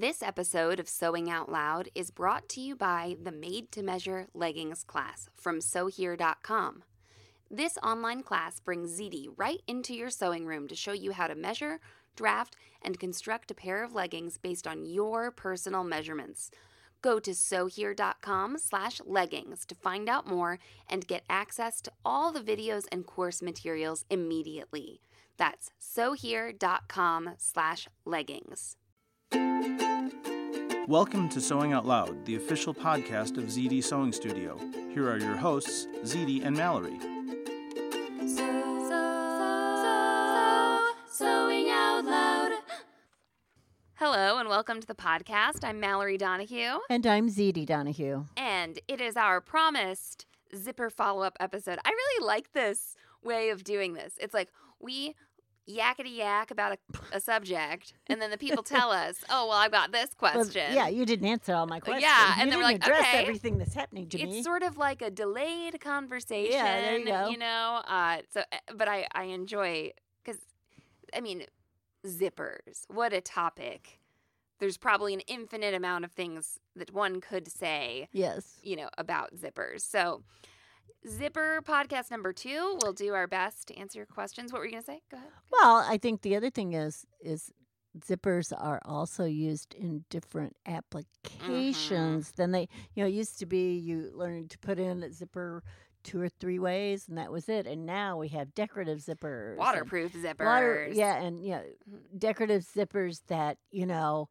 This 0.00 0.22
episode 0.22 0.78
of 0.78 0.88
Sewing 0.88 1.28
Out 1.28 1.50
Loud 1.50 1.88
is 1.92 2.12
brought 2.12 2.48
to 2.50 2.60
you 2.60 2.76
by 2.76 3.16
the 3.20 3.32
Made 3.32 3.72
to 3.72 3.82
Measure 3.82 4.28
Leggings 4.32 4.84
class 4.84 5.28
from 5.34 5.60
sewhere.com. 5.60 6.84
This 7.50 7.76
online 7.82 8.22
class 8.22 8.60
brings 8.60 8.96
ZD 8.96 9.26
right 9.36 9.60
into 9.66 9.94
your 9.94 10.10
sewing 10.10 10.46
room 10.46 10.68
to 10.68 10.76
show 10.76 10.92
you 10.92 11.10
how 11.10 11.26
to 11.26 11.34
measure, 11.34 11.80
draft, 12.14 12.54
and 12.80 13.00
construct 13.00 13.50
a 13.50 13.56
pair 13.56 13.82
of 13.82 13.92
leggings 13.92 14.38
based 14.38 14.68
on 14.68 14.84
your 14.84 15.32
personal 15.32 15.82
measurements. 15.82 16.52
Go 17.02 17.18
to 17.18 17.34
sewhere.com 17.34 18.58
slash 18.58 19.00
leggings 19.04 19.66
to 19.66 19.74
find 19.74 20.08
out 20.08 20.28
more 20.28 20.60
and 20.88 21.08
get 21.08 21.24
access 21.28 21.80
to 21.80 21.90
all 22.04 22.30
the 22.30 22.38
videos 22.38 22.84
and 22.92 23.04
course 23.04 23.42
materials 23.42 24.04
immediately. 24.08 25.00
That's 25.36 25.72
sewhere.com 25.80 27.30
slash 27.36 27.88
leggings. 28.04 28.76
Welcome 30.88 31.28
to 31.30 31.40
Sewing 31.40 31.74
Out 31.74 31.84
Loud, 31.86 32.24
the 32.24 32.36
official 32.36 32.72
podcast 32.72 33.36
of 33.36 33.44
ZD 33.44 33.84
Sewing 33.84 34.10
Studio. 34.10 34.58
Here 34.94 35.06
are 35.06 35.18
your 35.18 35.36
hosts, 35.36 35.86
ZD 36.04 36.42
and 36.46 36.56
Mallory. 36.56 36.98
Sewing 41.10 41.68
out 41.70 42.04
loud. 42.04 42.52
Hello 43.96 44.38
and 44.38 44.48
welcome 44.48 44.80
to 44.80 44.86
the 44.86 44.94
podcast. 44.94 45.62
I'm 45.62 45.78
Mallory 45.78 46.16
Donahue, 46.16 46.78
And 46.88 47.06
I'm 47.06 47.28
ZD 47.28 47.66
Donahue. 47.66 48.24
and 48.36 48.78
it 48.88 49.00
is 49.02 49.16
our 49.16 49.40
promised 49.42 50.24
zipper 50.56 50.88
follow 50.88 51.22
up 51.22 51.36
episode. 51.38 51.78
I 51.84 51.90
really 51.90 52.26
like 52.26 52.52
this 52.52 52.94
way 53.22 53.50
of 53.50 53.62
doing 53.62 53.92
this. 53.92 54.14
It's 54.20 54.32
like 54.32 54.48
we 54.80 55.16
yakety 55.68 56.16
yak 56.16 56.50
about 56.50 56.72
a, 56.72 56.98
a 57.16 57.20
subject, 57.20 57.92
and 58.06 58.20
then 58.20 58.30
the 58.30 58.38
people 58.38 58.62
tell 58.62 58.90
us, 58.90 59.16
"Oh, 59.30 59.48
well, 59.48 59.58
I've 59.58 59.72
got 59.72 59.92
this 59.92 60.10
Well, 60.20 60.32
question." 60.32 60.74
yeah, 60.74 60.88
you 60.88 61.04
didn't 61.04 61.26
answer 61.26 61.54
all 61.54 61.66
my 61.66 61.80
questions. 61.80 62.04
yeah, 62.04 62.36
and 62.38 62.50
then 62.50 62.58
we're 62.58 62.64
like, 62.64 62.82
address 62.84 63.00
okay. 63.00 63.22
everything 63.22 63.58
that's 63.58 63.74
happening 63.74 64.08
to 64.08 64.18
me. 64.18 64.38
it's 64.38 64.44
sort 64.44 64.62
of 64.62 64.78
like 64.78 65.02
a 65.02 65.10
delayed 65.10 65.80
conversation. 65.80 66.52
Yeah, 66.52 66.80
there 66.80 66.98
you 66.98 67.04
go. 67.06 67.28
You 67.28 67.38
know, 67.38 67.82
uh, 67.86 68.18
so 68.32 68.40
uh, 68.40 68.56
but 68.76 68.88
I 68.88 69.06
I 69.12 69.24
enjoy 69.24 69.92
because 70.24 70.40
I 71.14 71.20
mean 71.20 71.44
zippers. 72.06 72.84
What 72.88 73.12
a 73.12 73.20
topic. 73.20 74.00
There's 74.60 74.76
probably 74.76 75.14
an 75.14 75.20
infinite 75.28 75.74
amount 75.74 76.04
of 76.04 76.10
things 76.10 76.58
that 76.74 76.92
one 76.92 77.20
could 77.20 77.46
say, 77.46 78.08
yes. 78.12 78.56
you 78.62 78.74
know, 78.74 78.88
about 78.98 79.36
zippers. 79.36 79.82
So, 79.82 80.24
zipper 81.08 81.60
podcast 81.66 82.10
number 82.10 82.32
two. 82.32 82.78
We'll 82.82 82.92
do 82.92 83.14
our 83.14 83.26
best 83.26 83.68
to 83.68 83.76
answer 83.78 83.98
your 83.98 84.06
questions. 84.06 84.52
What 84.52 84.60
were 84.60 84.66
you 84.66 84.72
gonna 84.72 84.82
say? 84.84 85.00
Go 85.10 85.16
ahead. 85.16 85.30
Well, 85.52 85.84
I 85.88 85.98
think 85.98 86.22
the 86.22 86.36
other 86.36 86.50
thing 86.50 86.72
is 86.72 87.06
is 87.20 87.52
zippers 88.06 88.52
are 88.56 88.80
also 88.84 89.24
used 89.24 89.74
in 89.74 90.04
different 90.10 90.54
applications 90.66 92.32
than 92.32 92.52
they 92.52 92.68
you 92.94 93.02
know 93.02 93.08
it 93.08 93.12
used 93.14 93.38
to 93.38 93.46
be 93.46 93.76
you 93.76 94.10
learned 94.14 94.50
to 94.50 94.58
put 94.58 94.78
in 94.78 95.02
a 95.02 95.10
zipper 95.12 95.62
two 96.04 96.20
or 96.20 96.28
three 96.28 96.58
ways 96.58 97.06
and 97.08 97.18
that 97.18 97.32
was 97.32 97.48
it 97.48 97.66
and 97.66 97.84
now 97.84 98.16
we 98.16 98.28
have 98.28 98.54
decorative 98.54 98.98
zippers 98.98 99.56
Waterproof 99.56 100.12
zippers. 100.12 100.44
water 100.44 100.88
yeah 100.92 101.16
and 101.20 101.42
you 101.42 101.50
know 101.52 101.62
Mhm. 101.90 102.18
decorative 102.18 102.62
zippers 102.62 103.22
that 103.28 103.58
you 103.70 103.86
know 103.86 104.28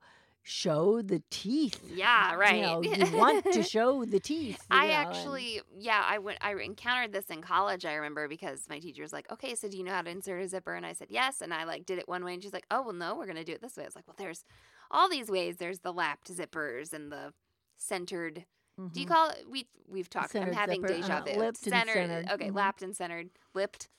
show 0.49 1.01
the 1.01 1.21
teeth 1.29 1.79
Yeah, 1.93 2.33
right. 2.35 2.55
you 2.55 2.61
know 2.61 2.81
you 2.81 3.17
want 3.17 3.43
to 3.51 3.61
show 3.75 4.05
the 4.05 4.19
teeth 4.19 4.65
I 4.71 4.87
know, 4.87 4.93
and- 4.93 5.07
actually, 5.09 5.61
yeah, 5.77 6.03
I 6.07 6.17
went. 6.19 6.37
I 6.41 6.53
encountered 6.55 7.11
this 7.11 7.25
in 7.29 7.41
college. 7.41 7.83
I 7.85 7.93
remember 7.95 8.27
because 8.27 8.63
my 8.69 8.79
teacher 8.79 9.01
was 9.01 9.11
like, 9.13 9.31
"Okay, 9.31 9.55
so 9.55 9.67
do 9.67 9.77
you 9.77 9.83
know 9.83 9.91
how 9.91 10.01
to 10.01 10.09
insert 10.09 10.41
a 10.41 10.47
zipper?" 10.47 10.73
And 10.73 10.85
I 10.85 10.93
said, 10.93 11.07
"Yes." 11.11 11.41
And 11.41 11.53
I 11.53 11.65
like 11.65 11.85
did 11.85 11.99
it 11.99 12.07
one 12.07 12.23
way, 12.23 12.33
and 12.33 12.41
she's 12.41 12.53
like, 12.53 12.65
"Oh, 12.71 12.81
well, 12.81 12.93
no, 12.93 13.15
we're 13.15 13.27
gonna 13.27 13.43
do 13.43 13.51
it 13.53 13.61
this 13.61 13.75
way." 13.77 13.83
I 13.83 13.87
was 13.87 13.95
like, 13.95 14.07
"Well, 14.07 14.15
there's 14.17 14.45
all 14.89 15.09
these 15.09 15.29
ways. 15.29 15.57
There's 15.57 15.79
the 15.79 15.91
lapped 15.93 16.31
zippers 16.33 16.93
and 16.93 17.11
the 17.11 17.33
centered. 17.75 18.45
Do 18.93 18.99
you 18.99 19.05
Mhm. 19.05 19.09
call 19.09 19.29
it? 19.29 19.43
We 19.49 19.67
we've 19.89 20.09
talked. 20.09 20.35
I'm 20.35 20.53
having 20.53 20.81
zipper, 20.81 20.93
deja 21.01 21.17
uh, 21.17 21.21
vu. 21.23 21.39
lipped 21.39 21.63
and 21.63 21.73
centered. 21.73 21.93
centered. 21.93 22.29
Okay, 22.31 22.49
Mhm. 22.49 22.55
lapped 22.55 22.81
and 22.83 22.95
centered. 22.95 23.29
Lipped. 23.53 23.89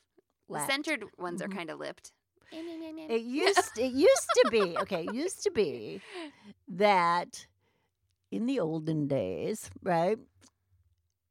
The 0.48 0.54
Lapped. 0.54 0.70
centered 0.70 1.04
ones 1.18 1.42
are 1.42 1.48
Mhm. 1.48 1.56
kind 1.56 1.70
of 1.70 1.78
lipped. 1.78 2.12
It 2.52 3.22
used 3.22 3.78
it 3.78 3.92
used 3.92 4.28
to 4.44 4.48
be 4.50 4.76
okay. 4.78 5.04
It 5.04 5.14
used 5.14 5.42
to 5.44 5.50
be 5.50 6.00
that 6.68 7.46
in 8.30 8.46
the 8.46 8.60
olden 8.60 9.06
days, 9.06 9.70
right? 9.82 10.18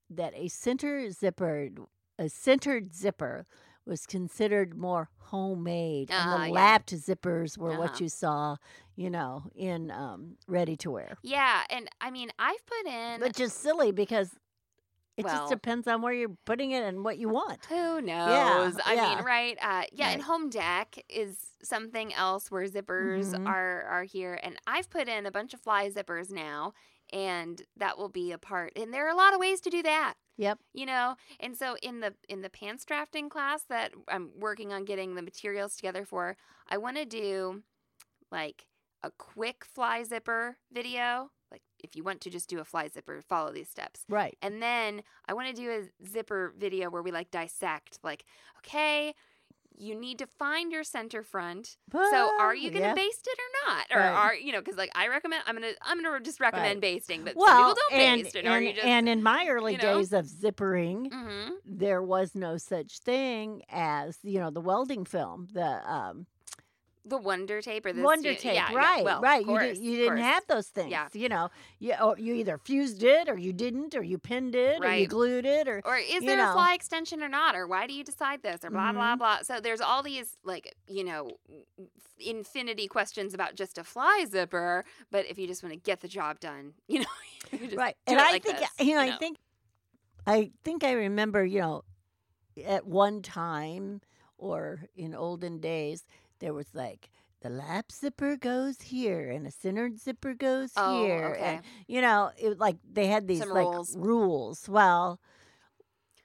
That 0.09 0.33
a 0.35 0.47
center 0.47 1.09
zipper, 1.11 1.69
a 2.17 2.29
centered 2.29 2.94
zipper, 2.95 3.45
was 3.85 4.06
considered 4.06 4.77
more 4.77 5.09
homemade, 5.19 6.09
and 6.11 6.19
Ah, 6.31 6.44
the 6.44 6.47
yeah. 6.47 6.53
lapped 6.53 6.94
zippers 6.94 7.57
were 7.57 7.72
Uh-huh. 7.72 7.79
what 7.81 8.00
you 8.01 8.09
saw, 8.09 8.57
you 8.95 9.09
know, 9.09 9.44
in 9.56 9.91
um, 9.91 10.38
ready 10.47 10.75
to 10.77 10.91
wear. 10.91 11.17
Yeah, 11.23 11.63
and 11.69 11.89
I 12.00 12.09
mean, 12.11 12.31
I've 12.39 12.66
put 12.66 12.85
in. 12.91 13.22
Which 13.22 13.39
is 13.39 13.53
silly 13.53 13.91
because 13.91 14.31
it 15.17 15.25
Well- 15.25 15.35
just 15.35 15.50
depends 15.50 15.88
on 15.88 16.01
where 16.01 16.13
you're 16.13 16.38
putting 16.45 16.72
it 16.72 16.83
and 16.83 17.03
what 17.03 17.17
you 17.17 17.28
want. 17.29 17.66
Who 17.66 18.01
knows? 18.01 18.75
Yeah, 18.78 18.83
I 18.85 18.94
yeah. 18.94 19.16
mean, 19.16 19.25
right? 19.25 19.57
Uh, 19.61 19.83
yeah, 19.91 20.09
and 20.11 20.22
home 20.22 20.50
dec 20.50 21.01
is 21.09 21.51
something 21.63 22.13
else 22.13 22.50
where 22.51 22.66
zippers 22.67 23.33
Mhm. 23.33 23.47
are 23.47 23.81
are 23.83 24.03
here, 24.03 24.39
and 24.44 24.57
I've 24.67 24.89
put 24.89 25.07
in 25.07 25.25
a 25.25 25.31
bunch 25.31 25.53
of 25.53 25.59
fly 25.61 25.89
zippers 25.89 26.29
now, 26.31 26.73
and 27.11 27.61
that 27.75 27.97
will 27.97 28.09
be 28.09 28.31
a 28.31 28.38
part. 28.38 28.73
And 28.77 28.94
there 28.94 29.06
are 29.07 29.09
a 29.11 29.16
lot 29.16 29.33
of 29.33 29.39
ways 29.39 29.59
to 29.61 29.69
do 29.72 29.81
that, 29.83 30.16
Yep. 30.38 30.59
you 30.73 30.85
know. 30.85 31.16
And 31.39 31.57
so 31.57 31.75
in 31.81 32.00
the 32.01 32.16
in 32.29 32.41
the 32.41 32.50
pants 32.50 32.85
drafting 32.85 33.27
class 33.29 33.63
that 33.63 33.94
I'm 34.07 34.31
working 34.39 34.72
on 34.72 34.85
getting 34.85 35.16
the 35.16 35.22
materials 35.23 35.75
together 35.75 36.06
for, 36.06 36.38
I 36.67 36.77
want 36.77 36.97
to 36.97 37.06
do 37.06 37.63
like 38.31 38.67
a 39.03 39.09
quick 39.11 39.63
fly 39.66 40.03
zipper 40.03 40.57
video. 40.72 41.31
If 41.83 41.95
you 41.95 42.03
want 42.03 42.21
to 42.21 42.29
just 42.29 42.49
do 42.49 42.59
a 42.59 42.65
fly 42.65 42.88
zipper, 42.88 43.21
follow 43.21 43.51
these 43.51 43.69
steps. 43.69 44.05
Right. 44.09 44.38
And 44.41 44.61
then 44.61 45.01
I 45.27 45.33
want 45.33 45.47
to 45.47 45.53
do 45.53 45.69
a 45.71 46.05
zipper 46.07 46.53
video 46.57 46.89
where 46.89 47.01
we 47.01 47.11
like 47.11 47.31
dissect, 47.31 47.99
like, 48.03 48.25
okay, 48.59 49.13
you 49.77 49.93
need 49.93 50.17
to 50.19 50.25
find 50.25 50.71
your 50.71 50.83
center 50.83 51.21
front. 51.21 51.77
So 51.91 52.31
are 52.39 52.55
you 52.55 52.71
going 52.71 52.81
to 52.81 52.89
Yeah. 52.89 52.93
baste 52.95 53.27
it 53.27 53.38
or 53.38 53.69
not? 53.69 53.88
Or 53.91 53.99
Right. 53.99 54.15
are 54.15 54.35
you 54.35 54.51
know? 54.51 54.59
Because 54.59 54.77
like 54.77 54.89
I 54.95 55.07
recommend, 55.07 55.43
I'm 55.45 55.55
gonna 55.55 55.73
I'm 55.83 56.01
gonna 56.01 56.19
just 56.19 56.39
recommend 56.39 56.81
basting, 56.81 57.23
but 57.23 57.35
Well, 57.35 57.55
people 57.57 57.75
don't 57.89 57.94
and, 58.01 58.23
baste 58.23 58.35
it. 58.35 58.45
and, 58.45 58.65
just 58.73 58.88
and 58.88 59.07
in 59.09 59.21
my 59.21 59.45
early 59.47 59.73
you 59.73 59.77
know? 59.77 59.95
days 59.97 60.13
of 60.13 60.25
zippering, 60.25 61.11
hmm 61.11 61.51
there 61.69 62.01
was 62.01 62.33
no 62.33 62.57
such 62.57 62.99
thing 62.99 63.61
as 63.69 64.17
you 64.23 64.39
know 64.39 64.49
the 64.49 64.61
welding 64.61 65.05
film, 65.05 65.47
the 65.53 65.91
um, 65.91 66.25
the 67.07 67.18
Wonder 67.18 67.62
Tape 67.62 67.85
or 67.85 67.94
the 67.94 68.01
Wonder 68.01 68.34
tape. 68.34 68.56
yeah, 68.56 68.72
yeah, 68.72 68.78
right, 68.78 69.03
well, 69.03 69.22
right. 69.22 69.45
course, 69.45 69.63
you, 69.63 69.73
did, 69.75 69.84
you 69.84 69.95
didn't 69.97 70.18
have 70.19 70.45
those 70.47 70.68
things. 70.68 70.91
Yeah. 70.91 71.07
You 71.13 71.29
know, 71.29 71.50
you 71.79 71.94
or 72.01 72.18
you 72.18 72.34
either 72.35 72.57
fused 72.57 73.03
it 73.03 73.29
or 73.29 73.38
you 73.38 73.53
didn't, 73.53 73.95
or 73.95 74.03
you 74.03 74.18
pinned 74.18 74.56
it, 74.56 74.84
or 74.84 74.94
you 74.94 75.07
glued 75.07 75.45
it, 75.45 75.68
or 75.68 75.81
Or 75.85 75.97
is 75.97 76.09
you 76.16 76.22
there 76.22 76.50
a 76.50 76.53
fly 76.53 76.73
extension 76.73 77.23
or 77.23 77.29
not? 77.29 77.56
Or 77.56 77.68
why 77.68 77.88
do 77.88 77.94
you 77.94 78.03
decide 78.03 78.44
this? 78.44 78.63
Or 78.63 78.69
blah 78.69 78.91
blah 78.91 79.16
Mhm. 79.16 79.19
blah. 79.19 79.41
So 79.44 79.59
there's 79.59 79.81
all 79.81 80.03
these 80.03 80.35
like 80.44 80.75
you 80.88 81.03
know 81.03 81.38
infinity 82.19 82.88
questions 82.88 83.34
about 83.34 83.56
just 83.56 83.78
a 83.78 83.84
fly 83.84 84.25
zipper. 84.29 84.84
But 85.12 85.25
if 85.28 85.38
you 85.38 85.47
just 85.47 85.63
want 85.63 85.74
to 85.74 85.79
get 85.79 86.01
the 86.01 86.07
job 86.07 86.39
done, 86.39 86.74
you 86.88 87.00
know, 87.00 87.06
you 87.51 87.59
just 87.66 87.78
right. 87.78 87.95
and 88.06 88.18
it 88.18 88.22
I 88.25 88.31
like 88.31 88.44
think 88.44 88.57
this, 88.59 88.69
you 88.79 88.95
know, 88.95 89.01
I 89.01 89.18
think, 89.18 89.38
I 90.25 90.51
think 90.63 90.84
I 90.84 90.94
remember, 90.94 91.45
you 91.45 91.62
know, 91.62 91.84
at 92.66 92.85
one 92.88 93.22
time 93.22 94.01
or 94.38 94.84
in 94.95 95.13
olden 95.16 95.59
days, 95.59 96.06
there 96.39 96.53
was 96.53 96.67
like 96.73 97.09
the 97.41 97.49
lap 97.49 97.91
zipper 97.91 98.35
goes 98.35 98.81
here 98.81 99.29
and 99.29 99.45
a 99.45 99.51
centered 99.51 99.99
zipper 99.99 100.33
goes 100.33 100.71
Oh, 100.75 101.01
here, 101.01 101.35
okay. 101.35 101.55
and 101.55 101.61
you 101.87 102.01
know, 102.01 102.31
it 102.37 102.59
like 102.59 102.77
they 102.91 103.07
had 103.07 103.27
these 103.27 103.39
Some 103.39 103.49
like 103.51 103.67
rules. 103.67 103.95
rules. 103.97 104.69
Well, 104.69 105.19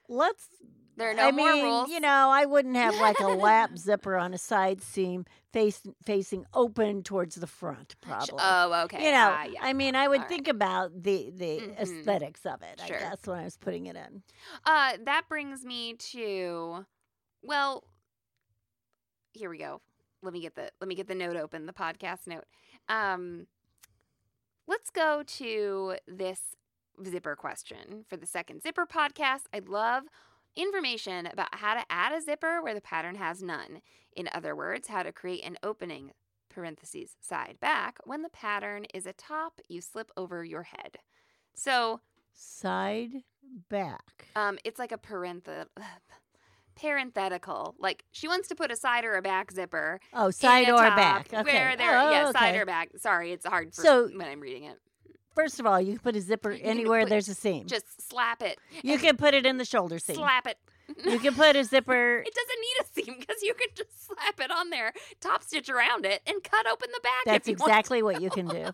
let's. 0.09 0.47
There 0.95 1.09
are 1.09 1.13
no 1.15 1.29
I 1.29 1.31
more 1.31 1.51
mean, 1.53 1.63
rules. 1.63 1.89
You 1.89 1.99
know, 1.99 2.29
I 2.29 2.45
wouldn't 2.45 2.75
have 2.75 2.93
like 2.99 3.19
a 3.19 3.27
lap 3.27 3.71
zipper 3.77 4.15
on 4.15 4.33
a 4.33 4.37
side 4.37 4.81
seam 4.81 5.25
face 5.51 5.81
facing 6.05 6.45
open 6.53 7.01
towards 7.01 7.35
the 7.35 7.47
front, 7.47 7.95
probably. 7.99 8.35
Oh, 8.39 8.83
okay. 8.85 9.05
You 9.05 9.11
know, 9.11 9.31
Ah, 9.33 9.43
yeah. 9.45 9.59
I 9.63 9.73
mean, 9.73 9.95
I 9.95 10.07
would 10.07 10.17
All 10.19 10.21
right. 10.21 10.29
think 10.29 10.47
about 10.47 10.91
the 11.03 11.31
the 11.35 11.61
Mhm. 11.61 11.79
aesthetics 11.79 12.45
of 12.45 12.61
it. 12.61 12.79
Sure. 12.85 12.97
I 12.97 12.99
guess 12.99 13.25
when 13.25 13.39
I 13.39 13.43
was 13.43 13.57
putting 13.57 13.87
it 13.87 13.95
in. 13.95 14.21
Uh, 14.65 14.97
that 15.03 15.23
brings 15.29 15.65
me 15.65 15.95
to, 15.95 16.85
well, 17.41 17.83
here 19.33 19.49
we 19.49 19.57
go. 19.57 19.81
Let 20.23 20.33
me 20.33 20.39
get 20.39 20.55
the 20.55 20.69
let 20.79 20.87
me 20.87 20.95
get 20.95 21.07
the 21.07 21.15
note 21.15 21.35
open, 21.35 21.65
the 21.65 21.73
podcast 21.73 22.25
note. 22.27 22.45
Um, 22.89 23.47
let's 24.67 24.89
go 24.89 25.23
to 25.25 25.95
this 26.07 26.39
zipper 27.05 27.35
question 27.35 28.05
for 28.07 28.17
the 28.17 28.25
second 28.25 28.61
zipper 28.63 28.85
podcast. 28.85 29.43
I'd 29.53 29.67
love 29.67 30.03
information 30.55 31.25
about 31.25 31.53
how 31.55 31.73
to 31.75 31.83
add 31.89 32.13
a 32.13 32.21
zipper 32.21 32.61
where 32.61 32.73
the 32.73 32.81
pattern 32.81 33.15
has 33.15 33.43
none. 33.43 33.81
In 34.15 34.29
other 34.33 34.55
words, 34.55 34.87
how 34.87 35.03
to 35.03 35.11
create 35.11 35.43
an 35.43 35.57
opening 35.63 36.11
parentheses 36.49 37.15
side 37.19 37.57
back 37.59 37.97
when 38.05 38.21
the 38.21 38.29
pattern 38.29 38.85
is 38.93 39.05
a 39.07 39.13
top 39.13 39.59
you 39.67 39.81
slip 39.81 40.11
over 40.15 40.43
your 40.45 40.63
head. 40.63 40.97
So 41.55 42.01
Side 42.35 43.23
back. 43.69 44.27
um, 44.35 44.57
it's 44.63 44.79
like 44.79 44.91
a 44.91 44.97
parenthesis. 44.97 45.67
Parenthetical. 46.75 47.75
Like 47.79 48.03
she 48.11 48.27
wants 48.27 48.47
to 48.49 48.55
put 48.55 48.71
a 48.71 48.75
side 48.75 49.05
or 49.05 49.15
a 49.15 49.21
back 49.21 49.51
zipper. 49.51 49.99
Oh, 50.13 50.31
side 50.31 50.69
or 50.69 50.77
back. 50.77 51.33
Okay. 51.33 51.43
Where 51.43 51.75
there, 51.75 51.99
oh, 51.99 52.11
yeah, 52.11 52.23
okay. 52.29 52.39
side 52.39 52.55
or 52.55 52.65
back. 52.65 52.89
Sorry, 52.97 53.31
it's 53.31 53.45
hard 53.45 53.73
for 53.73 53.81
So- 53.81 54.07
when 54.07 54.27
I'm 54.27 54.39
reading 54.39 54.63
it. 54.65 54.79
First 55.35 55.59
of 55.59 55.65
all, 55.65 55.81
you 55.81 55.93
can 55.93 55.99
put 55.99 56.15
a 56.15 56.21
zipper 56.21 56.51
anywhere 56.51 57.01
put- 57.01 57.09
there's 57.09 57.27
a 57.27 57.33
seam. 57.33 57.65
Just 57.65 58.07
slap 58.07 58.43
it. 58.43 58.59
you 58.83 58.99
can 58.99 59.17
put 59.17 59.33
it 59.33 59.45
in 59.47 59.57
the 59.57 59.65
shoulder 59.65 59.97
seam. 59.97 60.15
slap 60.15 60.45
it. 60.45 60.57
You 61.05 61.19
can 61.19 61.33
put 61.35 61.55
a 61.55 61.63
zipper. 61.63 62.23
It 62.27 62.33
doesn't 62.33 62.61
need 62.61 62.77
a 62.81 62.85
seam 63.13 63.19
because 63.19 63.41
you 63.41 63.53
can 63.53 63.67
just 63.75 64.05
slap 64.07 64.39
it 64.39 64.51
on 64.51 64.69
there, 64.69 64.93
top 65.21 65.43
stitch 65.43 65.69
around 65.69 66.05
it, 66.05 66.21
and 66.25 66.43
cut 66.43 66.65
open 66.67 66.89
the 66.93 67.01
back. 67.01 67.25
That's 67.25 67.47
if 67.47 67.51
you 67.51 67.57
want 67.59 67.71
exactly 67.71 68.03
what 68.03 68.21
you 68.21 68.29
can 68.29 68.47
do. 68.47 68.71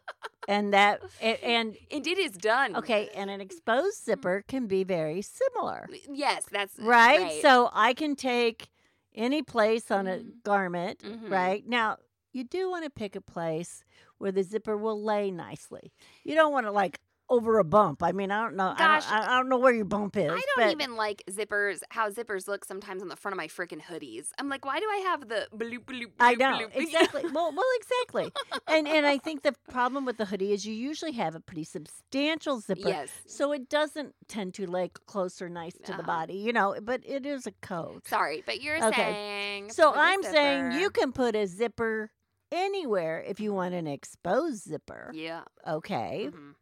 And 0.48 0.74
that 0.74 1.02
a- 1.22 1.44
and 1.46 1.78
And 1.92 2.08
it 2.08 2.18
is 2.18 2.32
done. 2.32 2.76
okay, 2.76 3.10
and 3.16 3.30
an 3.30 3.42
exposed 3.42 4.04
zipper 4.04 4.44
can 4.48 4.68
be 4.68 4.84
very 4.84 5.22
similar. 5.22 5.88
Yes, 6.12 6.46
that's 6.52 6.78
Right? 6.80 7.42
So 7.42 7.70
I 7.74 7.94
can 7.94 8.16
take 8.16 8.70
any 9.16 9.42
place 9.42 9.92
on 9.92 10.08
a 10.08 10.18
Mhm. 10.18 10.44
garment, 10.44 11.00
Mhm. 11.00 11.30
right? 11.30 11.66
Now, 11.68 11.98
you 12.32 12.44
do 12.44 12.70
want 12.70 12.84
to 12.84 12.90
pick 12.90 13.16
a 13.16 13.22
place 13.22 13.84
where 14.20 14.32
the 14.32 14.44
zipper 14.44 14.78
will 14.78 15.02
lay 15.04 15.32
nicely. 15.32 15.92
You 16.24 16.36
don't 16.36 16.52
want 16.52 16.66
to 16.68 16.72
like 16.72 17.00
over 17.30 17.60
a 17.60 17.64
bump. 17.64 18.02
I 18.04 18.12
mean, 18.12 18.32
I 18.32 18.42
don't 18.44 18.56
know. 18.56 18.74
Gosh. 18.78 19.06
I, 19.10 19.20
don't, 19.20 19.30
I 19.30 19.38
don't 19.38 19.50
know 19.50 19.58
where 19.60 19.74
your 19.74 19.86
bump 19.86 20.18
is. 20.18 20.30
I 20.32 20.42
don't 20.58 20.72
even 20.72 20.96
like 20.96 21.24
zippers. 21.30 21.82
How 21.90 22.10
zippers 22.10 22.48
look 22.48 22.66
sometimes 22.66 23.02
on 23.02 23.08
the 23.08 23.16
front 23.16 23.34
of 23.34 23.38
my 23.38 23.48
freaking 23.48 23.82
hoodies. 23.82 24.30
I'm 24.38 24.50
like, 24.50 24.66
why 24.66 24.80
do 24.80 24.86
I 24.86 24.98
have 25.10 25.28
the 25.30 25.48
bloop 25.56 25.86
bloop? 25.86 26.08
I 26.20 26.36
bloop, 26.36 26.40
know 26.40 26.58
bloop? 26.58 26.70
Exactly. 26.76 27.24
well, 27.32 27.52
well, 27.56 27.66
exactly. 27.78 28.32
And 28.68 28.88
and 28.88 29.06
I 29.06 29.18
think 29.18 29.42
the 29.44 29.54
problem 29.72 30.06
with 30.06 30.18
the 30.18 30.26
hoodie 30.26 30.52
is 30.54 30.66
you 30.66 30.74
usually 30.74 31.14
have 31.14 31.34
a 31.36 31.40
pretty 31.40 31.64
substantial 31.64 32.60
zipper. 32.60 32.88
Yes. 32.90 33.10
So 33.28 33.52
it 33.52 33.70
doesn't 33.70 34.14
tend 34.28 34.54
to 34.56 34.68
lay 34.70 34.90
close 35.08 35.42
or 35.42 35.50
nice 35.50 35.74
to 35.86 35.92
the 35.92 36.00
Uh-huh. 36.00 36.04
body, 36.04 36.36
you 36.36 36.54
know, 36.54 36.76
but 36.82 37.02
it 37.06 37.26
is 37.26 37.48
a 37.48 37.52
coat. 37.62 38.08
Sorry, 38.08 38.44
but 38.46 38.62
you're 38.62 38.78
Okay. 38.84 38.96
saying. 38.96 39.70
So 39.72 39.94
I'm 39.96 40.22
saying 40.24 40.72
you 40.74 40.90
can 40.92 41.12
put 41.12 41.36
a 41.36 41.46
zipper 41.48 42.12
anywhere 42.52 43.24
if 43.28 43.40
you 43.40 43.54
want 43.54 43.74
an 43.74 43.88
exposed 43.88 44.64
zipper. 44.64 45.12
Yeah. 45.14 45.44
Okay. 45.68 46.30
mhm. 46.32 46.54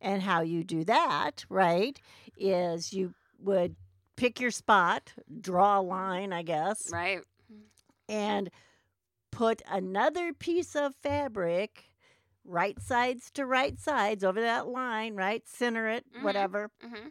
And 0.00 0.22
how 0.22 0.42
you 0.42 0.62
do 0.64 0.84
that, 0.84 1.44
right, 1.48 2.00
is 2.36 2.92
you 2.92 3.14
would 3.40 3.76
pick 4.16 4.40
your 4.40 4.50
spot, 4.50 5.12
draw 5.40 5.80
a 5.80 5.82
line, 5.82 6.32
I 6.32 6.42
guess, 6.42 6.90
Right. 6.92 7.22
and 8.08 8.50
put 9.30 9.62
another 9.68 10.32
piece 10.32 10.76
of 10.76 10.94
fabric 10.96 11.84
right 12.44 12.80
sides 12.80 13.30
to 13.32 13.46
right 13.46 13.78
sides 13.78 14.24
over 14.24 14.40
that 14.40 14.68
line, 14.68 15.14
right? 15.16 15.46
Center 15.48 15.88
it, 15.88 16.04
Mhm. 16.14 16.22
whatever. 16.22 16.70
hmm 16.80 17.08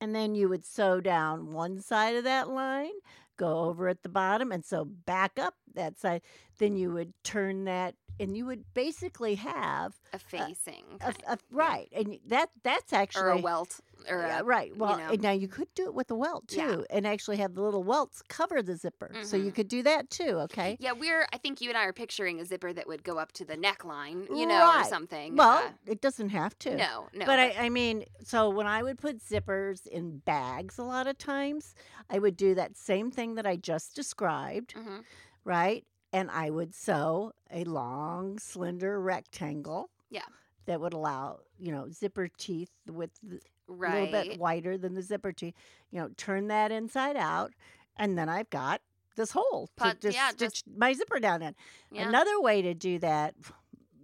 And 0.00 0.14
then 0.14 0.34
you 0.34 0.48
would 0.48 0.64
sew 0.64 1.00
down 1.00 1.52
one 1.52 1.80
side 1.80 2.16
of 2.16 2.24
that 2.24 2.48
line, 2.48 2.92
go 3.36 3.60
over 3.60 3.88
at 3.88 4.02
the 4.02 4.08
bottom, 4.08 4.50
and 4.52 4.64
sew 4.64 4.84
back 4.84 5.38
up 5.38 5.54
that 5.74 5.98
side. 5.98 6.22
Then 6.58 6.76
you 6.76 6.92
would 6.92 7.12
turn 7.24 7.64
that, 7.64 7.96
and 8.20 8.36
you 8.36 8.46
would 8.46 8.64
basically 8.74 9.34
have 9.36 9.98
A 10.12 10.18
facing. 10.18 10.84
a, 11.00 11.12
kind 11.12 11.16
a 11.26 11.38
right, 11.50 11.88
and 11.92 12.18
that 12.26 12.50
that's 12.62 12.92
actually 12.92 13.22
Or 13.22 13.30
a 13.30 13.38
welt. 13.38 13.80
Or 14.08 14.18
yeah, 14.22 14.40
a, 14.40 14.44
right. 14.44 14.74
Well, 14.74 14.96
know. 14.96 15.10
and 15.12 15.20
now 15.20 15.32
you 15.32 15.46
could 15.46 15.68
do 15.74 15.84
it 15.84 15.92
with 15.94 16.10
a 16.10 16.14
welt 16.14 16.48
too, 16.48 16.56
Yeah. 16.60 16.82
and 16.96 17.06
actually 17.06 17.36
have 17.36 17.54
the 17.54 17.60
little 17.60 17.82
welts 17.84 18.22
cover 18.28 18.62
the 18.62 18.74
zipper, 18.76 19.10
so 19.22 19.36
you 19.36 19.50
Mhm. 19.50 19.54
could 19.54 19.68
do 19.68 19.82
that 19.82 20.08
too. 20.08 20.38
Okay. 20.46 20.76
Yeah, 20.80 20.92
we're. 20.92 21.26
I 21.34 21.38
think 21.38 21.60
you 21.60 21.68
and 21.68 21.76
I 21.76 21.84
are 21.84 21.92
picturing 21.92 22.40
a 22.40 22.44
zipper 22.46 22.72
that 22.72 22.86
would 22.86 23.02
go 23.04 23.18
up 23.18 23.32
to 23.32 23.44
the 23.44 23.56
neckline, 23.56 24.26
you 24.30 24.46
know, 24.46 24.72
or 24.80 24.84
something. 24.84 25.36
Well, 25.36 25.66
uh, 25.66 25.72
it 25.86 26.00
doesn't 26.00 26.30
have 26.30 26.58
to. 26.60 26.76
no, 26.76 27.08
no. 27.12 27.26
but 27.26 27.38
I, 27.40 27.66
I 27.66 27.68
mean, 27.68 28.04
so 28.24 28.48
when 28.48 28.66
I 28.66 28.82
would 28.82 28.98
put 28.98 29.18
zippers 29.18 29.86
in 29.86 30.18
bags 30.18 30.78
a 30.78 30.82
lot 30.84 31.06
of 31.06 31.18
times, 31.18 31.74
I 32.08 32.18
would 32.18 32.36
do 32.38 32.54
that 32.54 32.76
same 32.78 33.10
thing 33.10 33.34
that 33.34 33.46
I 33.46 33.56
just 33.56 33.94
described, 33.94 34.74
Mhm. 34.74 35.04
right? 35.44 35.84
And 36.12 36.30
I 36.30 36.50
would 36.50 36.74
sew 36.74 37.32
a 37.50 37.64
long, 37.64 38.38
slender 38.38 39.00
rectangle. 39.00 39.90
Yeah. 40.10 40.22
That 40.66 40.80
would 40.80 40.92
allow, 40.92 41.40
you 41.58 41.72
know, 41.72 41.88
zipper 41.90 42.28
teeth 42.36 42.70
with 42.86 43.10
a 43.32 43.38
right. 43.68 44.10
little 44.12 44.24
bit 44.30 44.38
wider 44.40 44.76
than 44.76 44.94
the 44.94 45.02
zipper 45.02 45.32
teeth. 45.32 45.54
You 45.90 46.00
know, 46.00 46.10
turn 46.16 46.48
that 46.48 46.70
inside 46.72 47.16
out, 47.16 47.52
and 47.96 48.16
then 48.18 48.28
I've 48.28 48.50
got 48.50 48.80
this 49.16 49.32
hole 49.32 49.68
to 49.76 49.84
Put- 49.84 50.00
just 50.00 50.16
yeah, 50.16 50.28
stitch 50.30 50.64
just- 50.64 50.66
my 50.76 50.92
zipper 50.92 51.18
down 51.18 51.42
in. 51.42 51.54
Yeah. 51.90 52.08
Another 52.08 52.40
way 52.40 52.62
to 52.62 52.74
do 52.74 52.98
that, 53.00 53.34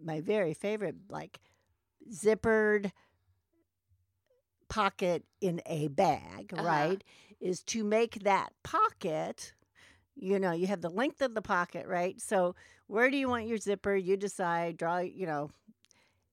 my 0.02 0.20
very 0.20 0.54
favorite, 0.54 0.96
like 1.08 1.38
zippered 2.12 2.90
pocket 4.68 5.24
in 5.40 5.60
a 5.66 5.88
bag, 5.88 6.52
Uh-huh. 6.52 6.64
right? 6.66 7.04
Is 7.40 7.62
to 7.64 7.84
make 7.84 8.22
that 8.24 8.52
pocket, 8.62 9.52
you 10.16 10.38
know, 10.38 10.52
you 10.52 10.66
have 10.66 10.80
the 10.80 10.90
length 10.90 11.22
of 11.22 11.34
the 11.34 11.42
pocket, 11.42 11.86
right? 11.86 12.20
So 12.20 12.54
where 12.86 13.10
do 13.10 13.16
you 13.16 13.28
want 13.28 13.46
your 13.46 13.58
zipper? 13.58 13.94
You 13.94 14.16
decide, 14.16 14.76
draw, 14.76 14.98
you 14.98 15.26
know, 15.26 15.50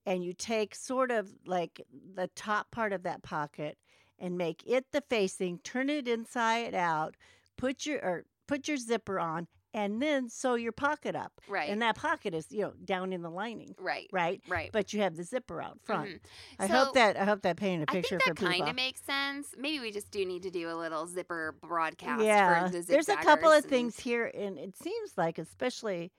and 0.06 0.24
you 0.24 0.32
take 0.32 0.74
sort 0.74 1.10
of 1.10 1.30
like 1.46 1.80
the 2.14 2.28
top 2.34 2.70
part 2.70 2.92
of 2.92 3.02
that 3.04 3.22
pocket 3.22 3.78
and 4.18 4.38
make 4.38 4.62
it 4.66 4.86
the 4.92 5.02
facing, 5.02 5.58
turn 5.58 5.90
it 5.90 6.08
inside 6.08 6.74
out, 6.74 7.16
put 7.56 7.86
your 7.86 7.98
or 7.98 8.24
put 8.46 8.68
your 8.68 8.76
zipper 8.76 9.18
on, 9.18 9.48
and 9.74 10.00
then 10.00 10.28
sew 10.28 10.54
your 10.54 10.72
pocket 10.72 11.16
up. 11.16 11.40
right. 11.48 11.68
And 11.68 11.82
that 11.82 11.96
pocket 11.96 12.32
is, 12.32 12.46
you 12.50 12.62
know, 12.62 12.72
down 12.84 13.12
in 13.12 13.22
the 13.22 13.28
lining, 13.28 13.74
right. 13.78 14.08
right? 14.12 14.40
Right. 14.48 14.70
But 14.72 14.92
you 14.92 15.00
have 15.02 15.16
the 15.16 15.24
zipper 15.24 15.60
out 15.60 15.80
front. 15.82 16.08
Mhm. 16.08 16.20
I 16.60 16.68
So, 16.68 16.74
hope 16.74 16.94
that 16.94 17.16
I 17.16 17.24
hope 17.24 17.42
that 17.42 17.56
painted 17.56 17.88
a 17.88 17.92
picture 17.92 18.16
I 18.16 18.24
think 18.24 18.38
that 18.38 18.46
kind 18.46 18.68
of 18.68 18.76
makes 18.76 19.02
sense. 19.02 19.48
Maybe 19.58 19.80
we 19.80 19.90
just 19.90 20.10
do 20.10 20.24
need 20.24 20.44
to 20.44 20.50
do 20.50 20.70
a 20.70 20.76
little 20.76 21.06
zipper 21.06 21.56
broadcast. 21.60 22.22
yeah, 22.22 22.64
for 22.66 22.70
the 22.70 22.80
there's 22.82 23.08
a 23.08 23.16
couple 23.16 23.50
of 23.50 23.64
things 23.64 23.98
here, 23.98 24.30
and 24.32 24.56
it 24.58 24.76
seems 24.76 25.18
like 25.18 25.38
especially 25.38 26.12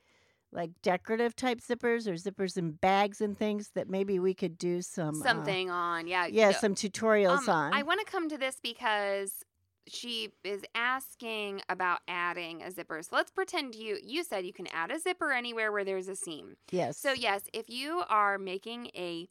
like 0.52 0.72
decorative 0.82 1.36
type 1.36 1.60
zippers 1.60 2.08
or 2.08 2.14
zippers 2.14 2.58
in 2.58 2.72
bags 2.72 3.20
and 3.22 3.38
things 3.38 3.72
that 3.76 3.90
maybe 3.90 4.20
we 4.20 4.34
could 4.34 4.58
do 4.58 4.82
some 4.82 5.22
uh, 5.22 5.24
something 5.24 5.70
on. 5.70 6.08
Yeah. 6.08 6.28
yeah, 6.28 6.52
no, 6.52 6.58
some 6.58 6.76
tutorials 6.76 7.48
um, 7.48 7.50
on. 7.50 7.74
I 7.74 7.84
want 7.84 8.00
to 8.06 8.12
come 8.12 8.30
to 8.30 8.38
this 8.38 8.58
because 8.62 9.44
she 9.88 10.30
is 10.44 10.64
asking 10.74 11.62
about 11.70 12.00
adding 12.08 12.62
a 12.64 12.72
zipper. 12.72 13.02
So 13.02 13.16
let's 13.16 13.32
pretend 13.32 13.76
you 13.76 13.98
you 14.04 14.24
said 14.24 14.46
you 14.46 14.54
can 14.54 14.68
add 14.68 14.92
a 14.92 15.00
zipper 15.00 15.32
anywhere 15.32 15.72
where 15.72 15.84
there's 15.84 16.08
a 16.08 16.16
seam. 16.16 16.58
yes. 16.72 16.98
So 16.98 17.14
yes, 17.14 17.44
if 17.54 17.70
you 17.70 18.04
are 18.10 18.38
making 18.38 18.88
a 18.96 19.28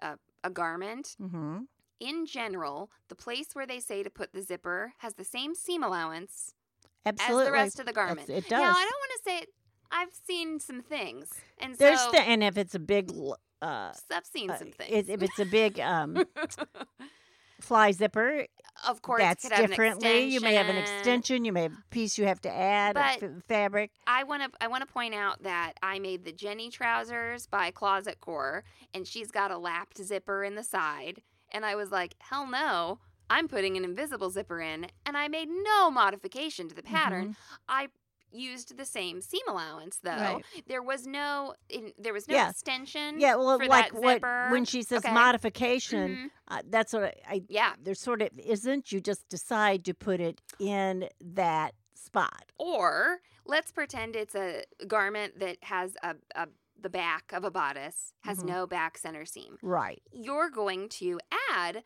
a, 0.00 0.18
a 0.44 0.50
garment 0.50 1.16
hmm 1.20 1.58
in 2.00 2.24
general, 2.24 2.90
the 3.08 3.14
place 3.14 3.48
where 3.52 3.66
they 3.66 3.78
say 3.78 4.02
to 4.02 4.08
put 4.08 4.32
the 4.32 4.40
zipper 4.40 4.94
has 4.98 5.14
the 5.14 5.24
same 5.24 5.54
seam 5.54 5.82
allowance 5.82 6.54
Absolutely. 7.04 7.42
as 7.42 7.46
the 7.46 7.52
rest 7.52 7.80
of 7.80 7.86
the 7.86 7.92
garment. 7.92 8.30
It 8.30 8.48
does. 8.48 8.52
Now, 8.52 8.70
I 8.70 8.88
don't 8.88 9.00
want 9.00 9.12
to 9.16 9.20
say 9.30 9.44
I've 9.92 10.14
seen 10.26 10.60
some 10.60 10.80
things, 10.80 11.28
and 11.58 11.76
There's 11.76 12.00
so 12.00 12.12
the, 12.12 12.20
and 12.20 12.42
if 12.42 12.56
it's 12.56 12.74
a 12.74 12.78
big 12.78 13.12
uh, 13.62 13.92
I've 14.10 14.24
seen 14.24 14.50
uh, 14.50 14.56
some 14.56 14.70
things. 14.70 15.08
if 15.08 15.22
it's 15.22 15.38
a 15.38 15.44
big 15.44 15.78
um, 15.80 16.24
fly 17.60 17.92
zipper, 17.92 18.46
of 18.88 19.02
course, 19.02 19.20
that's 19.20 19.42
could 19.44 19.52
have 19.52 19.64
an 19.64 19.70
differently. 19.70 20.24
You 20.24 20.40
may 20.40 20.54
have 20.54 20.68
an 20.68 20.76
extension. 20.76 21.44
You 21.44 21.52
may 21.52 21.62
have 21.64 21.72
a 21.72 21.82
piece 21.90 22.18
you 22.18 22.24
have 22.26 22.40
to 22.42 22.50
add, 22.50 22.94
But- 22.94 23.22
f- 23.22 23.30
fabric. 23.46 23.90
I 24.06 24.24
want 24.24 24.42
to 24.42 24.50
I 24.60 24.68
want 24.68 24.86
to 24.86 24.92
point 24.92 25.14
out 25.14 25.42
that 25.42 25.74
I 25.82 25.98
made 25.98 26.24
the 26.24 26.32
Jenny 26.32 26.70
trousers 26.70 27.46
by 27.46 27.70
Closet 27.70 28.20
Core 28.20 28.64
and 28.94 29.06
she's 29.06 29.30
got 29.30 29.50
a 29.50 29.58
lapped 29.58 30.02
zipper 30.02 30.42
in 30.44 30.54
the 30.54 30.64
side 30.64 31.22
and 31.52 31.64
I 31.64 31.74
was 31.74 31.90
like, 31.90 32.14
"Hell 32.20 32.46
no. 32.46 32.98
I'm 33.28 33.46
putting 33.46 33.76
an 33.76 33.84
invisible 33.84 34.30
zipper 34.30 34.60
in." 34.60 34.88
And 35.06 35.16
I 35.16 35.28
made 35.28 35.48
no 35.48 35.90
modification 35.90 36.68
to 36.68 36.74
the 36.74 36.82
pattern. 36.82 37.24
Mm-hmm. 37.30 37.54
I 37.68 37.88
used 38.32 38.76
the 38.76 38.84
same 38.84 39.20
seam 39.20 39.42
allowance 39.48 39.98
though. 40.02 40.10
Right. 40.10 40.44
There 40.66 40.82
was 40.82 41.06
no 41.06 41.54
in, 41.68 41.92
there 41.98 42.12
was 42.12 42.28
no 42.28 42.34
Yeah. 42.34 42.50
extension. 42.50 43.20
Yeah, 43.20 43.36
well, 43.36 43.58
for 43.58 43.66
like 43.66 43.92
what 43.92 44.22
when 44.50 44.64
she 44.64 44.82
says 44.82 45.04
Okay. 45.04 45.12
modification, 45.14 46.10
Mhm. 46.16 46.30
uh, 46.48 46.62
that's 46.68 46.92
what 46.92 47.04
I, 47.04 47.14
I. 47.28 47.42
Yeah. 47.48 47.74
There 47.82 47.94
sort 47.94 48.22
of 48.22 48.30
isn't. 48.38 48.92
You 48.92 49.00
just 49.00 49.28
decide 49.28 49.84
to 49.86 49.94
put 49.94 50.20
it 50.20 50.40
in 50.58 51.08
that 51.20 51.74
spot. 51.94 52.52
Or 52.58 53.20
let's 53.44 53.72
pretend 53.72 54.16
it's 54.16 54.34
a 54.34 54.64
garment 54.86 55.38
that 55.40 55.58
has 55.62 55.96
a, 56.02 56.16
a 56.34 56.48
the 56.82 56.88
back 56.90 57.30
of 57.34 57.44
a 57.44 57.50
bodice 57.50 58.14
has 58.22 58.38
Mhm. 58.38 58.44
no 58.46 58.66
back 58.66 58.96
center 58.96 59.26
seam. 59.26 59.58
Right. 59.60 60.02
You're 60.12 60.48
going 60.48 60.88
to 61.00 61.20
add 61.52 61.84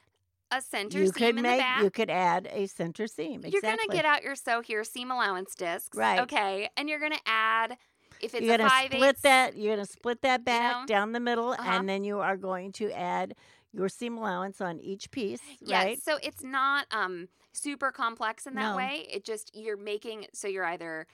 a 0.59 0.63
center 0.63 0.99
you 0.99 1.07
seam 1.07 1.25
could 1.27 1.37
in 1.39 1.43
make. 1.43 1.59
the 1.59 1.63
back. 1.63 1.83
You 1.83 1.91
could 1.91 2.11
add 2.11 2.49
a 2.51 2.67
center 2.67 3.07
seam. 3.07 3.43
You're 3.47 3.63
gonna 3.63 3.89
get 3.91 4.05
out 4.05 4.23
your 4.23 4.35
sew 4.37 4.61
here 4.61 4.85
seam 4.85 5.11
allowance 5.11 5.55
discs, 5.55 5.97
Right. 5.97 6.21
Okay, 6.21 6.69
and 6.77 6.89
you're 6.89 7.01
gonna 7.01 7.17
add 7.27 7.77
if 8.21 8.35
it's 8.35 8.47
you're 8.47 8.57
gonna 8.57 8.69
five 8.69 8.91
split 8.91 9.23
that. 9.23 9.57
You're 9.57 9.77
gonna 9.77 9.87
split 9.87 10.23
that 10.23 10.45
back 10.45 10.73
know? 10.73 10.87
down 10.87 11.13
the 11.13 11.21
middle, 11.21 11.53
Uh-huh. 11.53 11.63
and 11.63 11.89
then 11.89 12.05
you 12.05 12.19
are 12.21 12.37
going 12.37 12.73
to 12.73 12.91
add 12.93 13.35
your 13.73 13.89
seam 13.89 14.17
allowance 14.17 14.61
on 14.61 14.79
each 14.81 15.11
piece. 15.11 15.41
Yes, 15.61 15.85
Right. 15.85 16.03
so 16.03 16.19
it's 16.23 16.43
not 16.43 16.87
um 16.93 17.29
super 17.53 17.91
complex 17.93 18.47
in 18.47 18.55
that 18.55 18.71
No. 18.71 18.77
way. 18.77 19.07
It 19.11 19.25
just 19.25 19.55
you're 19.55 19.77
making 19.77 20.27
so 20.33 20.49
you're 20.49 20.65
either 20.65 21.07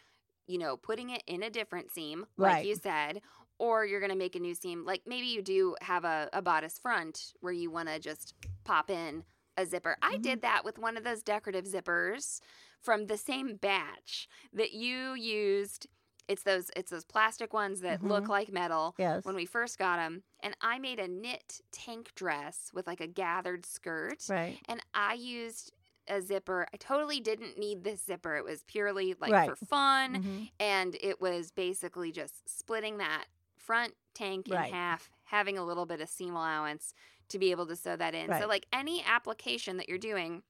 you 0.46 0.58
know 0.58 0.76
putting 0.76 1.10
it 1.10 1.22
in 1.26 1.42
a 1.42 1.50
different 1.50 1.90
seam, 1.90 2.26
Right. 2.36 2.54
like 2.60 2.64
you 2.64 2.74
said, 2.74 3.22
or 3.60 3.84
you're 3.84 4.00
gonna 4.00 4.16
make 4.16 4.34
a 4.34 4.40
new 4.40 4.54
seam. 4.54 4.84
Like 4.84 5.02
maybe 5.06 5.26
you 5.26 5.42
do 5.42 5.76
have 5.82 6.04
a, 6.04 6.28
a 6.32 6.40
bodice 6.42 6.78
front 6.78 7.32
where 7.40 7.52
you 7.52 7.70
want 7.70 7.88
to 7.88 7.98
just 8.00 8.34
pop 8.64 8.90
in 8.90 9.22
a 9.56 9.66
zipper. 9.66 9.96
I 10.02 10.14
Mm-hmm. 10.14 10.22
did 10.22 10.42
that 10.42 10.64
with 10.64 10.78
one 10.78 10.96
of 10.96 11.04
those 11.04 11.22
decorative 11.22 11.66
zippers 11.66 12.40
from 12.80 13.06
the 13.06 13.18
same 13.18 13.56
batch 13.56 14.28
that 14.54 14.72
you 14.72 15.14
used. 15.14 15.86
It's 16.26 16.42
those 16.44 16.70
it's 16.74 16.90
those 16.90 17.04
plastic 17.04 17.52
ones 17.52 17.80
that 17.80 18.02
look 18.02 18.24
Mhm. 18.24 18.28
like 18.28 18.52
metal 18.52 18.94
Yes. 18.98 19.24
when 19.24 19.34
we 19.36 19.44
first 19.46 19.78
got 19.78 19.96
them. 19.96 20.22
And 20.42 20.56
I 20.62 20.78
made 20.78 20.98
a 20.98 21.08
knit 21.08 21.60
tank 21.72 22.12
dress 22.14 22.70
with 22.72 22.86
like 22.86 23.00
a 23.00 23.06
gathered 23.08 23.66
skirt. 23.66 24.24
right. 24.30 24.58
And 24.68 24.80
I 24.94 25.14
used 25.14 25.72
a 26.08 26.20
zipper. 26.22 26.66
I 26.72 26.76
totally 26.78 27.20
didn't 27.20 27.58
need 27.58 27.84
this 27.84 28.02
zipper. 28.04 28.36
It 28.36 28.44
was 28.44 28.62
purely 28.64 29.14
like 29.20 29.32
Right. 29.32 29.50
for 29.50 29.56
fun. 29.66 30.22
Mhm. 30.22 30.50
And 30.58 30.96
it 31.00 31.20
was 31.20 31.50
basically 31.50 32.10
just 32.10 32.48
splitting 32.48 32.98
that 32.98 33.26
front 33.70 33.94
tank 34.14 34.48
in 34.48 34.54
Right. 34.54 34.72
half, 34.72 35.10
having 35.24 35.56
a 35.56 35.64
little 35.64 35.86
bit 35.86 36.00
of 36.00 36.08
seam 36.08 36.34
allowance 36.34 36.92
to 37.28 37.38
be 37.38 37.52
able 37.52 37.66
to 37.66 37.76
sew 37.76 37.96
that 37.96 38.14
in. 38.14 38.28
So 38.40 38.48
like 38.48 38.66
any 38.72 39.02
application 39.04 39.76
that 39.76 39.88
you're 39.88 39.98
doing, 39.98 40.42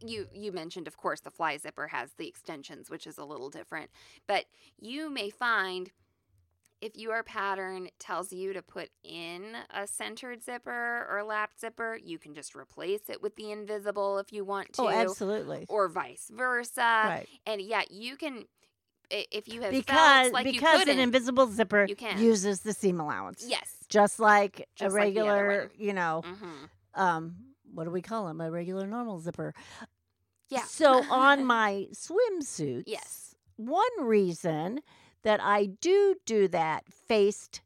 you 0.00 0.28
you 0.32 0.52
mentioned 0.52 0.86
of 0.86 0.96
course 0.96 1.20
the 1.20 1.30
fly 1.30 1.56
zipper 1.56 1.88
has 1.88 2.12
the 2.12 2.28
extensions 2.28 2.88
which 2.88 3.04
is 3.04 3.18
a 3.18 3.24
little 3.24 3.50
different 3.50 3.90
but 4.28 4.44
you 4.78 5.10
may 5.10 5.28
find 5.28 5.90
if 6.80 6.96
your 6.96 7.24
pattern 7.24 7.88
tells 7.98 8.32
you 8.32 8.52
to 8.52 8.62
put 8.62 8.90
in 9.02 9.56
a 9.74 9.84
centered 9.86 10.40
zipper 10.40 11.06
or 11.10 11.24
lap 11.24 11.50
zipper 11.58 11.98
you 12.00 12.16
can 12.16 12.32
just 12.32 12.54
replace 12.54 13.08
it 13.08 13.20
with 13.20 13.34
the 13.34 13.50
invisible 13.50 14.18
if 14.18 14.32
you 14.32 14.44
want 14.44 14.68
oh, 14.78 14.88
to 14.88 14.94
Oh, 14.94 15.00
absolutely. 15.00 15.66
or 15.68 15.88
vice 15.88 16.30
versa 16.32 16.80
right. 16.80 17.28
and 17.44 17.60
yeah 17.60 17.82
you 17.90 18.16
can 18.16 18.44
if 19.10 19.48
you 19.48 19.60
have 19.62 19.70
Because 19.70 20.22
felt 20.22 20.32
like 20.32 20.46
you 20.46 20.52
because 20.52 20.88
an 20.88 20.98
invisible 20.98 21.46
zipper 21.46 21.86
you 21.88 21.96
can. 21.96 22.18
uses 22.18 22.60
the 22.60 22.72
seam 22.72 23.00
allowance. 23.00 23.44
yes 23.46 23.76
Just 23.88 24.18
like 24.20 24.68
Just 24.74 24.90
a 24.92 24.94
like 24.94 25.04
regular, 25.04 25.70
one. 25.76 25.86
you 25.86 25.92
know, 25.92 26.22
hmm 26.24 26.64
um, 26.94 27.36
what 27.72 27.84
do 27.84 27.90
we 27.90 28.02
call 28.02 28.26
them? 28.26 28.40
A 28.42 28.50
regular 28.50 28.86
normal 28.86 29.18
zipper. 29.18 29.54
yeah 30.50 30.62
So 30.64 31.02
on 31.10 31.44
my 31.46 31.86
swimsuits, 31.92 32.84
yes 32.86 33.34
one 33.56 33.84
reason 34.00 34.80
that 35.22 35.40
I 35.42 35.66
do 35.66 36.16
do 36.26 36.48
that 36.48 36.84
faced 36.92 37.60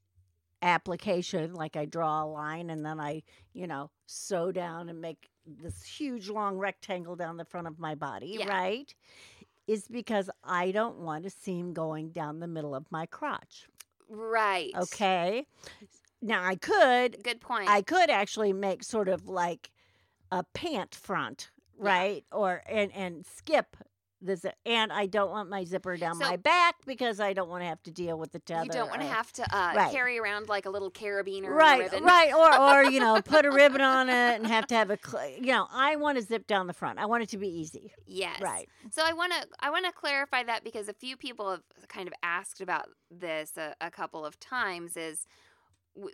application, 0.62 1.54
like 1.54 1.76
I 1.76 1.84
draw 1.84 2.24
a 2.24 2.26
line 2.26 2.70
and 2.70 2.84
then 2.84 3.00
I, 3.00 3.22
you 3.52 3.66
know, 3.66 3.90
sew 4.06 4.52
down 4.52 4.88
and 4.88 5.00
make 5.00 5.28
this 5.46 5.84
huge 5.84 6.28
long 6.28 6.56
rectangle 6.58 7.16
down 7.16 7.36
the 7.36 7.44
front 7.44 7.66
of 7.66 7.78
my 7.78 7.94
body, 7.94 8.36
Yeah. 8.40 8.48
right? 8.48 8.94
Is 9.66 9.88
because 9.88 10.30
I 10.44 10.70
don't 10.70 10.98
want 10.98 11.26
a 11.26 11.30
seam 11.30 11.72
going 11.72 12.10
down 12.10 12.38
the 12.40 12.46
middle 12.46 12.74
of 12.74 12.86
my 12.90 13.06
crotch. 13.06 13.66
right 14.08 14.70
Okay. 14.76 15.46
Now 16.22 16.44
I 16.44 16.54
could 16.56 17.22
good 17.22 17.40
point 17.40 17.68
I 17.68 17.82
could 17.82 18.10
actually 18.10 18.52
make 18.52 18.82
sort 18.84 19.08
of 19.08 19.28
like 19.28 19.70
a 20.30 20.44
pant 20.54 20.94
front, 20.94 21.50
Yeah. 21.78 21.88
right? 21.90 22.24
Or 22.32 22.62
and 22.68 22.92
and 22.94 23.26
skip 23.26 23.76
the 24.22 24.34
zip. 24.34 24.54
And 24.64 24.90
I 24.92 25.06
don't 25.06 25.30
want 25.30 25.50
my 25.50 25.64
zipper 25.64 25.96
down 25.96 26.14
So- 26.14 26.24
my 26.24 26.36
back 26.36 26.76
because 26.86 27.20
I 27.20 27.32
don't 27.34 27.48
want 27.50 27.62
to 27.62 27.66
have 27.66 27.82
to 27.82 27.90
deal 27.90 28.18
with 28.18 28.32
the 28.32 28.38
tether. 28.38 28.64
you 28.64 28.70
don't 28.70 28.88
want 28.88 29.02
to 29.02 29.06
have 29.06 29.30
to 29.34 29.42
uh, 29.54 29.72
Right. 29.76 29.92
carry 29.92 30.18
around 30.18 30.48
like 30.48 30.64
a 30.64 30.70
little 30.70 30.90
carabiner 30.90 31.48
Right, 31.50 31.80
ribbon. 31.90 32.02
right, 32.04 32.32
or 32.32 32.58
or 32.58 32.84
you 32.90 32.98
know, 33.00 33.20
put 33.20 33.44
a 33.44 33.50
ribbon 33.50 33.80
on 33.82 34.08
it 34.08 34.36
and 34.40 34.46
have 34.46 34.66
to 34.68 34.74
have 34.74 34.90
a, 34.90 34.98
cl- 35.02 35.28
you 35.30 35.52
know, 35.52 35.66
I 35.70 35.96
want 35.96 36.16
to 36.18 36.24
zip 36.24 36.46
down 36.46 36.66
the 36.66 36.72
front. 36.72 36.98
I 36.98 37.04
want 37.06 37.22
it 37.24 37.28
to 37.30 37.38
be 37.38 37.48
easy, 37.48 37.92
Yes. 38.06 38.40
right? 38.40 38.68
So 38.90 39.02
I 39.04 39.12
want 39.12 39.32
to 39.32 39.46
I 39.60 39.70
want 39.70 39.84
to 39.84 39.92
clarify 39.92 40.42
that 40.44 40.64
because 40.64 40.88
a 40.88 40.94
few 40.94 41.16
people 41.16 41.50
have 41.50 41.62
kind 41.88 42.08
of 42.08 42.14
asked 42.22 42.60
about 42.62 42.88
this 43.10 43.56
a, 43.58 43.74
a 43.82 43.90
couple 43.90 44.24
of 44.24 44.40
times. 44.40 44.96
Is 44.96 45.26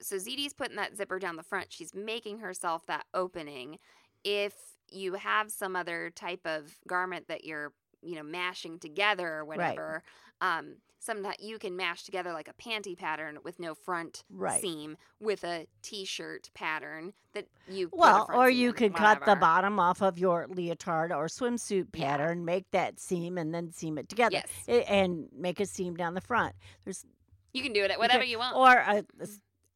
so 0.01 0.17
ZD's 0.17 0.53
putting 0.55 0.77
that 0.77 0.97
zipper 0.97 1.19
down 1.19 1.37
the 1.37 1.43
front. 1.43 1.73
She's 1.73 1.95
making 1.95 2.39
herself 2.39 2.87
that 2.87 3.05
opening. 3.15 3.79
If 4.25 4.55
you 4.91 5.15
have 5.15 5.51
some 5.51 5.75
other 5.75 6.11
type 6.15 6.43
of 6.47 6.75
garment 6.87 7.27
that 7.29 7.45
you're 7.45 7.73
you 8.03 8.15
know 8.17 8.23
mashing 8.23 8.79
together 8.79 9.29
or 9.29 9.45
whatever, 9.45 10.03
um, 10.41 10.77
some 10.99 11.23
that 11.23 11.41
you 11.41 11.59
can 11.59 11.77
mash 11.77 12.05
together 12.05 12.33
like 12.33 12.49
a 12.49 12.53
panty 12.55 12.97
pattern 12.97 13.39
with 13.45 13.59
no 13.59 13.75
front 13.75 14.23
Right. 14.31 14.61
seam 14.61 14.97
with 15.21 15.43
a 15.45 15.67
t-shirt 15.83 16.51
pattern 16.55 17.13
that 17.35 17.47
you 17.67 17.89
Well, 17.93 18.29
or 18.33 18.49
you 18.51 18.73
could 18.73 18.95
cut 18.95 19.25
the 19.25 19.35
bottom 19.37 19.81
off 19.81 20.01
of 20.03 20.19
your 20.19 20.47
leotard 20.49 21.13
or 21.13 21.27
swimsuit 21.27 21.89
Yeah. 21.95 22.17
pattern, 22.17 22.45
make 22.45 22.71
that 22.71 23.01
seam, 23.01 23.39
and 23.39 23.55
then 23.55 23.73
seam 23.73 23.99
it 23.99 24.09
together, 24.09 24.43
Yes, 24.67 24.87
and 24.89 25.29
make 25.33 25.59
a 25.61 25.67
seam 25.67 25.97
down 25.97 26.15
the 26.15 26.21
front. 26.21 26.55
There's 26.85 27.05
you 27.53 27.63
can 27.63 27.73
do 27.73 27.85
it 27.85 27.91
at 27.91 27.99
whatever 27.99 28.25
you 28.25 28.39
want. 28.39 28.57
or 28.57 28.73
a, 28.73 29.05
a 29.21 29.27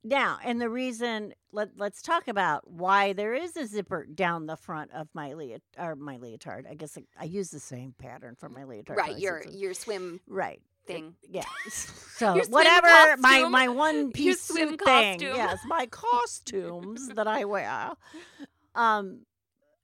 now 0.07 0.39
and 0.45 0.61
the 0.61 0.69
reason 0.69 1.35
let, 1.53 1.71
let's 1.77 2.03
talk 2.03 2.29
about 2.29 2.71
why 2.71 3.13
there 3.13 3.35
is 3.35 3.57
a 3.57 3.67
zipper 3.67 4.07
down 4.07 4.47
the 4.47 4.57
front 4.57 4.91
of 4.93 5.09
my 5.15 5.31
leot 5.33 5.61
or 5.79 5.97
my 5.97 6.17
leotard 6.17 6.67
i 6.69 6.75
guess 6.75 6.97
I, 6.97 7.03
I 7.21 7.25
use 7.25 7.51
the 7.51 7.61
same 7.61 7.95
pattern 7.99 8.37
for 8.37 8.49
my 8.49 8.65
leotard 8.65 8.97
right, 8.97 9.19
your 9.19 9.43
your 9.51 9.75
swim 9.75 10.21
right 10.27 10.61
thing. 10.87 11.17
yeah 11.29 11.43
so 11.69 12.41
whatever 12.49 13.17
my 13.19 13.41
costume? 13.41 13.53
my 13.53 13.69
one 13.69 14.13
piece 14.13 14.43
swim 14.43 14.77
thing 14.79 15.19
costume. 15.19 15.37
yes 15.37 15.59
my 15.67 15.87
costumes 15.87 17.09
that 17.09 17.27
i 17.27 17.45
wear 17.45 17.93
um 18.75 19.21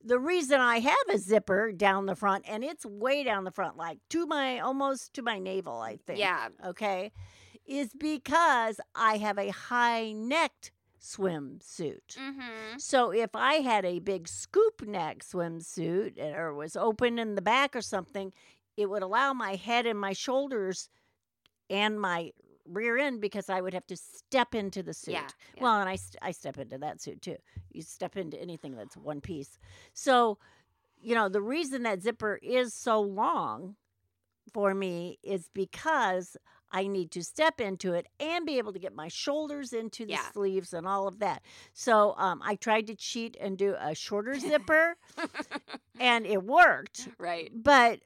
the 0.05 0.19
reason 0.19 0.61
I 0.61 0.81
have 0.81 0.97
a 1.13 1.19
zipper 1.19 1.73
down 1.73 2.07
the 2.07 2.17
front, 2.17 2.45
and 2.49 2.65
it's 2.65 2.85
way 2.85 3.23
down 3.25 3.45
the 3.45 3.51
front, 3.51 3.77
like 3.77 3.99
to 4.11 4.27
my 4.27 4.59
almost 4.61 5.15
to 5.15 5.23
my 5.23 5.39
navel, 5.39 5.81
I 5.81 5.97
think 5.97 6.19
Yeah, 6.19 6.49
okay, 6.67 7.13
is 7.67 7.91
because 7.99 8.81
I 8.95 9.19
have 9.19 9.39
a 9.39 9.51
high 9.51 10.13
necked 10.13 10.73
swimsuit. 11.01 12.17
mm-hmm. 12.17 12.79
So 12.79 13.11
if 13.11 13.31
I 13.35 13.55
had 13.55 13.85
a 13.85 13.99
big 13.99 14.29
scoop 14.29 14.83
neck 14.87 15.25
swimsuit 15.25 16.19
eh, 16.19 16.33
or 16.35 16.55
was 16.55 16.77
open 16.77 17.19
in 17.19 17.35
the 17.35 17.43
back 17.43 17.75
or 17.75 17.83
something, 17.83 18.33
it 18.77 18.89
would 18.89 19.03
allow 19.03 19.33
my 19.33 19.57
head 19.57 19.87
and 19.87 19.99
my 19.99 20.13
shoulders 20.13 20.89
and 21.69 22.01
my 22.01 22.33
rear 22.67 22.97
end 22.97 23.21
because 23.21 23.51
I 23.51 23.61
would 23.61 23.75
have 23.75 23.87
to 23.89 23.97
step 23.97 24.55
into 24.55 24.83
the 24.83 24.95
suit. 24.95 25.15
Yeah, 25.15 25.29
yeah. 25.57 25.63
Well, 25.63 25.81
and 25.81 25.89
I, 25.89 25.97
st- 25.97 26.23
I 26.23 26.31
step 26.31 26.59
into 26.59 26.79
that 26.79 27.01
suit 27.01 27.21
too. 27.21 27.37
You 27.73 27.83
step 27.83 28.17
into 28.17 28.41
anything 28.41 28.77
that's 28.77 28.97
one 28.97 29.21
piece. 29.21 29.59
So, 29.95 30.39
you 31.01 31.15
know, 31.15 31.29
the 31.29 31.43
reason 31.43 31.83
that 31.83 32.03
zipper 32.03 32.39
is 32.43 32.73
so 32.73 33.01
long 33.01 33.75
for 34.53 34.75
me 34.75 35.19
is 35.23 35.49
because 35.53 36.37
I 36.73 36.87
need 36.87 37.11
to 37.13 37.23
step 37.23 37.61
into 37.61 37.93
it 37.95 38.07
and 38.19 38.47
be 38.47 38.59
able 38.59 38.73
to 38.73 38.79
get 38.79 38.95
my 38.95 39.09
shoulders 39.09 39.73
into 39.73 40.05
the 40.07 40.13
Yeah. 40.13 40.31
sleeves 40.33 40.73
and 40.73 40.87
all 40.87 41.07
of 41.07 41.19
that. 41.21 41.43
So 41.73 42.15
um, 42.17 42.41
I 42.45 42.57
tried 42.57 42.87
to 42.89 42.95
cheat 42.97 43.37
and 43.41 43.57
do 43.59 43.77
a 43.79 43.95
shorter 43.95 44.35
zipper, 44.39 44.97
and 46.01 46.27
it 46.27 46.43
worked. 46.43 47.09
right, 47.19 47.51
But 47.55 48.01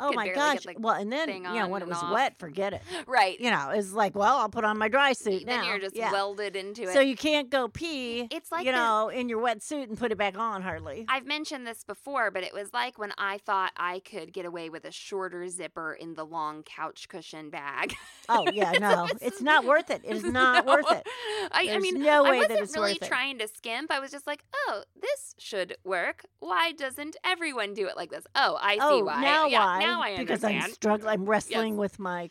oh 0.00 0.12
my 0.12 0.24
barely 0.24 0.56
get 0.56 0.64
gosh! 0.64 0.74
Well, 0.78 0.94
and 0.94 1.12
then 1.12 1.42
know 1.42 1.68
when 1.68 1.82
it 1.82 1.88
was 1.88 1.98
off. 1.98 2.12
wet, 2.12 2.38
forget 2.38 2.72
it. 2.72 2.82
right. 3.06 3.38
You 3.38 3.50
know, 3.50 3.70
it's 3.72 3.92
like, 3.92 4.14
well, 4.14 4.36
I'll 4.38 4.48
put 4.48 4.64
on 4.64 4.78
my 4.78 4.88
dry 4.88 5.12
suit 5.12 5.46
now. 5.46 5.52
then 5.52 5.60
now. 5.62 5.68
you're 5.68 5.78
just 5.78 5.96
yeah. 5.96 6.12
welded 6.12 6.56
into 6.56 6.82
it. 6.82 6.92
So 6.92 7.00
you 7.00 7.16
can't 7.16 7.50
go 7.50 7.68
pee. 7.68 8.26
It's 8.30 8.50
like 8.50 8.64
you 8.66 8.72
the- 8.72 8.78
know, 8.78 9.08
in 9.08 9.28
your 9.28 9.40
wetsuit 9.40 9.84
and 9.88 9.98
put 9.98 10.12
it 10.12 10.18
back 10.18 10.38
on 10.38 10.62
hardly. 10.62 11.04
I've 11.08 11.26
mentioned 11.26 11.66
this 11.66 11.84
before, 11.84 12.30
but 12.30 12.42
it 12.42 12.52
was 12.52 12.72
like 12.72 12.98
when 12.98 13.12
I 13.18 13.38
thought 13.38 13.72
I 13.76 14.00
could 14.00 14.32
get 14.32 14.44
away 14.46 14.70
with 14.70 14.84
a 14.84 14.92
shorter 14.92 15.48
zipper 15.48 15.94
in 15.94 16.14
the 16.14 16.24
long 16.24 16.62
couch 16.62 17.08
cushion 17.08 17.50
bag. 17.50 17.94
Oh 18.28 18.46
yeah, 18.52 18.72
no, 18.80 19.08
it's 19.20 19.42
not 19.42 19.64
worth 19.64 19.90
it. 19.90 20.02
It 20.04 20.16
is 20.16 20.24
not 20.30 20.64
No. 20.64 20.72
worth 20.74 20.90
it. 20.90 21.06
I, 21.52 21.68
I 21.72 21.78
mean, 21.78 22.00
no 22.02 22.24
I 22.24 22.30
way 22.30 22.36
wasn't 22.38 22.54
that 22.54 22.62
it's 22.62 22.76
really 22.76 22.92
worth 22.92 23.02
it. 23.02 23.08
trying 23.08 23.38
to 23.38 23.48
skimp. 23.48 23.90
I 23.90 23.98
was 24.00 24.10
just 24.10 24.26
like, 24.26 24.44
oh, 24.54 24.82
this 25.00 25.34
should 25.38 25.76
work. 25.84 26.24
Why 26.38 26.72
doesn't 26.72 27.16
everyone 27.24 27.74
do 27.74 27.86
it 27.86 27.96
like 27.96 28.10
this? 28.10 28.24
Oh, 28.34 28.56
I 28.60 28.74
see 28.74 28.80
oh, 28.82 29.04
why. 29.04 29.20
now 29.20 29.46
yeah, 29.46 29.64
why? 29.64 29.78
Now 29.80 29.89
I 30.00 30.16
because 30.16 30.44
understand. 30.44 30.64
I'm 30.64 30.70
struggling. 30.72 31.12
I'm 31.12 31.24
wrestling 31.26 31.76
with 31.76 31.98
my. 31.98 32.30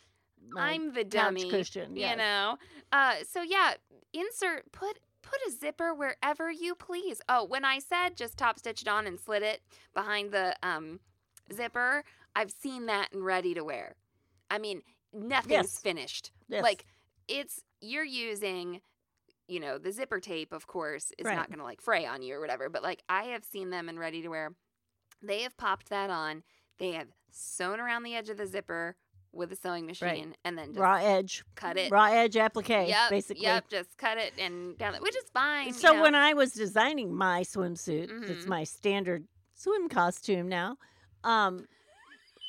my 0.50 0.70
I'm 0.72 0.92
the 0.92 1.04
dummy. 1.04 1.50
cushion. 1.50 1.96
You 1.96 2.16
know. 2.16 2.56
Uh, 2.92 3.16
so 3.28 3.42
yeah, 3.42 3.74
insert 4.12 4.70
put 4.72 4.98
put 5.22 5.38
a 5.48 5.50
zipper 5.52 5.92
wherever 5.94 6.50
you 6.50 6.74
please. 6.74 7.20
Oh, 7.28 7.44
when 7.44 7.64
I 7.64 7.78
said 7.78 8.16
just 8.16 8.36
top 8.38 8.58
stitch 8.58 8.82
it 8.82 8.88
on 8.88 9.06
and 9.06 9.20
slit 9.20 9.42
it 9.42 9.60
behind 9.94 10.32
the 10.32 10.56
um 10.62 11.00
zipper, 11.52 12.04
I've 12.34 12.50
seen 12.50 12.86
that 12.86 13.12
and 13.12 13.24
ready 13.24 13.54
to 13.54 13.62
wear. 13.62 13.96
I 14.50 14.58
mean, 14.58 14.82
nothing's 15.12 15.50
Yes. 15.52 15.78
finished. 15.78 16.32
Yes. 16.48 16.62
Like 16.62 16.86
it's 17.28 17.62
you're 17.80 18.04
using 18.04 18.80
you 19.46 19.58
know, 19.58 19.78
the 19.78 19.90
zipper 19.90 20.20
tape 20.20 20.52
of 20.52 20.66
course 20.68 21.12
is 21.18 21.26
Right. 21.26 21.34
not 21.36 21.48
going 21.48 21.58
to 21.58 21.64
like 21.64 21.80
fray 21.80 22.06
on 22.06 22.22
you 22.22 22.34
or 22.36 22.40
whatever, 22.40 22.68
but 22.68 22.82
like 22.84 23.02
I 23.08 23.24
have 23.24 23.44
seen 23.44 23.70
them 23.70 23.88
and 23.88 23.98
ready 23.98 24.22
to 24.22 24.28
wear. 24.28 24.54
They 25.22 25.42
have 25.42 25.56
popped 25.56 25.90
that 25.90 26.08
on. 26.08 26.44
They 26.78 26.92
have 26.92 27.08
sewn 27.32 27.80
around 27.80 28.02
the 28.02 28.14
edge 28.14 28.28
of 28.28 28.36
the 28.36 28.46
zipper 28.46 28.96
with 29.32 29.52
a 29.52 29.56
sewing 29.56 29.86
machine 29.86 30.34
and 30.44 30.58
then 30.58 30.68
just 30.68 30.78
raw 30.80 30.96
edge, 30.96 31.44
cut 31.54 31.76
it. 31.76 31.90
raw 31.92 32.06
edge 32.06 32.36
applique, 32.36 32.88
Yep, 32.88 33.10
basically. 33.10 33.44
Yep, 33.44 33.68
just 33.70 33.96
cut 33.96 34.18
it 34.18 34.32
and 34.38 34.76
down 34.76 34.94
it, 34.96 35.02
which 35.02 35.16
is 35.16 35.24
fine. 35.32 35.72
So 35.72 35.90
you 35.90 35.96
know. 35.96 36.02
when 36.02 36.14
I 36.16 36.34
was 36.34 36.52
designing 36.52 37.14
my 37.14 37.42
swimsuit, 37.42 38.10
it's 38.28 38.44
Mhm. 38.44 38.48
my 38.48 38.64
standard 38.64 39.28
swim 39.54 39.88
costume 39.88 40.48
now. 40.48 40.78
Um, 41.22 41.68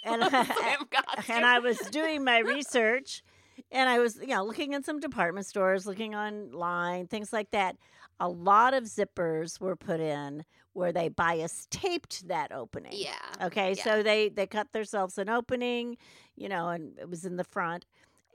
and 0.04 0.24
I, 0.24 0.78
costume. 0.92 1.36
and 1.36 1.46
I 1.46 1.60
was 1.60 1.78
doing 1.92 2.24
my 2.24 2.40
research, 2.40 3.24
and 3.72 3.90
I 3.90 4.00
was, 4.00 4.18
you 4.18 4.28
know, 4.28 4.44
looking 4.44 4.74
in 4.74 4.84
some 4.84 5.00
department 5.00 5.46
stores, 5.46 5.86
looking 5.86 6.16
online, 6.16 7.08
things 7.08 7.32
like 7.34 7.52
that. 7.52 7.78
A 8.20 8.30
lot 8.30 8.74
of 8.74 8.84
zippers 8.84 9.60
were 9.60 9.76
put 9.76 10.00
in 10.00 10.44
where 10.74 10.92
they 10.92 11.10
bias 11.10 11.68
taped 11.72 12.28
that 12.28 12.52
opening. 12.52 12.94
Yeah. 12.94 13.14
Okay, 13.42 13.74
yeah. 13.76 13.84
so 13.84 14.04
they 14.04 14.30
they 14.30 14.46
cut 14.48 14.72
themselves 14.74 15.18
an 15.18 15.30
opening, 15.30 15.98
you 16.36 16.48
know, 16.50 16.70
and 16.70 16.98
it 17.00 17.10
was 17.10 17.26
in 17.26 17.38
the 17.38 17.44
front, 17.44 17.86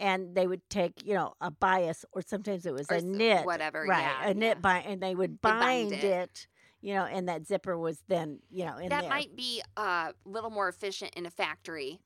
and 0.01 0.35
they 0.35 0.47
would 0.47 0.69
take, 0.69 1.07
you 1.07 1.15
know, 1.15 1.35
a 1.41 1.51
bias, 1.51 2.05
or 2.13 2.23
sometimes 2.23 2.67
it 2.67 2.73
was 2.75 2.91
Or 2.91 2.97
a 2.97 3.01
knit, 3.01 3.47
whatever, 3.47 3.85
right? 3.89 4.01
yeah, 4.03 4.29
a 4.31 4.35
knit 4.35 4.57
yeah. 4.57 4.61
bind, 4.61 4.87
and 4.87 5.01
they 5.03 5.15
would 5.15 5.35
They 5.35 5.39
bind 5.51 5.91
bind 5.91 5.93
it. 5.93 6.05
it. 6.05 6.47
you 6.81 6.95
know, 6.95 7.05
and 7.05 7.29
that 7.29 7.47
zipper 7.47 7.79
was 7.79 7.99
then, 8.09 8.41
you 8.51 8.65
know, 8.65 8.77
in 8.79 8.89
that 8.89 9.03
there. 9.03 9.11
might 9.11 9.35
be 9.37 9.63
a 9.77 10.13
little 10.25 10.51
more 10.51 10.69
efficient 10.69 11.15
in 11.17 11.27
a 11.27 11.31
factory 11.31 12.01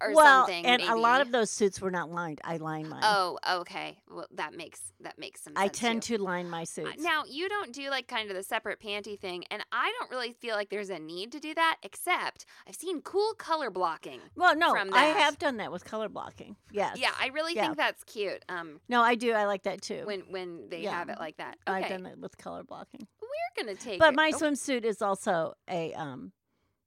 or 0.00 0.14
well, 0.14 0.46
something. 0.46 0.64
and 0.66 0.82
a 0.82 0.94
lot 0.94 1.20
of 1.20 1.32
those 1.32 1.50
suits 1.50 1.80
were 1.80 1.90
not 1.90 2.10
lined. 2.10 2.40
I 2.44 2.58
line 2.58 2.88
mine. 2.88 3.00
Oh, 3.02 3.38
okay. 3.60 3.98
Well, 4.08 4.26
that 4.34 4.54
makes 4.54 4.80
that 5.00 5.18
makes 5.18 5.42
some. 5.42 5.54
Sense. 5.56 5.64
I 5.64 5.68
tend 5.68 6.02
too. 6.02 6.18
to 6.18 6.22
line 6.22 6.48
my 6.48 6.62
Uh, 6.62 6.66
suits. 6.66 7.02
Now 7.02 7.24
you 7.28 7.48
don't 7.48 7.72
do 7.72 7.90
like 7.90 8.06
kind 8.06 8.30
of 8.30 8.36
the 8.36 8.42
separate 8.42 8.80
panty 8.80 9.18
thing, 9.18 9.44
and 9.50 9.64
I 9.72 9.92
don't 9.98 10.10
really 10.10 10.32
feel 10.32 10.54
like 10.54 10.68
there's 10.70 10.90
a 10.90 10.98
need 10.98 11.32
to 11.32 11.40
do 11.40 11.54
that. 11.54 11.78
Except 11.82 12.46
I've 12.68 12.74
seen 12.76 13.00
cool 13.02 13.34
color 13.34 13.70
blocking. 13.70 14.20
well, 14.36 14.56
no, 14.56 14.70
from 14.72 14.92
I 14.94 15.04
have 15.06 15.38
done 15.38 15.56
that 15.56 15.72
with 15.72 15.84
color 15.84 16.08
blocking. 16.08 16.56
Yes. 16.74 16.96
Yeah, 16.98 17.10
I 17.20 17.26
really 17.28 17.54
Yeah. 17.54 17.66
think 17.66 17.76
that's 17.76 18.02
cute. 18.04 18.42
Um, 18.48 18.80
No, 18.88 19.02
I 19.02 19.14
do. 19.14 19.32
I 19.32 19.44
like 19.44 19.64
that 19.64 19.82
too. 19.82 20.02
when 20.04 20.20
when 20.30 20.68
they 20.70 20.80
Yeah. 20.82 20.92
have 20.92 21.08
it 21.10 21.18
like 21.18 21.36
that. 21.36 21.58
Okay, 21.68 21.78
I've 21.82 21.88
done 21.88 22.06
it 22.06 22.18
with 22.18 22.38
color 22.38 22.62
blocking. 22.64 23.06
we're 23.20 23.64
gonna 23.64 23.76
take. 23.76 23.98
But 23.98 24.14
it- 24.14 24.16
my 24.16 24.30
oh, 24.34 24.38
swimsuit 24.38 24.84
is 24.84 25.02
also 25.02 25.54
a 25.68 25.92
um, 25.94 26.32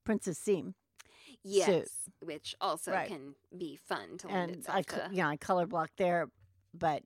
princess 0.06 0.40
seam, 0.40 0.74
yes, 1.46 2.10
which 2.22 2.56
also 2.60 2.92
Right. 2.92 3.08
can 3.08 3.36
be 3.58 3.76
fun 3.76 4.18
to 4.20 4.28
lend 4.28 4.50
and 4.52 4.60
itself 4.60 4.78
I, 4.78 4.82
to. 4.82 5.10
yeah, 5.12 5.28
I 5.30 5.38
color 5.38 5.66
block 5.66 5.92
there, 5.98 6.28
but 6.74 7.04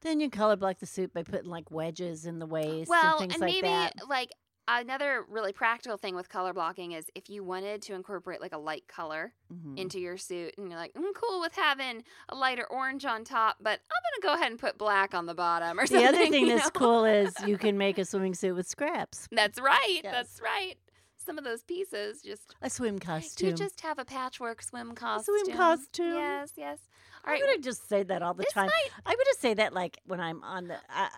then 0.00 0.20
you 0.20 0.30
color 0.30 0.56
block 0.56 0.78
the 0.78 0.86
suit 0.86 1.12
by 1.14 1.22
putting 1.22 1.50
like 1.50 1.70
wedges 1.70 2.26
in 2.26 2.38
the 2.38 2.46
waist 2.46 2.88
Well, 2.90 3.20
and 3.20 3.32
and 3.32 3.40
like 3.40 3.52
maybe 3.52 3.68
that. 3.68 3.92
like 4.08 4.30
another 4.66 5.26
really 5.28 5.52
practical 5.52 5.98
thing 5.98 6.14
with 6.16 6.30
color 6.30 6.54
blocking 6.54 6.92
is 6.92 7.04
if 7.14 7.28
you 7.28 7.44
wanted 7.44 7.82
to 7.82 7.92
incorporate 7.92 8.40
like 8.40 8.54
a 8.54 8.58
light 8.58 8.88
color 8.88 9.34
Mhm. 9.52 9.78
into 9.78 10.00
your 10.00 10.16
suit 10.16 10.54
and 10.56 10.70
you're 10.70 10.78
like, 10.80 10.92
I'm 10.96 11.12
cool 11.12 11.40
with 11.40 11.54
having 11.54 12.02
a 12.30 12.34
lighter 12.34 12.66
orange 12.70 13.04
on 13.04 13.24
top, 13.24 13.56
but 13.60 13.78
I'm 13.80 14.22
gonna 14.22 14.34
go 14.34 14.40
ahead 14.40 14.50
and 14.50 14.58
put 14.58 14.78
black 14.78 15.12
on 15.14 15.26
the 15.26 15.34
bottom 15.34 15.78
or 15.78 15.82
The 15.86 15.88
something. 15.88 16.06
other 16.06 16.26
thing 16.30 16.48
that's 16.48 16.64
know? 16.64 16.70
cool 16.70 17.04
is 17.04 17.34
you 17.46 17.58
can 17.58 17.76
make 17.76 17.98
a 17.98 18.06
swimming 18.06 18.32
suit 18.34 18.54
with 18.56 18.66
scraps, 18.66 19.28
That's 19.30 19.60
right. 19.60 20.00
Yes. 20.02 20.12
That's 20.14 20.40
right. 20.40 20.76
Some 21.24 21.38
of 21.38 21.44
those 21.44 21.62
pieces 21.62 22.22
just 22.22 22.54
a 22.62 22.68
swim 22.70 22.98
costume. 22.98 23.48
you 23.48 23.54
just 23.54 23.80
have 23.80 23.98
a 23.98 24.04
patchwork 24.04 24.62
swim 24.62 24.94
costume. 24.94 25.34
a 25.36 25.44
swim 25.44 25.56
costume. 25.56 26.14
Yes, 26.14 26.52
yes. 26.56 26.78
All 27.24 27.32
I'm 27.32 27.40
right. 27.40 27.42
gonna 27.50 27.62
just 27.62 27.88
say 27.88 28.02
that 28.02 28.22
all 28.22 28.34
the 28.34 28.42
this 28.44 28.52
time. 28.52 28.66
might 28.66 28.90
I'm 29.06 29.14
gonna 29.16 29.38
say 29.38 29.54
that 29.54 29.72
like 29.72 29.98
when 30.06 30.20
I'm 30.20 30.42
on 30.44 30.68
the. 30.68 30.76
I, 30.88 31.08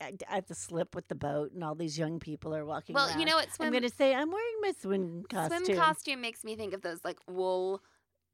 I, 0.00 0.12
I 0.30 0.34
have 0.36 0.46
to 0.46 0.54
slip 0.54 0.94
with 0.94 1.08
the 1.08 1.16
boat, 1.16 1.50
and 1.52 1.64
all 1.64 1.74
these 1.74 1.98
young 1.98 2.20
people 2.20 2.54
are 2.54 2.64
walking. 2.64 2.94
well, 2.94 3.08
around. 3.08 3.18
you 3.18 3.26
know 3.26 3.34
what 3.34 3.52
swim 3.52 3.66
I'm 3.66 3.72
gonna 3.72 3.88
say 3.88 4.14
I'm 4.14 4.30
wearing 4.30 4.54
my 4.60 4.72
swim 4.80 5.24
costume. 5.28 5.64
swim 5.64 5.76
costume 5.78 6.20
makes 6.20 6.44
me 6.44 6.54
think 6.54 6.72
of 6.72 6.82
those 6.82 7.00
like 7.04 7.18
wool 7.28 7.82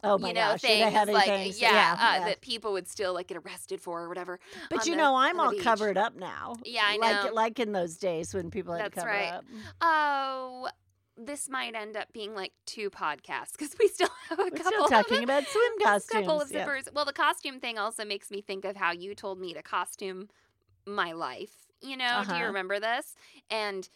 Oh 0.06 0.18
my 0.18 0.28
you 0.28 0.34
know, 0.34 0.40
gosh, 0.50 0.60
things 0.60 0.92
like 1.08 1.24
things. 1.24 1.58
yeah, 1.62 1.70
yeah, 1.72 1.92
uh, 1.98 2.18
yeah. 2.18 2.24
that 2.26 2.42
people 2.42 2.74
would 2.74 2.86
still 2.86 3.14
like 3.14 3.28
get 3.28 3.38
arrested 3.38 3.80
for 3.80 4.02
or 4.02 4.08
whatever. 4.08 4.38
But 4.68 4.84
you 4.84 4.92
the- 4.92 4.98
know, 4.98 5.14
I'm 5.16 5.40
all 5.40 5.52
beach. 5.52 5.62
covered 5.62 5.96
up 5.96 6.14
now. 6.14 6.56
Yeah, 6.66 6.82
I 6.84 6.98
like 6.98 7.24
know. 7.24 7.32
like 7.32 7.58
in 7.58 7.72
those 7.72 7.96
days 7.96 8.34
when 8.34 8.50
people 8.50 8.74
had 8.74 8.84
to 8.84 8.90
That's 8.90 9.02
cover 9.02 9.08
right. 9.16 9.32
up. 9.32 9.44
Oh, 9.80 10.68
this 11.16 11.48
might 11.48 11.74
end 11.74 11.96
up 11.96 12.12
being 12.12 12.34
like 12.34 12.52
two 12.66 12.90
podcasts 12.90 13.52
because 13.52 13.74
we 13.78 13.88
still 13.88 14.08
have 14.28 14.38
a 14.38 14.42
We're 14.44 14.50
couple. 14.50 14.72
still 14.72 14.88
talking 14.88 15.18
of, 15.18 15.24
about 15.24 15.46
swim 15.46 15.72
costumes. 15.82 16.26
couple 16.26 16.40
of 16.40 16.50
yeah. 16.52 16.66
zippers. 16.66 16.92
Well, 16.92 17.04
the 17.04 17.12
costume 17.12 17.60
thing 17.60 17.78
also 17.78 18.04
makes 18.04 18.30
me 18.30 18.40
think 18.42 18.64
of 18.64 18.76
how 18.76 18.92
you 18.92 19.14
told 19.14 19.38
me 19.40 19.54
to 19.54 19.62
costume 19.62 20.28
my 20.86 21.12
life. 21.12 21.52
You 21.80 21.96
know, 21.96 22.22
do 22.26 22.34
you 22.34 22.40
Uh-huh. 22.40 22.46
remember 22.46 22.80
this? 22.80 23.14
And 23.50 23.88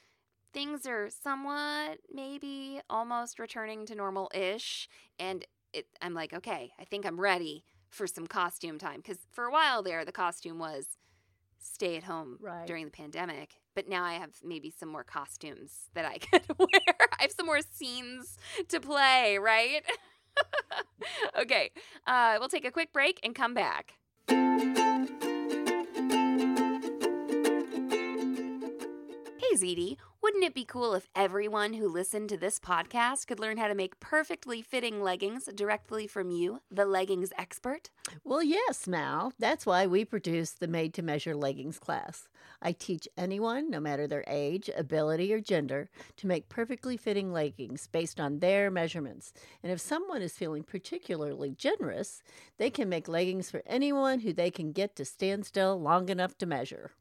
things 0.52 0.86
are 0.86 1.10
somewhat, 1.10 1.98
maybe 2.12 2.80
almost 2.90 3.38
returning 3.38 3.86
to 3.86 3.94
normal 3.94 4.30
ish. 4.34 4.88
And 5.18 5.44
it, 5.72 5.86
I'm 6.00 6.14
like, 6.14 6.32
okay, 6.32 6.72
I 6.78 6.84
think 6.84 7.04
I'm 7.06 7.20
ready 7.20 7.64
for 7.90 8.06
some 8.06 8.26
costume 8.26 8.78
time. 8.78 8.98
Because 8.98 9.26
for 9.32 9.44
a 9.44 9.50
while 9.52 9.82
there, 9.82 10.04
the 10.04 10.12
costume 10.12 10.58
was 10.58 10.96
stay 11.58 11.96
at 11.96 12.04
home 12.04 12.38
Right. 12.40 12.66
during 12.66 12.84
the 12.84 12.90
pandemic. 12.90 13.56
But 13.74 13.88
now 13.88 14.04
I 14.04 14.14
have 14.14 14.30
maybe 14.42 14.70
some 14.70 14.88
more 14.88 15.04
costumes 15.04 15.88
that 15.94 16.04
I 16.04 16.18
could 16.18 16.42
wear. 16.58 16.68
I 17.18 17.22
have 17.22 17.32
some 17.32 17.46
more 17.46 17.60
scenes 17.72 18.36
to 18.68 18.80
play, 18.80 19.38
right? 19.38 19.82
okay, 21.40 21.70
uh, 22.06 22.36
we'll 22.38 22.48
take 22.48 22.64
a 22.64 22.70
quick 22.70 22.92
break 22.92 23.18
and 23.22 23.34
come 23.34 23.54
back. 23.54 23.94
Hey, 29.40 29.54
ZD, 29.56 29.96
wouldn't 30.22 30.44
it 30.44 30.54
be 30.54 30.64
cool 30.64 30.94
if 30.94 31.08
everyone 31.14 31.72
who 31.72 31.88
listened 31.88 32.28
to 32.28 32.36
this 32.36 32.58
podcast 32.58 33.26
could 33.26 33.40
learn 33.40 33.56
how 33.56 33.68
to 33.68 33.74
make 33.74 33.98
perfectly 34.00 34.60
fitting 34.62 35.02
leggings 35.02 35.48
directly 35.54 36.06
from 36.06 36.30
you, 36.30 36.60
the 36.70 36.84
leggings 36.84 37.32
expert? 37.38 37.90
Well, 38.24 38.42
yes, 38.42 38.86
Mal. 38.86 39.32
That's 39.38 39.64
why 39.64 39.86
we 39.86 40.04
produce 40.04 40.50
the 40.50 40.68
Made 40.68 40.92
to 40.94 41.02
Measure 41.02 41.34
Leggings 41.34 41.78
class. 41.78 42.28
I 42.60 42.72
teach 42.72 43.08
anyone, 43.16 43.70
no 43.70 43.80
matter 43.80 44.06
their 44.06 44.24
age, 44.26 44.68
ability, 44.76 45.32
or 45.32 45.40
gender, 45.40 45.88
to 46.16 46.26
make 46.26 46.48
perfectly 46.48 46.96
fitting 46.96 47.32
leggings 47.32 47.86
based 47.86 48.20
on 48.20 48.40
their 48.40 48.70
measurements. 48.70 49.32
And 49.62 49.72
if 49.72 49.80
someone 49.80 50.22
is 50.22 50.32
feeling 50.32 50.62
particularly 50.62 51.50
generous, 51.50 52.22
they 52.58 52.70
can 52.70 52.88
make 52.88 53.08
leggings 53.08 53.50
for 53.50 53.62
anyone 53.66 54.20
who 54.20 54.32
they 54.32 54.50
can 54.50 54.72
get 54.72 54.96
to 54.96 55.04
stand 55.04 55.46
still 55.46 55.80
long 55.80 56.08
enough 56.08 56.36
to 56.38 56.46
measure. 56.46 56.92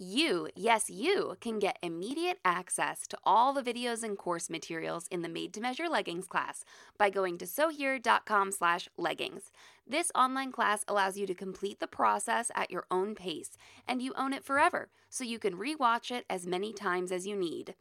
You, 0.00 0.46
yes, 0.54 0.88
you, 0.88 1.36
can 1.40 1.58
get 1.58 1.76
immediate 1.82 2.38
access 2.44 3.08
to 3.08 3.18
all 3.24 3.52
the 3.52 3.64
videos 3.64 4.04
and 4.04 4.16
course 4.16 4.48
materials 4.48 5.08
in 5.10 5.22
the 5.22 5.28
Made 5.28 5.52
to 5.54 5.60
Measure 5.60 5.88
Leggings 5.88 6.28
class 6.28 6.64
by 6.96 7.10
going 7.10 7.36
to 7.38 7.48
sewhere.com 7.48 8.52
slash 8.52 8.88
leggings. 8.96 9.50
This 9.84 10.12
online 10.14 10.52
class 10.52 10.84
allows 10.86 11.18
you 11.18 11.26
to 11.26 11.34
complete 11.34 11.80
the 11.80 11.88
process 11.88 12.52
at 12.54 12.70
your 12.70 12.84
own 12.92 13.16
pace, 13.16 13.58
and 13.88 14.00
you 14.00 14.12
own 14.16 14.32
it 14.32 14.44
forever, 14.44 14.88
so 15.10 15.24
you 15.24 15.40
can 15.40 15.54
rewatch 15.54 16.12
it 16.12 16.24
as 16.30 16.46
many 16.46 16.72
times 16.72 17.10
as 17.10 17.26
you 17.26 17.34
need. 17.34 17.74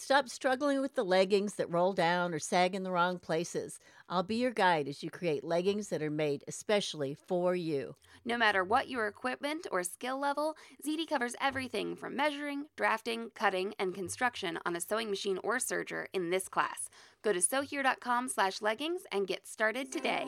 Stop 0.00 0.28
struggling 0.28 0.80
with 0.80 0.94
the 0.94 1.02
leggings 1.02 1.56
that 1.56 1.72
roll 1.72 1.92
down 1.92 2.32
or 2.32 2.38
sag 2.38 2.76
in 2.76 2.84
the 2.84 2.90
wrong 2.92 3.18
places. 3.18 3.80
I'll 4.08 4.22
be 4.22 4.36
your 4.36 4.52
guide 4.52 4.86
as 4.86 5.02
you 5.02 5.10
create 5.10 5.42
leggings 5.42 5.88
that 5.88 6.00
are 6.00 6.08
made 6.08 6.44
especially 6.46 7.14
for 7.14 7.56
you. 7.56 7.96
No 8.24 8.38
matter 8.38 8.62
what 8.62 8.88
your 8.88 9.08
equipment 9.08 9.66
or 9.72 9.82
skill 9.82 10.16
level, 10.16 10.54
ZD 10.86 11.08
covers 11.08 11.34
everything 11.40 11.96
from 11.96 12.14
measuring, 12.14 12.66
drafting, 12.76 13.30
cutting, 13.34 13.74
and 13.80 13.92
construction 13.92 14.60
on 14.64 14.76
a 14.76 14.80
sewing 14.80 15.10
machine 15.10 15.40
or 15.42 15.56
serger 15.56 16.06
in 16.12 16.30
this 16.30 16.48
class. 16.48 16.88
Go 17.22 17.32
to 17.32 17.40
sewhere.com 17.40 18.28
slash 18.28 18.62
leggings 18.62 19.02
and 19.10 19.26
get 19.26 19.48
started 19.48 19.90
today. 19.90 20.26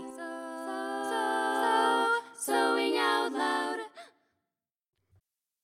Sewing 2.36 2.96
out 2.98 3.32
loud. 3.32 3.69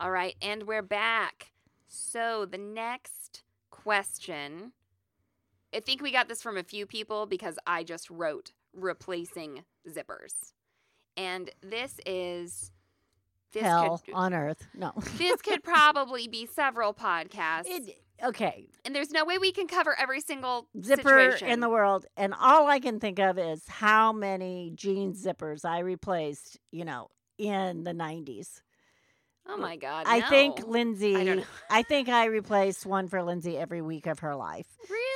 All 0.00 0.10
right, 0.10 0.34
and 0.40 0.62
we're 0.62 0.80
back. 0.80 1.52
So 1.86 2.46
the 2.50 2.56
next 2.56 3.42
question, 3.70 4.72
I 5.74 5.80
think 5.80 6.00
we 6.00 6.10
got 6.10 6.26
this 6.26 6.42
from 6.42 6.56
a 6.56 6.62
few 6.62 6.86
people 6.86 7.26
because 7.26 7.58
I 7.66 7.84
just 7.84 8.08
wrote 8.08 8.52
replacing 8.72 9.64
zippers. 9.86 10.54
And 11.18 11.50
this 11.60 12.00
is 12.06 12.72
this 13.52 13.62
hell 13.62 14.00
could 14.02 14.14
on 14.14 14.32
earth. 14.32 14.66
No. 14.74 14.94
this 15.18 15.42
could 15.42 15.62
probably 15.62 16.28
be 16.28 16.46
several 16.46 16.94
podcasts. 16.94 17.66
It, 17.66 18.00
okay, 18.24 18.68
and 18.86 18.94
there's 18.94 19.10
no 19.10 19.26
way 19.26 19.36
we 19.36 19.52
can 19.52 19.66
cover 19.66 19.94
every 20.00 20.22
single 20.22 20.66
zipper 20.82 21.32
situation. 21.32 21.48
in 21.48 21.60
the 21.60 21.68
world, 21.68 22.06
and 22.16 22.32
all 22.40 22.68
I 22.68 22.80
can 22.80 23.00
think 23.00 23.18
of 23.18 23.38
is 23.38 23.68
how 23.68 24.14
many 24.14 24.72
jeans 24.74 25.22
zippers 25.22 25.66
I 25.66 25.80
replaced. 25.80 26.58
You 26.72 26.86
know, 26.86 27.10
in 27.36 27.84
the 27.84 27.92
'90s. 27.92 28.62
Oh 29.48 29.56
my 29.56 29.76
god. 29.76 30.04
I 30.06 30.20
think. 30.22 30.66
Lindsay. 30.66 31.16
I 31.16 31.24
don't 31.24 31.36
know. 31.38 31.44
I 31.70 31.82
think 31.82 32.08
I 32.08 32.26
replaced 32.26 32.86
one 32.86 33.08
for 33.08 33.22
Lindsay 33.22 33.56
every 33.58 33.82
week 33.82 34.06
of 34.06 34.20
her 34.20 34.36
life 34.36 34.66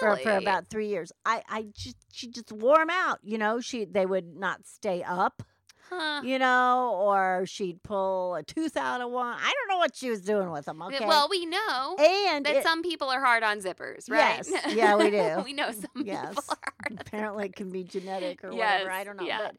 for, 0.01 0.09
Really? 0.11 0.23
for 0.23 0.33
about 0.37 0.69
three 0.69 0.89
years. 0.89 1.13
I, 1.25 1.43
I 1.49 1.67
just 1.75 1.97
she 2.13 2.29
just 2.29 2.51
wore 2.51 2.79
them 2.79 2.91
out. 2.91 3.21
You 3.23 3.39
know, 3.39 3.61
she 3.61 3.85
they 3.85 4.07
would 4.07 4.37
not 4.37 4.67
stay 4.67 5.03
up. 5.03 5.43
Huh. 5.91 6.23
You 6.25 6.39
know, 6.39 6.95
or 6.97 7.45
she'd 7.47 7.83
pull 7.83 8.35
a 8.37 8.43
tooth 8.43 8.75
out 8.77 9.03
of 9.03 9.11
one. 9.11 9.37
I 9.39 9.53
don't 9.53 9.69
know 9.69 9.77
what 9.79 9.95
she 9.95 10.09
was 10.09 10.23
doing 10.23 10.51
with 10.51 10.65
them. 10.65 10.81
Okay. 10.83 11.05
Well, 11.07 11.29
we 11.31 11.45
know 11.45 11.97
and 11.99 12.45
that 12.47 12.57
it- 12.57 12.63
some 12.65 12.83
people 12.83 13.11
are 13.11 13.21
hard 13.21 13.43
on 13.43 13.61
zippers, 13.61 14.11
right? 14.11 14.43
Yes. 14.49 14.75
Yeah, 14.75 14.97
we 14.97 15.11
do. 15.11 15.43
we 15.45 15.53
know 15.53 15.71
some 15.73 15.91
Yes. 16.07 16.31
people 16.31 16.45
are 16.49 16.57
hard. 16.65 16.93
on 16.93 16.99
apparently 16.99 17.45
it 17.47 17.55
can 17.57 17.71
be 17.71 17.85
genetic 17.85 18.43
or 18.43 18.51
Yes, 18.53 18.81
whatever. 18.81 18.91
I 18.91 19.05
don't 19.05 19.17
know. 19.19 19.27
yeah. 19.27 19.51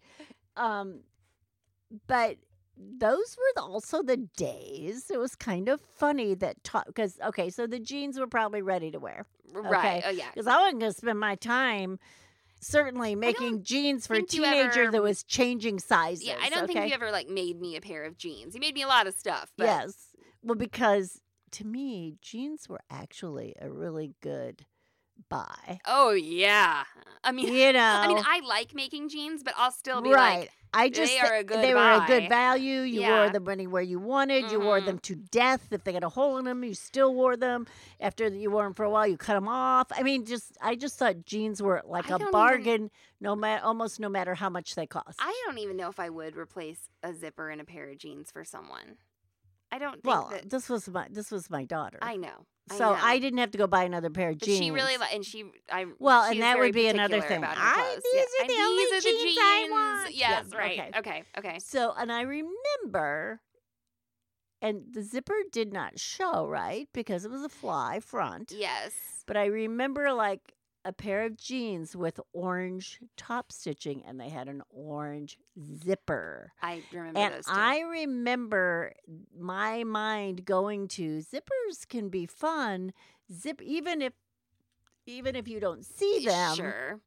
But 0.56 0.62
um 0.62 1.00
but 2.08 2.38
those 2.78 3.38
were 3.38 3.62
also 3.62 4.04
the 4.04 4.18
days. 4.18 5.10
It 5.10 5.20
was 5.20 5.36
kind 5.36 5.70
of 5.70 5.82
funny 5.82 6.36
that 6.36 6.58
because 6.86 7.18
okay, 7.26 7.50
so 7.50 7.68
the 7.68 7.80
jeans 7.80 8.20
were 8.20 8.28
probably 8.28 8.62
ready 8.62 8.92
to 8.92 9.00
wear 9.00 9.26
zippers. 9.54 9.70
Right. 9.70 10.04
Oh 10.06 10.10
yeah. 10.10 10.26
because 10.34 10.48
I 10.48 10.58
wasn't 10.58 10.80
going 10.82 10.92
to 10.92 10.98
spend 10.98 11.20
my 11.20 11.36
time 11.36 12.00
certainly 12.60 13.16
making 13.16 13.64
jeans 13.64 14.08
for 14.08 14.16
a 14.16 14.22
teenager 14.22 14.84
ever- 14.84 14.92
that 14.92 15.02
was 15.02 15.24
changing 15.24 15.80
sizes. 15.80 16.26
Yeah, 16.26 16.38
I 16.42 16.50
don't 16.50 16.64
okay? 16.64 16.74
think 16.74 16.88
you 16.88 16.94
ever 16.94 17.12
like 17.12 17.30
made 17.30 17.60
me 17.60 17.76
a 17.76 17.82
pair 17.82 18.04
of 18.06 18.18
jeans. 18.18 18.56
You 18.56 18.62
made 18.62 18.76
me 18.76 18.82
a 18.82 18.88
lot 18.88 19.08
of 19.08 19.14
stuff. 19.14 19.52
But 19.58 19.66
Yes, 19.66 20.08
well, 20.44 20.56
because 20.56 21.22
to 21.52 21.66
me, 21.66 22.16
jeans 22.22 22.68
were 22.68 22.82
actually 22.90 23.56
a 23.62 23.70
really 23.70 24.14
good 24.22 24.66
buy. 25.30 25.80
Oh 25.86 26.12
yeah. 26.12 26.84
I 27.24 27.32
mean, 27.32 27.48
You 27.54 27.74
know, 27.74 27.80
I 27.80 28.08
mean, 28.08 28.18
I 28.24 28.42
like 28.48 28.74
making 28.76 29.10
jeans, 29.10 29.44
but 29.44 29.54
I'll 29.58 29.72
still 29.72 30.02
be 30.02 30.12
right. 30.12 30.40
like, 30.42 30.52
I 30.74 30.90
just 30.90 31.12
they 31.14 31.20
are 31.20 31.36
a 31.36 31.44
good 31.44 31.64
they 31.64 31.74
were 31.74 31.80
a 31.80 32.04
good 32.06 32.28
value. 32.28 32.82
You 32.82 33.00
Yeah. 33.02 33.20
wore 33.24 33.30
them 33.32 33.48
anywhere 33.48 33.82
you 33.82 33.98
wanted. 33.98 34.52
You 34.52 34.60
wore 34.60 34.82
Mhm. 34.82 34.86
them 34.86 35.00
to 35.00 35.16
death. 35.16 35.68
If 35.72 35.86
they 35.86 35.94
had 35.94 36.04
a 36.04 36.10
hole 36.10 36.38
in 36.38 36.44
them, 36.46 36.64
you 36.66 36.74
still 36.74 37.14
wore 37.16 37.38
them. 37.38 37.66
After 38.02 38.28
you 38.28 38.52
wore 38.52 38.64
them 38.66 38.74
for 38.74 38.84
a 38.84 38.90
while, 38.90 39.08
you 39.08 39.16
cut 39.18 39.36
them 39.36 39.48
off. 39.48 39.88
I 39.96 40.04
mean, 40.04 40.26
just 40.26 40.58
I 40.62 40.76
just 40.76 41.00
thought 41.00 41.26
jeans 41.26 41.62
were 41.62 41.82
like 41.86 42.06
I 42.06 42.08
a 42.08 42.10
don't 42.12 42.22
even- 42.24 42.32
bargain, 42.32 42.92
no 43.22 43.36
matter 43.38 43.64
almost 43.66 44.00
no 44.02 44.10
matter 44.10 44.36
how 44.36 44.50
much 44.50 44.76
they 44.76 44.86
cost. 44.86 45.18
I 45.20 45.34
don't 45.46 45.60
even 45.60 45.78
know 45.78 45.88
if 45.90 46.00
I 46.00 46.10
would 46.10 46.36
replace 46.36 46.90
a 47.02 47.14
zipper 47.14 47.50
in 47.50 47.60
a 47.62 47.66
pair 47.66 47.90
of 47.90 47.98
jeans 47.98 48.30
for 48.30 48.44
someone. 48.44 48.98
I 49.76 49.80
don't 49.80 50.00
well, 50.06 50.30
that. 50.32 50.50
this 50.50 50.70
was 50.70 50.88
my 50.88 51.08
this 51.12 51.32
was 51.32 51.50
my 51.50 51.66
daughter, 51.66 52.00
I 52.02 52.16
know. 52.16 52.46
I 52.72 52.78
so 52.78 52.94
know. 52.94 53.00
I 53.02 53.20
didn't 53.20 53.40
have 53.40 53.52
to 53.52 53.58
go 53.58 53.68
buy 53.68 53.84
another 53.84 54.10
pair 54.10 54.30
of 54.30 54.40
But 54.40 54.46
jeans. 54.48 54.58
she 54.60 54.72
really 54.72 54.96
li- 54.96 55.06
and 55.14 55.26
she 55.26 55.44
I 55.70 55.86
Well, 56.00 56.24
and 56.32 56.42
that 56.42 56.58
would 56.58 56.74
be 56.74 56.88
another 56.88 57.20
thing. 57.20 57.44
I- 57.44 57.98
these 58.02 58.14
Yeah, 58.14 58.22
are 58.22 58.42
and 58.42 58.50
the 58.50 58.64
only 58.64 58.84
these 58.86 58.94
are 58.94 59.02
the 59.02 59.18
jeans 59.24 59.38
I 59.38 59.68
want. 59.70 60.16
Yes, 60.16 60.46
Yeah, 60.52 60.58
right. 60.58 60.80
okay. 60.80 60.92
Okay, 61.00 61.24
okay. 61.38 61.60
So, 61.60 61.94
and 61.98 62.10
I 62.10 62.22
remember, 62.22 63.42
and 64.62 64.84
the 64.94 65.04
zipper 65.04 65.36
did 65.52 65.74
not 65.74 66.00
show 66.00 66.48
right 66.48 66.88
because 66.94 67.26
it 67.26 67.30
was 67.32 67.44
a 67.44 67.50
fly 67.50 68.00
front. 68.00 68.54
Yes. 68.56 68.94
But 69.28 69.36
I 69.36 69.46
remember 69.46 70.14
like 70.14 70.55
a 70.86 70.94
pair 70.94 71.26
of 71.26 71.36
jeans 71.36 71.96
with 71.96 72.20
orange 72.32 73.00
top 73.18 73.52
stitching, 73.52 74.04
and 74.08 74.20
they 74.20 74.30
had 74.30 74.48
an 74.48 74.62
orange 74.70 75.38
zipper. 75.84 76.54
I 76.62 76.84
remember 76.94 77.20
And 77.20 77.34
those 77.34 77.46
two. 77.46 77.52
I 77.54 77.80
remember 77.80 78.94
my 79.38 79.84
mind 79.84 80.46
going 80.46 80.88
to 80.90 81.18
zippers 81.20 81.88
can 81.90 82.10
be 82.10 82.26
fun. 82.26 82.94
Zip 83.34 83.62
even 83.62 84.02
if 84.02 84.14
even 85.08 85.36
if 85.36 85.48
you 85.48 85.60
don't 85.60 85.84
see 85.86 86.24
them. 86.26 86.56
Sure. 86.56 87.00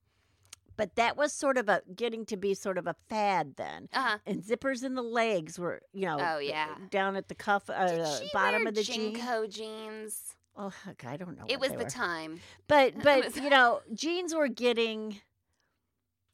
But 0.76 0.94
that 0.94 1.16
was 1.16 1.32
sort 1.32 1.58
of 1.58 1.68
a 1.68 1.82
getting 1.96 2.24
to 2.26 2.36
be 2.36 2.54
sort 2.54 2.78
of 2.78 2.86
a 2.86 2.94
fad 3.08 3.54
then. 3.56 3.88
Uh-huh. 3.92 4.18
And 4.24 4.42
zippers 4.44 4.84
in 4.84 4.94
the 4.94 5.02
legs 5.02 5.58
were, 5.58 5.82
you 5.92 6.06
know, 6.06 6.18
Oh, 6.20 6.38
yeah. 6.38 6.68
down 6.90 7.16
at 7.16 7.26
the 7.28 7.34
cuff, 7.34 7.68
uh, 7.68 7.86
Did 7.88 8.00
the 8.00 8.20
she 8.20 8.30
bottom 8.32 8.64
of 8.64 8.74
the. 8.76 8.82
JNCO 8.82 9.50
jeans? 9.50 10.36
Oh, 10.60 10.72
heck, 10.84 11.04
I 11.06 11.16
don't 11.16 11.38
know. 11.38 11.44
It 11.48 11.60
was 11.60 11.70
they 11.70 11.76
the 11.76 11.84
were. 11.84 11.90
time. 11.90 12.40
But 12.66 12.94
but 13.02 13.36
you 13.36 13.48
know, 13.48 13.80
jeans 13.94 14.34
were 14.34 14.48
getting 14.48 15.20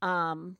um 0.03 0.57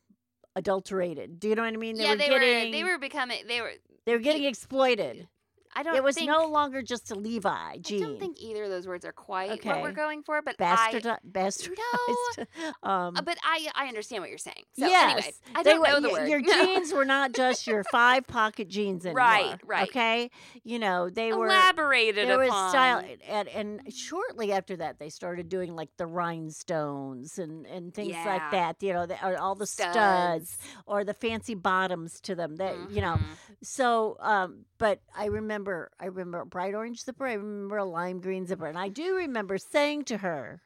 adulterated. 0.55 1.41
Do 1.41 1.49
you 1.49 1.55
know 1.55 1.63
what 1.63 1.73
I 1.73 1.77
mean? 1.77 1.97
yeah, 1.97 2.11
were 2.11 2.17
they 2.17 2.29
getting 2.29 2.67
were 2.67 2.71
they 2.73 2.85
were 2.85 2.99
becoming 2.99 3.39
they 3.49 3.61
were 3.61 3.73
they 4.05 4.13
were 4.13 4.19
getting 4.19 4.45
exploited. 4.45 5.29
I 5.77 5.83
don't 5.83 5.97
It 5.97 6.03
was 6.05 6.15
think, 6.17 6.29
no 6.31 6.47
longer 6.47 6.83
just 6.83 7.11
a 7.11 7.15
Levi 7.15 7.79
jean. 7.79 8.03
I 8.03 8.07
don't 8.07 8.19
think 8.21 8.41
either 8.41 8.65
of 8.65 8.71
those 8.71 8.87
words 8.87 9.05
are 9.05 9.13
quite 9.13 9.65
what 9.65 9.83
we're 9.83 9.93
going 9.93 10.23
for, 10.23 10.41
but 10.43 10.57
Bastard, 10.57 11.07
I 11.07 11.19
bastardized. 11.29 12.47
um, 12.83 13.17
uh, 13.17 13.23
but 13.23 13.39
I 13.43 13.69
I 13.75 13.87
understand 13.89 14.23
what 14.23 14.29
you're 14.31 14.39
saying. 14.39 14.65
So 14.79 14.87
yes, 14.87 15.13
anyway, 15.13 15.33
I 15.55 15.63
don't 15.63 15.81
were- 15.81 15.87
know 15.89 16.01
the 16.01 16.11
word. 16.11 16.29
Your 16.29 16.41
jeans 16.43 16.93
were 16.93 17.05
not 17.05 17.33
just 17.35 17.67
your 17.67 17.85
five 17.91 18.27
pocket 18.27 18.69
jeans 18.69 19.05
anymore. 19.07 19.19
Right, 19.25 19.61
right. 19.65 19.89
Okay, 19.89 20.31
you 20.63 20.79
know 20.79 21.11
they 21.11 21.33
were. 21.33 21.47
elaborated 21.47 22.29
There 22.29 22.39
was 22.39 22.49
style, 22.71 23.03
and, 23.29 23.49
and 23.49 23.93
shortly 23.93 24.53
after 24.53 24.77
that, 24.77 24.99
they 24.99 25.09
started 25.09 25.49
doing 25.49 25.75
like 25.75 25.91
the 25.97 26.07
rhinestones 26.07 27.39
and, 27.39 27.67
and 27.67 27.93
things 27.95 28.11
Yeah. 28.11 28.25
like 28.27 28.51
that. 28.53 28.83
You 28.83 28.93
know, 28.93 29.07
the, 29.07 29.39
all 29.41 29.55
the 29.55 29.67
studs. 29.67 29.95
Studs. 29.95 30.59
or 30.87 31.05
the 31.05 31.15
fancy 31.15 31.55
bottoms 31.55 32.21
to 32.23 32.35
them. 32.35 32.57
That 32.57 32.75
you 32.91 33.01
know, 33.01 33.15
Mhm. 33.15 33.25
so, 33.63 34.17
um, 34.21 34.65
but 34.79 35.01
I 35.17 35.27
remember, 35.27 35.64
I 36.01 36.07
remember 36.07 36.41
a 36.41 36.47
bright 36.47 36.75
orange 36.75 37.03
zipper. 37.03 37.27
I 37.27 37.35
remember 37.35 37.79
a 37.79 37.85
lime 37.85 38.21
green 38.21 38.47
zipper, 38.47 38.67
and 38.67 38.79
I 38.79 38.89
do 38.89 39.17
remember 39.17 39.59
saying 39.59 40.05
to 40.05 40.19
her, 40.19 40.61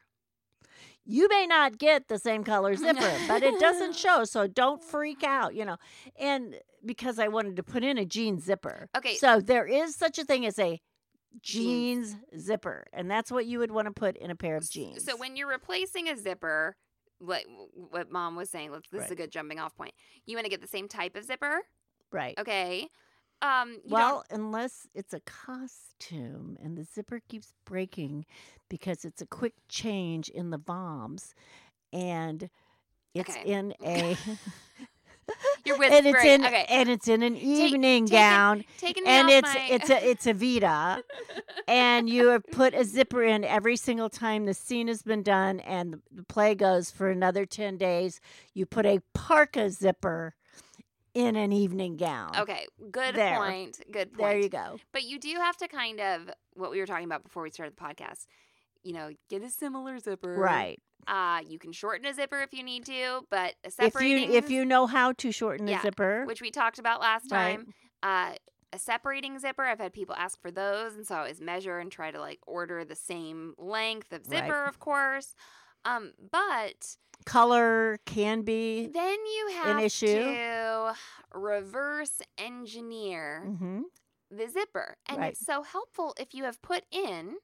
"You 1.05 1.27
may 1.29 1.45
not 1.47 1.77
get 1.77 2.07
the 2.07 2.19
same 2.19 2.43
color 2.43 2.75
zipper, 2.75 3.13
but 3.27 3.43
it 3.43 3.59
doesn't 3.59 3.95
show, 3.95 4.23
so 4.23 4.47
don't 4.47 4.83
freak 4.83 5.23
out." 5.23 5.55
You 5.55 5.65
know, 5.65 5.77
and 6.19 6.55
because 6.85 7.19
I 7.19 7.27
wanted 7.27 7.55
to 7.57 7.63
put 7.63 7.83
in 7.83 7.97
a 7.97 8.05
jean 8.05 8.39
zipper. 8.39 8.89
Okay. 8.95 9.15
so 9.15 9.39
there 9.39 9.65
is 9.65 9.95
such 9.95 10.17
a 10.17 10.23
thing 10.23 10.45
as 10.45 10.57
a 10.59 10.81
Jeans. 11.41 12.15
zipper, 12.37 12.87
and 12.91 13.09
that's 13.09 13.31
what 13.31 13.45
you 13.45 13.59
would 13.59 13.71
want 13.71 13.87
to 13.87 13.93
put 13.93 14.17
in 14.17 14.31
a 14.31 14.35
pair 14.35 14.57
of 14.57 14.69
jeans. 14.69 15.05
So 15.05 15.15
when 15.15 15.35
you're 15.35 15.49
replacing 15.49 16.09
a 16.09 16.17
zipper, 16.17 16.75
what 17.19 17.43
what 17.73 18.11
mom 18.11 18.35
was 18.35 18.49
saying, 18.49 18.71
let's, 18.71 18.89
this 18.89 19.05
is 19.05 19.11
a 19.11 19.15
good 19.15 19.31
jumping 19.31 19.59
off 19.59 19.75
point. 19.75 19.93
You 20.25 20.35
want 20.35 20.45
to 20.45 20.49
get 20.49 20.61
the 20.61 20.67
same 20.67 20.87
type 20.87 21.15
of 21.15 21.23
zipper, 21.23 21.61
right. 22.11 22.37
okay? 22.39 22.89
Um, 23.41 23.71
you 23.71 23.75
don't- 23.75 23.91
Well, 23.91 24.23
unless 24.31 24.87
it's 24.93 25.13
a 25.13 25.21
costume 25.21 26.57
and 26.61 26.77
the 26.77 26.83
zipper 26.83 27.21
keeps 27.27 27.53
breaking 27.65 28.25
because 28.69 29.05
it's 29.05 29.21
a 29.21 29.25
quick 29.25 29.53
change 29.69 30.29
in 30.29 30.49
the 30.49 30.57
bombs 30.57 31.33
and 31.93 32.49
it's 33.13 33.29
Okay. 33.35 33.49
in 33.51 33.73
a 33.83 34.17
you're 35.65 35.81
and 35.83 36.05
it's 36.07 36.23
in 36.25 36.45
okay, 36.45 36.65
and 36.69 36.89
it's 36.89 37.07
in 37.07 37.21
an 37.23 37.35
evening 37.37 38.05
take 38.05 38.11
gown 38.13 38.65
taking 38.77 39.03
me 39.03 39.09
and 39.09 39.29
it's 39.29 39.53
my... 39.53 39.67
it's 39.69 39.89
a 39.89 40.09
it's 40.09 40.27
a 40.27 40.33
Vita 40.43 41.03
and 41.67 42.09
you 42.09 42.27
have 42.27 42.43
put 42.51 42.73
a 42.73 42.83
zipper 42.83 43.23
in 43.23 43.43
every 43.43 43.75
single 43.75 44.09
time 44.09 44.45
the 44.45 44.53
scene 44.53 44.87
has 44.87 45.01
been 45.03 45.23
done 45.23 45.59
and 45.61 45.93
the- 45.93 46.01
the 46.11 46.23
play 46.23 46.55
goes 46.55 46.89
for 46.91 47.09
another 47.09 47.45
10 47.45 47.77
days. 47.77 48.19
You 48.53 48.65
put 48.65 48.85
a 48.85 49.01
parka 49.13 49.69
zipper 49.69 50.35
in 51.13 51.35
an 51.35 51.51
evening 51.51 51.97
gown 51.97 52.31
okay. 52.37 52.67
Good 52.91 53.15
There. 53.15 53.35
point. 53.37 53.81
Good 53.91 54.13
point. 54.13 54.17
there 54.31 54.39
you 54.39 54.49
go 54.49 54.77
But 54.93 55.03
you 55.03 55.19
do 55.19 55.33
have 55.35 55.57
to 55.57 55.67
kind 55.67 55.99
of 55.99 56.29
what 56.53 56.71
we 56.71 56.79
were 56.79 56.85
talking 56.85 57.05
about 57.05 57.23
before 57.23 57.43
we 57.43 57.49
started 57.51 57.75
the 57.75 57.81
podcast. 57.81 58.25
You 58.83 58.93
know, 58.93 59.11
get 59.29 59.43
a 59.43 59.49
similar 59.49 59.99
zipper. 59.99 60.35
right 60.35 60.79
Uh, 61.07 61.41
you 61.47 61.57
can 61.59 61.71
shorten 61.71 62.05
a 62.05 62.13
zipper 62.13 62.41
if 62.41 62.53
you 62.53 62.63
need 62.63 62.85
to, 62.85 63.21
but 63.31 63.55
a 63.63 63.71
separating 63.71 64.23
if 64.23 64.29
you 64.29 64.37
if 64.37 64.49
you 64.51 64.65
know 64.65 64.85
how 64.87 65.11
to 65.13 65.31
shorten 65.31 65.67
Yeah, 65.67 65.79
a 65.79 65.81
zipper 65.81 66.23
which 66.25 66.41
we 66.41 66.51
talked 66.51 66.79
about 66.79 67.01
last 67.01 67.31
Right. 67.31 67.57
time. 67.59 67.73
Uh, 68.03 68.33
a 68.71 68.77
separating 68.77 69.39
zipper, 69.39 69.63
I've 69.63 69.79
had 69.79 69.93
people 69.93 70.13
ask 70.15 70.39
for 70.39 70.51
those, 70.51 70.93
and 70.93 71.05
so 71.07 71.15
I 71.15 71.19
always 71.19 71.41
measure 71.41 71.79
and 71.79 71.91
try 71.91 72.11
to 72.11 72.19
like 72.19 72.39
order 72.45 72.85
the 72.85 72.95
same 72.95 73.55
length 73.57 74.13
of 74.13 74.21
Right. 74.27 74.43
zipper, 74.43 74.65
of 74.67 74.79
course. 74.79 75.33
Um, 75.85 76.13
but 76.31 76.97
color 77.25 77.99
can 78.05 78.41
be 78.43 78.87
then 78.87 79.17
you 79.25 79.49
have 79.55 79.77
an 79.77 79.83
issue. 79.83 80.07
to 80.23 80.93
reverse 81.33 82.21
engineer 82.37 83.43
hmm 83.45 83.81
the 84.31 84.47
zipper, 84.47 84.95
and 85.07 85.17
Right. 85.17 85.31
it's 85.31 85.43
so 85.43 85.63
helpful 85.63 86.13
if 86.19 86.35
you 86.35 86.43
have 86.43 86.61
put 86.61 86.83
in 86.91 87.37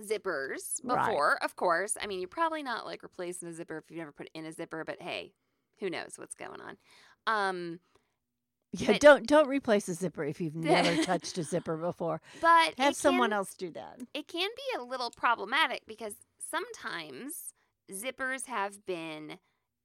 zippers 0.00 0.80
Right. 0.84 1.06
before. 1.06 1.42
Of 1.42 1.56
course, 1.56 1.96
I 2.00 2.06
mean 2.06 2.20
you're 2.20 2.28
probably 2.28 2.62
not 2.62 2.84
like 2.84 3.02
replacing 3.02 3.48
a 3.48 3.54
zipper 3.54 3.78
if 3.78 3.90
you've 3.90 3.98
never 3.98 4.12
put 4.12 4.28
in 4.34 4.44
a 4.44 4.52
zipper, 4.52 4.84
but 4.84 5.00
hey, 5.00 5.32
who 5.78 5.88
knows 5.88 6.14
what's 6.18 6.34
going 6.34 6.60
on? 6.60 6.76
Um, 7.26 7.80
yeah 8.72 8.92
But- 8.92 9.00
don't 9.00 9.26
don't 9.26 9.48
replace 9.48 9.88
a 9.88 9.94
zipper 9.94 10.24
if 10.24 10.40
you've 10.40 10.56
never 10.56 10.96
touched 11.04 11.38
a 11.38 11.42
zipper 11.44 11.76
before 11.76 12.20
but 12.40 12.74
have 12.76 12.96
someone 12.96 13.30
can- 13.30 13.36
else 13.38 13.54
do 13.54 13.70
that 13.70 14.00
it 14.12 14.26
can 14.26 14.50
be 14.56 14.78
a 14.78 14.82
little 14.82 15.10
problematic 15.12 15.82
because 15.86 16.14
sometimes 16.54 17.52
zippers 17.90 18.46
have 18.46 18.84
been 18.86 19.38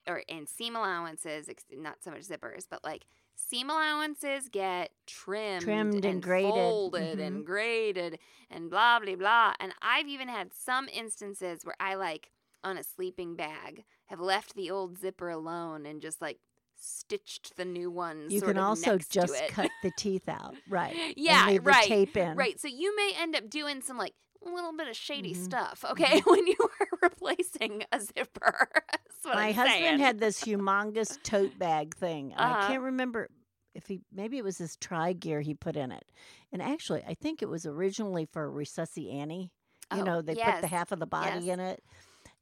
or 0.08 0.24
and 0.30 0.48
seam 0.48 0.76
allowances 0.76 1.50
not 1.78 2.02
so 2.04 2.12
much 2.12 2.22
zippers 2.22 2.66
but 2.70 2.84
like 2.84 3.06
seam 3.36 3.70
allowances 3.70 4.50
get 4.52 4.92
trimmed, 5.08 5.62
Trimmed 5.64 6.04
and 6.06 6.22
graded. 6.22 6.52
folded 6.54 7.20
Mhm. 7.20 7.26
and 7.28 7.46
graded 7.46 8.20
and 8.50 8.70
blah 8.70 9.00
blah 9.00 9.16
blah. 9.16 9.54
And 9.62 9.74
I've 9.82 10.08
even 10.08 10.28
had 10.28 10.54
some 10.54 10.90
instances 10.90 11.64
where 11.64 11.76
I 11.80 11.96
like 11.96 12.32
on 12.66 12.78
a 12.78 12.84
sleeping 12.84 13.36
bag 13.38 13.86
have 14.08 14.20
left 14.20 14.56
the 14.56 14.70
old 14.70 14.98
zipper 14.98 15.30
alone 15.30 15.86
and 15.86 16.02
just 16.02 16.22
like 16.22 16.40
stitched 16.76 17.56
the 17.56 17.64
new 17.66 17.90
ones. 17.90 18.34
You 18.34 18.42
can 18.42 18.58
also 18.58 18.98
just 18.98 19.42
cut 19.50 19.72
the 19.84 19.92
teeth 19.98 20.28
out, 20.28 20.56
right? 20.68 20.96
and 21.02 21.14
Yeah, 21.16 21.58
right, 21.62 21.88
tape 21.88 22.18
in. 22.18 22.36
Right. 22.36 22.60
So 22.60 22.68
you 22.68 22.94
may 22.96 23.14
end 23.18 23.36
up 23.38 23.50
doing 23.50 23.82
some 23.82 23.98
like 23.98 24.16
little 24.42 24.74
bit 24.76 24.88
of 24.88 24.96
shady 24.96 25.34
Mhm. 25.34 25.44
stuff, 25.44 25.84
okay, 25.92 26.22
when 26.26 26.48
you 26.48 26.56
are 26.60 26.88
replacing 27.02 27.84
a 27.92 28.00
zipper. 28.00 28.70
That's 28.92 29.24
what 29.26 29.36
My 29.36 29.48
I'm 29.50 29.54
husband 29.56 29.80
saying. 29.84 30.00
had 30.00 30.20
this 30.20 30.42
humongous 30.46 31.22
tote 31.24 31.58
bag 31.60 31.96
thing. 31.96 32.34
I 32.36 32.52
Uh-huh. 32.52 32.68
can't 32.68 32.84
remember 32.84 33.30
if 33.76 33.88
he 33.88 34.02
maybe 34.12 34.38
it 34.38 34.44
was 34.44 34.58
his 34.58 34.76
tri 34.78 35.14
gear 35.14 35.42
he 35.42 35.54
put 35.54 35.76
in 35.76 35.92
it. 35.92 36.10
And 36.52 36.62
actually, 36.62 37.04
I 37.06 37.14
think 37.14 37.42
it 37.42 37.50
was 37.50 37.66
originally 37.66 38.26
for 38.26 38.50
Resusci 38.52 39.14
Annie. 39.14 39.52
You 39.94 40.02
Oh, 40.02 40.04
know, 40.04 40.22
they 40.22 40.36
put 40.36 40.62
the 40.62 40.68
half 40.68 40.92
of 40.92 41.00
the 41.00 41.08
body 41.08 41.46
yes. 41.46 41.54
in 41.54 41.60
it. 41.60 41.84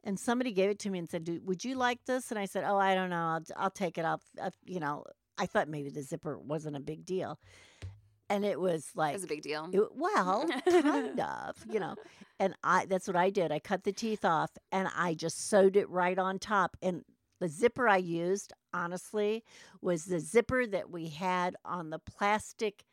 And 0.03 0.19
somebody 0.19 0.51
gave 0.51 0.69
it 0.69 0.79
to 0.79 0.89
me 0.89 0.99
and 0.99 1.09
said, 1.09 1.27
"Would 1.43 1.65
you 1.65 1.75
like 1.75 2.05
this?" 2.05 2.29
And 2.31 2.39
I 2.39 2.45
said, 2.45 2.63
"Oh, 2.65 2.77
I 2.77 2.93
don't 2.95 3.09
know. 3.09 3.15
I'll, 3.17 3.43
I'll 3.57 3.69
take 3.71 3.97
it. 3.97 4.05
I'll, 4.05 4.21
you 4.65 4.79
know." 4.79 5.03
I 5.39 5.45
thought 5.45 5.67
maybe 5.67 5.91
the 5.91 6.01
zipper 6.01 6.39
wasn't 6.39 6.75
a 6.77 6.79
big 6.79 7.05
deal, 7.05 7.37
and 8.29 8.45
it 8.45 8.59
was 8.59 8.89
like 8.95 9.11
It 9.13 9.17
was 9.17 9.23
a 9.23 9.27
big 9.27 9.41
deal. 9.41 9.69
it, 9.71 9.95
well, 9.95 10.45
kind 10.69 11.19
of, 11.19 11.55
you 11.71 11.79
know. 11.79 11.95
And 12.39 12.53
I 12.63 12.85
that's 12.85 13.07
what 13.07 13.15
I 13.15 13.29
did. 13.29 13.51
I 13.51 13.59
cut 13.59 13.83
the 13.83 13.91
teeth 13.91 14.23
off 14.23 14.51
and 14.71 14.87
I 14.95 15.13
just 15.15 15.49
sewed 15.49 15.75
it 15.75 15.89
right 15.89 16.17
on 16.17 16.37
top. 16.39 16.77
And 16.81 17.03
the 17.39 17.47
zipper 17.47 17.87
I 17.87 17.97
used, 17.97 18.53
honestly, 18.73 19.43
was 19.81 20.05
the 20.05 20.19
zipper 20.19 20.65
that 20.67 20.89
we 20.89 21.09
had 21.09 21.55
on 21.65 21.89
the 21.89 21.99
plastic 21.99 22.83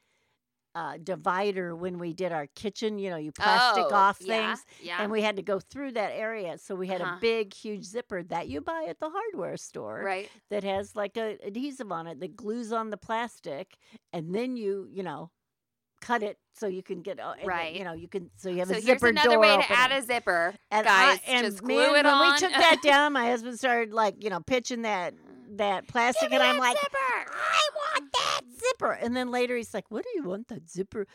uh, 0.74 0.98
divider 1.02 1.74
when 1.76 1.98
we 1.98 2.12
did 2.12 2.32
our 2.32 2.46
kitchen. 2.54 2.98
You 2.98 3.10
know, 3.10 3.16
you 3.16 3.30
plastic 3.32 3.84
Oh, 3.90 3.94
off 3.94 4.18
yeah, 4.20 4.48
things. 4.54 4.64
Yeah. 4.82 4.96
And 5.02 5.10
we 5.12 5.22
had 5.22 5.37
to 5.37 5.42
go 5.42 5.60
through 5.60 5.92
that 5.92 6.12
area. 6.12 6.58
So 6.58 6.74
we 6.74 6.88
had 6.88 7.00
Uh-huh. 7.00 7.14
a 7.16 7.20
big, 7.20 7.54
huge 7.54 7.84
zipper 7.84 8.22
that 8.24 8.48
you 8.48 8.60
buy 8.60 8.87
at 8.88 8.98
the 9.00 9.10
hardware 9.10 9.56
store 9.56 10.02
right. 10.04 10.28
that 10.50 10.64
has 10.64 10.96
like 10.96 11.16
a 11.16 11.38
adhesive 11.44 11.92
on 11.92 12.06
it 12.06 12.20
that 12.20 12.37
glues 12.37 12.72
on 12.72 12.90
the 12.90 12.96
plastic, 12.96 13.76
and 14.12 14.34
then 14.34 14.56
you 14.56 14.88
you 14.92 15.02
know 15.02 15.30
cut 16.00 16.22
it 16.22 16.38
so 16.52 16.66
you 16.66 16.82
can 16.82 17.00
get 17.00 17.18
uh, 17.18 17.30
and 17.32 17.40
then, 17.40 17.46
Right. 17.48 17.74
You 17.74 17.84
know 17.84 17.94
you 17.94 18.08
can 18.08 18.30
so 18.37 18.50
you 18.50 18.58
have 18.58 18.68
So 18.68 18.74
a 18.74 18.80
zipper 18.80 19.06
here's 19.06 19.12
another 19.12 19.30
door 19.37 19.38
way 19.40 19.56
to 19.56 19.72
add 19.72 19.90
a 19.92 20.02
zipper. 20.02 20.54
and 20.70 20.84
guys, 20.87 21.18
I, 21.26 21.30
and 21.30 21.46
just 21.46 21.62
glue 21.62 21.76
man, 21.76 21.88
it 21.90 21.92
when 22.04 22.06
on. 22.06 22.32
we 22.32 22.38
took 22.38 22.50
that 22.52 22.82
down, 22.82 23.12
my 23.14 23.26
husband 23.26 23.58
started 23.58 23.92
like 23.94 24.22
you 24.22 24.28
know 24.28 24.40
pitching 24.40 24.82
that 24.82 25.14
that 25.56 25.87
plastic, 25.88 26.32
and 26.32 26.42
I'm 26.42 26.58
like, 26.58 26.76
zipper. 26.76 27.30
I 27.32 27.68
want 27.74 28.12
that 28.12 28.34
zipper. 28.68 28.92
And 28.92 29.16
then 29.16 29.31
later 29.31 29.57
he's 29.57 29.74
like, 29.74 29.90
What 29.90 30.05
do 30.05 30.11
you 30.14 30.24
want 30.24 30.48
that 30.48 30.68
zipper 30.68 31.07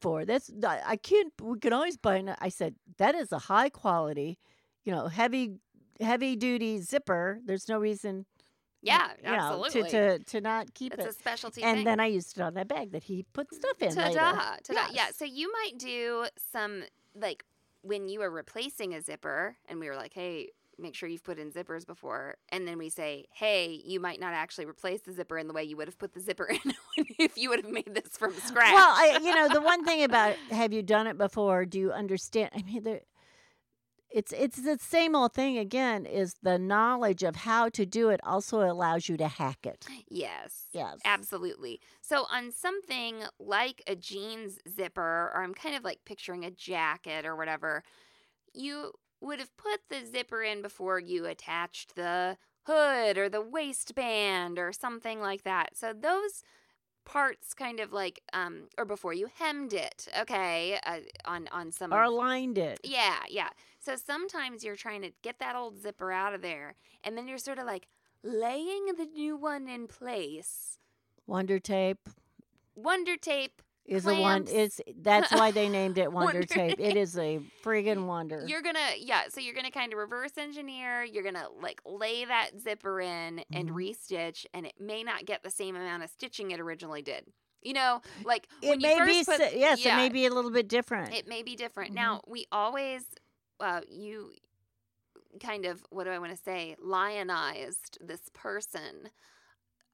for? 0.00 0.24
That's 0.24 0.50
I 0.66 0.96
can't. 0.96 1.32
We 1.40 1.58
can 1.58 1.72
always 1.72 1.96
buy. 1.96 2.16
An, 2.16 2.34
I 2.40 2.48
said 2.48 2.74
that 2.98 3.14
is 3.14 3.32
a 3.32 3.38
high 3.38 3.68
quality, 3.68 4.38
you 4.84 4.92
know, 4.92 5.08
heavy 5.08 5.56
heavy 6.00 6.36
duty 6.36 6.78
zipper. 6.80 7.40
There's 7.44 7.68
no 7.68 7.78
reason. 7.78 8.26
Yeah, 8.82 9.08
you 9.24 9.30
know, 9.30 9.62
absolutely. 9.62 9.90
to, 9.90 10.18
to 10.18 10.24
to 10.24 10.40
not 10.40 10.74
keep 10.74 10.94
it's 10.94 11.04
it. 11.04 11.10
a 11.10 11.12
specialty 11.12 11.62
and 11.62 11.78
thing. 11.78 11.84
then 11.84 11.98
I 11.98 12.06
used 12.06 12.38
it 12.38 12.42
on 12.42 12.54
that 12.54 12.68
bag 12.68 12.92
that 12.92 13.04
he 13.04 13.24
put 13.32 13.52
stuff 13.52 13.80
in. 13.80 13.92
Ta-da, 13.94 14.56
ta-da. 14.62 14.92
Yeah, 14.92 15.08
so 15.12 15.24
you 15.24 15.50
might 15.52 15.78
do 15.78 16.26
some 16.52 16.84
like 17.18 17.44
when 17.82 18.08
you 18.08 18.22
are 18.22 18.30
replacing 18.30 18.94
a 18.94 19.00
zipper, 19.00 19.56
and 19.68 19.80
we 19.80 19.88
were 19.88 19.96
like, 19.96 20.12
"Hey, 20.12 20.50
make 20.78 20.94
sure 20.94 21.08
you've 21.08 21.24
put 21.24 21.38
in 21.38 21.50
zippers 21.50 21.86
before," 21.86 22.36
and 22.50 22.66
then 22.66 22.78
we 22.78 22.88
say, 22.88 23.26
"Hey, 23.32 23.80
you 23.84 24.00
might 24.00 24.20
not 24.20 24.34
actually 24.34 24.66
replace 24.66 25.02
the 25.02 25.12
zipper 25.12 25.38
in 25.38 25.48
the 25.48 25.54
way 25.54 25.64
you 25.64 25.76
would 25.76 25.88
have 25.88 25.98
put 25.98 26.14
the 26.14 26.20
zipper 26.20 26.46
in 26.64 26.74
if 27.18 27.36
you 27.36 27.50
would 27.50 27.64
have 27.64 27.72
made 27.72 27.94
this 27.94 28.16
from 28.16 28.32
scratch." 28.34 28.72
Well, 28.72 28.90
I, 28.90 29.20
you 29.22 29.34
know, 29.34 29.48
the 29.48 29.60
one 29.62 29.84
thing 29.84 30.02
about 30.02 30.36
have 30.50 30.72
you 30.72 30.82
done 30.82 31.06
it 31.06 31.18
before? 31.18 31.64
Do 31.64 31.78
you 31.78 31.92
understand? 31.92 32.50
I 32.54 32.62
mean, 32.62 32.82
there, 32.82 33.00
it's 34.10 34.32
it's 34.32 34.56
the 34.56 34.78
same 34.80 35.14
old 35.14 35.34
thing 35.34 35.58
again. 35.58 36.06
Is 36.06 36.36
the 36.42 36.58
knowledge 36.58 37.22
of 37.22 37.36
how 37.36 37.68
to 37.70 37.84
do 37.84 38.08
it 38.10 38.20
also 38.24 38.60
allows 38.60 39.08
you 39.08 39.16
to 39.18 39.28
hack 39.28 39.66
it? 39.66 39.86
yes, 40.08 40.66
Yes, 40.72 41.00
Absolutely. 41.04 41.80
So 42.00 42.26
on 42.32 42.52
something 42.52 43.24
like 43.38 43.82
a 43.86 43.96
jeans 43.96 44.58
zipper, 44.68 45.32
or 45.34 45.42
I'm 45.42 45.54
kind 45.54 45.74
of 45.74 45.84
like 45.84 46.00
picturing 46.04 46.44
a 46.44 46.50
jacket 46.50 47.26
or 47.26 47.36
whatever, 47.36 47.82
you 48.54 48.92
would 49.20 49.38
have 49.38 49.56
put 49.56 49.80
the 49.88 50.04
zipper 50.04 50.42
in 50.42 50.62
before 50.62 50.98
you 50.98 51.26
attached 51.26 51.94
the 51.96 52.36
hood 52.64 53.16
or 53.16 53.28
the 53.28 53.40
waistband 53.40 54.58
or 54.58 54.72
something 54.72 55.20
like 55.20 55.42
that. 55.44 55.76
So 55.76 55.92
those 55.92 56.42
parts 57.04 57.54
kind 57.54 57.78
of 57.78 57.92
like 57.92 58.20
um 58.32 58.64
or 58.76 58.84
before 58.84 59.12
you 59.14 59.28
hemmed 59.38 59.72
it 59.72 60.08
okay 60.20 60.76
uh, 60.84 60.98
on 61.24 61.48
on 61.52 61.70
some 61.70 61.92
or 61.94 62.02
aligned 62.02 62.58
it. 62.58 62.80
yeah 62.82 63.18
yeah 63.30 63.48
so 63.78 63.94
sometimes 63.94 64.64
you're 64.64 64.74
trying 64.74 65.00
to 65.00 65.12
get 65.22 65.38
that 65.38 65.54
old 65.54 65.80
zipper 65.80 66.10
out 66.10 66.34
of 66.34 66.42
there 66.42 66.74
and 67.04 67.16
then 67.16 67.28
you're 67.28 67.38
sort 67.38 67.60
of 67.60 67.64
like 67.64 67.86
laying 68.24 68.86
the 68.98 69.06
new 69.14 69.36
one 69.36 69.68
in 69.68 69.86
place 69.86 70.80
Wonder 71.28 71.60
tape 71.60 72.08
Wonder 72.74 73.16
tape. 73.16 73.62
Is 73.86 74.06
a 74.06 74.14
one. 74.20 74.46
It's 74.48 74.80
that's 75.00 75.32
why 75.32 75.50
they 75.50 75.68
named 75.80 75.98
it 75.98 76.12
Wonder, 76.12 76.40
Wonder 76.40 76.42
tape. 76.46 76.78
It 76.80 76.96
is 76.96 77.16
a 77.18 77.40
friggin' 77.64 78.06
wonder. 78.06 78.44
You're 78.46 78.62
gonna 78.62 78.90
yeah, 78.98 79.22
so 79.28 79.40
you're 79.40 79.54
gonna 79.54 79.70
kind 79.70 79.92
of 79.92 79.98
reverse 79.98 80.36
engineer. 80.38 81.04
You're 81.04 81.22
gonna 81.24 81.46
like 81.62 81.80
lay 81.84 82.24
that 82.24 82.50
zipper 82.60 83.00
in 83.00 83.42
and 83.52 83.70
Mhm. 83.70 83.74
restitch, 83.74 84.46
and 84.52 84.66
it 84.66 84.74
may 84.80 85.02
not 85.02 85.24
get 85.24 85.42
the 85.42 85.50
same 85.50 85.76
amount 85.76 86.02
of 86.02 86.10
stitching 86.10 86.50
it 86.50 86.60
originally 86.60 87.02
did. 87.02 87.26
You 87.62 87.72
know, 87.72 88.00
like 88.24 88.48
it 88.62 88.68
when 88.68 88.80
you 88.80 88.88
may 88.88 88.98
first 88.98 89.12
be 89.12 89.24
put, 89.24 89.40
yes, 89.56 89.84
yeah, 89.84 89.94
it 89.94 89.96
may 89.96 90.08
be 90.08 90.26
a 90.26 90.30
little 90.30 90.50
bit 90.52 90.68
different. 90.68 91.14
It 91.14 91.26
may 91.26 91.42
be 91.42 91.56
different. 91.56 91.92
Mhm. 91.92 91.94
Now 91.94 92.20
we 92.26 92.46
always, 92.52 93.04
uh, 93.60 93.80
you 93.88 94.32
kind 95.40 95.64
of 95.66 95.84
what 95.90 96.04
do 96.04 96.10
I 96.10 96.18
want 96.18 96.34
to 96.34 96.42
say? 96.42 96.76
Lionized 96.80 97.98
this 98.00 98.22
person 98.32 99.10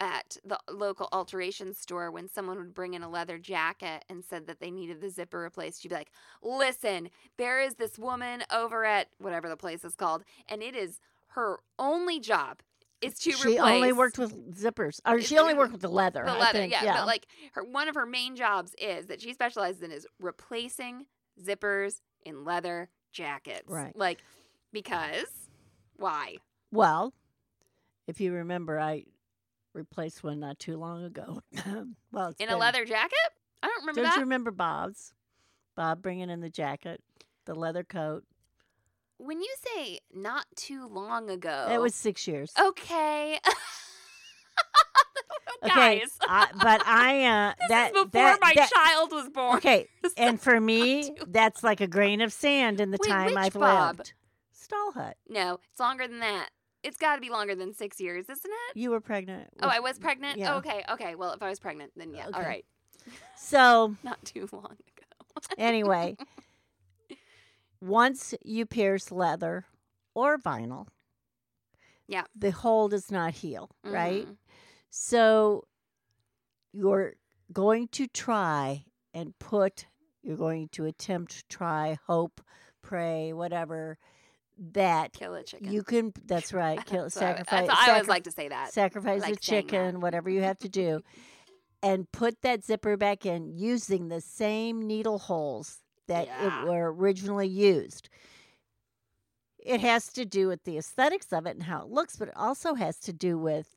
at 0.02 0.36
the 0.44 0.58
local 0.68 1.08
alteration 1.12 1.72
store 1.72 2.10
when 2.10 2.28
someone 2.28 2.58
would 2.58 2.74
bring 2.74 2.94
in 2.94 3.04
a 3.04 3.08
leather 3.08 3.38
jacket 3.38 4.04
and 4.08 4.24
said 4.24 4.48
that 4.48 4.58
they 4.58 4.68
needed 4.68 5.00
the 5.00 5.08
zipper 5.08 5.38
replaced. 5.38 5.84
You'd 5.84 5.90
be 5.90 5.94
like, 5.94 6.10
"Listen, 6.42 7.08
there 7.36 7.60
is 7.60 7.76
this 7.76 8.00
woman 8.00 8.42
over 8.50 8.84
at 8.84 9.10
whatever 9.18 9.48
the 9.48 9.56
place 9.56 9.84
is 9.84 9.94
called, 9.94 10.24
and 10.48 10.60
it 10.60 10.74
is 10.74 10.98
her 11.28 11.60
only 11.78 12.18
job." 12.18 12.62
Is 13.00 13.14
to 13.20 13.32
she 13.32 13.50
replace 13.50 13.60
only 13.60 13.92
worked 13.92 14.18
with 14.18 14.54
zippers, 14.56 15.00
or 15.06 15.20
she 15.20 15.38
only 15.38 15.54
worked 15.54 15.72
with 15.72 15.82
the 15.82 15.88
leather. 15.88 16.24
the 16.24 16.32
I 16.32 16.38
leather, 16.38 16.58
think, 16.58 16.72
yeah, 16.72 16.98
But 16.98 17.06
like 17.06 17.26
her, 17.52 17.62
one 17.62 17.88
of 17.88 17.94
her 17.94 18.06
main 18.06 18.34
jobs 18.34 18.74
is 18.78 19.06
that 19.06 19.20
she 19.20 19.32
specializes 19.32 19.82
in 19.82 19.92
is 19.92 20.06
replacing 20.20 21.06
zippers 21.40 22.00
in 22.24 22.44
leather 22.44 22.90
jackets. 23.12 23.68
Right. 23.68 23.96
Like 23.96 24.18
because 24.72 25.48
why? 25.96 26.36
Well, 26.72 27.12
if 28.06 28.20
you 28.20 28.32
remember, 28.32 28.80
I 28.80 29.04
replaced 29.74 30.22
one 30.22 30.40
not 30.40 30.58
too 30.58 30.76
long 30.76 31.04
ago. 31.04 31.42
well, 32.12 32.34
In 32.38 32.48
a 32.50 32.56
leather 32.56 32.84
jacket? 32.84 33.12
I 33.62 33.68
don't 33.68 33.80
remember 33.82 34.00
Don't 34.02 34.10
that. 34.10 34.16
you 34.16 34.22
remember 34.22 34.50
Bob's? 34.50 35.12
Bob 35.76 36.02
bringing 36.02 36.28
in 36.30 36.40
the 36.40 36.50
jacket, 36.50 37.00
the 37.46 37.54
leather 37.54 37.82
coat. 37.84 38.24
when 39.18 39.40
you 39.40 39.54
say 39.74 40.00
not 40.12 40.46
too 40.56 40.86
long 40.88 41.30
ago, 41.30 41.68
It 41.70 41.80
was 41.80 41.94
six 41.94 42.26
years. 42.28 42.52
okay. 42.60 43.38
okay, 45.64 45.68
Guys, 45.74 46.10
I, 46.22 46.48
but 46.60 46.82
I 46.86 47.24
uh, 47.50 47.54
this 47.60 47.68
that 47.68 47.86
is 47.88 47.92
before 48.04 48.08
that, 48.12 48.38
my 48.42 48.52
that- 48.54 48.70
child 48.70 49.12
was 49.12 49.28
born. 49.30 49.56
Okay, 49.58 49.86
and 50.16 50.40
for 50.40 50.60
me, 50.60 51.14
that's 51.28 51.62
like 51.62 51.80
a 51.80 51.86
grain 51.86 52.20
of 52.20 52.32
sand 52.32 52.80
in 52.80 52.90
the 52.90 52.98
Wait, 53.00 53.08
time 53.08 53.38
I've 53.38 53.54
Bob? 53.54 53.98
lived. 53.98 54.12
Stall 54.52 54.92
hut. 54.92 55.16
no, 55.28 55.58
it's 55.70 55.80
longer 55.80 56.06
than 56.08 56.20
that. 56.20 56.48
It's 56.82 56.96
got 56.98 57.14
to 57.14 57.20
be 57.20 57.30
longer 57.30 57.54
than 57.54 57.72
six 57.72 58.00
years, 58.00 58.24
isn't 58.28 58.50
it? 58.50 58.76
You 58.76 58.90
were 58.90 59.00
pregnant. 59.00 59.48
Oh, 59.62 59.68
I 59.68 59.78
was 59.80 59.98
pregnant. 59.98 60.38
yeah. 60.38 60.56
Okay, 60.56 60.84
okay. 60.90 61.14
Well, 61.14 61.32
if 61.32 61.42
I 61.42 61.48
was 61.48 61.60
pregnant, 61.60 61.92
then 61.96 62.12
yeah. 62.12 62.24
All 62.24 62.40
Okay. 62.40 62.42
right, 62.48 62.64
So 63.36 63.96
not 64.02 64.24
too 64.24 64.48
long 64.52 64.64
ago. 64.72 65.46
anyway, 65.58 66.16
once 67.80 68.34
you 68.44 68.66
pierce 68.66 69.10
leather 69.10 69.66
or 70.14 70.38
vinyl, 70.38 70.86
Yeah. 72.06 72.24
the 72.34 72.50
hole 72.50 72.88
does 72.88 73.10
not 73.10 73.34
heal, 73.34 73.70
right? 73.84 74.26
Mhm. 74.26 74.36
So 74.90 75.66
you're 76.72 77.14
going 77.52 77.88
to 77.88 78.06
try 78.08 78.84
and 79.14 79.38
put, 79.38 79.86
you're 80.22 80.36
going 80.36 80.68
to 80.70 80.84
attempt, 80.86 81.48
try, 81.48 81.98
hope, 82.06 82.40
pray, 82.82 83.32
whatever, 83.32 83.98
that 84.72 85.12
Kill 85.12 85.34
a 85.34 85.42
chicken. 85.42 85.72
you 85.72 85.82
can, 85.82 86.12
that's 86.24 86.52
right, 86.52 86.84
kill, 86.86 87.02
That's 87.04 87.16
I- 87.16 87.20
sacrifice. 87.20 87.68
I 87.70 87.90
always 87.90 88.08
like 88.08 88.24
to 88.24 88.30
say 88.30 88.48
that. 88.48 88.72
sacrifice 88.72 89.22
like 89.22 89.34
a 89.34 89.38
chicken, 89.40 90.00
whatever 90.00 90.30
you 90.30 90.42
have 90.42 90.58
to 90.60 90.68
do, 90.68 91.02
and 91.82 92.10
put 92.12 92.40
that 92.42 92.64
zipper 92.64 92.96
back 92.96 93.26
in 93.26 93.48
using 93.48 94.08
the 94.08 94.20
same 94.20 94.80
needle 94.86 95.18
holes 95.18 95.78
that 96.08 96.26
Yeah. 96.26 96.62
it 96.62 96.68
were 96.68 96.92
originally 96.92 97.48
used. 97.48 98.08
It 99.58 99.80
has 99.80 100.12
to 100.14 100.24
do 100.24 100.48
with 100.48 100.64
the 100.64 100.76
aesthetics 100.78 101.32
of 101.32 101.46
it 101.46 101.50
and 101.56 101.62
how 101.62 101.82
it 101.82 101.88
looks, 101.88 102.16
but 102.16 102.28
it 102.28 102.36
also 102.36 102.74
has 102.74 102.98
to 103.00 103.12
do 103.12 103.38
with 103.38 103.68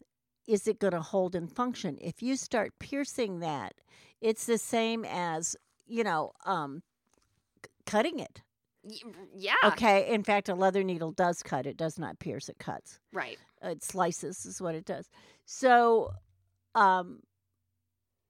is 0.47 0.67
it 0.67 0.77
going 0.79 0.93
to 0.93 1.01
hold 1.01 1.33
and 1.35 1.51
function? 1.51 1.97
If 1.99 2.21
you 2.21 2.35
start 2.35 2.73
piercing 2.79 3.39
that, 3.39 3.73
it's 4.21 4.45
the 4.45 4.59
same 4.59 5.03
as, 5.03 5.55
you 5.87 6.03
know, 6.03 6.33
um, 6.45 6.83
c- 7.63 7.71
cutting 7.87 8.19
it. 8.19 8.41
Yeah. 9.35 9.53
Okay. 9.65 10.13
In 10.13 10.23
fact, 10.23 10.49
a 10.49 10.55
leather 10.55 10.83
needle 10.83 11.11
does 11.11 11.41
cut. 11.43 11.65
It 11.65 11.77
does 11.77 11.97
not 11.99 12.19
pierce, 12.19 12.49
it 12.49 12.57
cuts. 12.59 12.99
Right. 13.13 13.37
Uh, 13.63 13.69
It 13.69 13.83
slices, 13.83 14.45
is 14.45 14.61
what 14.61 14.75
it 14.75 14.85
does. 14.85 15.09
So, 15.45 16.11
um, 16.75 17.21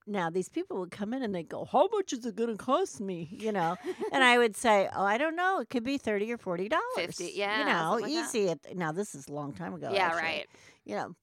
now 0.07 0.29
these 0.29 0.49
people 0.49 0.77
would 0.77 0.91
come 0.91 1.13
in 1.13 1.23
and 1.23 1.33
they 1.33 1.43
go, 1.43 1.65
How 1.65 1.87
much 1.91 2.13
is 2.13 2.25
it 2.25 2.35
going 2.35 2.55
to 2.55 2.63
cost 2.63 3.01
me? 3.01 3.27
You 3.31 3.51
know, 3.51 3.75
and 4.11 4.23
I 4.23 4.37
would 4.37 4.55
say, 4.55 4.87
Oh, 4.95 5.03
I 5.03 5.17
don't 5.17 5.35
know. 5.35 5.59
It 5.59 5.69
could 5.69 5.83
be 5.83 5.97
30 5.97 6.31
or 6.31 6.37
$40. 6.37 6.71
50, 6.95 7.31
yeah, 7.35 7.59
You 7.59 7.65
know, 7.65 7.97
like 8.01 8.11
easy. 8.11 8.47
It, 8.49 8.59
now, 8.75 8.91
this 8.91 9.15
is 9.15 9.27
a 9.27 9.33
long 9.33 9.53
time 9.53 9.73
ago. 9.73 9.89
yeah. 9.91 10.05
actually 10.07 10.21
Right. 10.21 10.45
you 10.85 10.95
know 10.95 11.15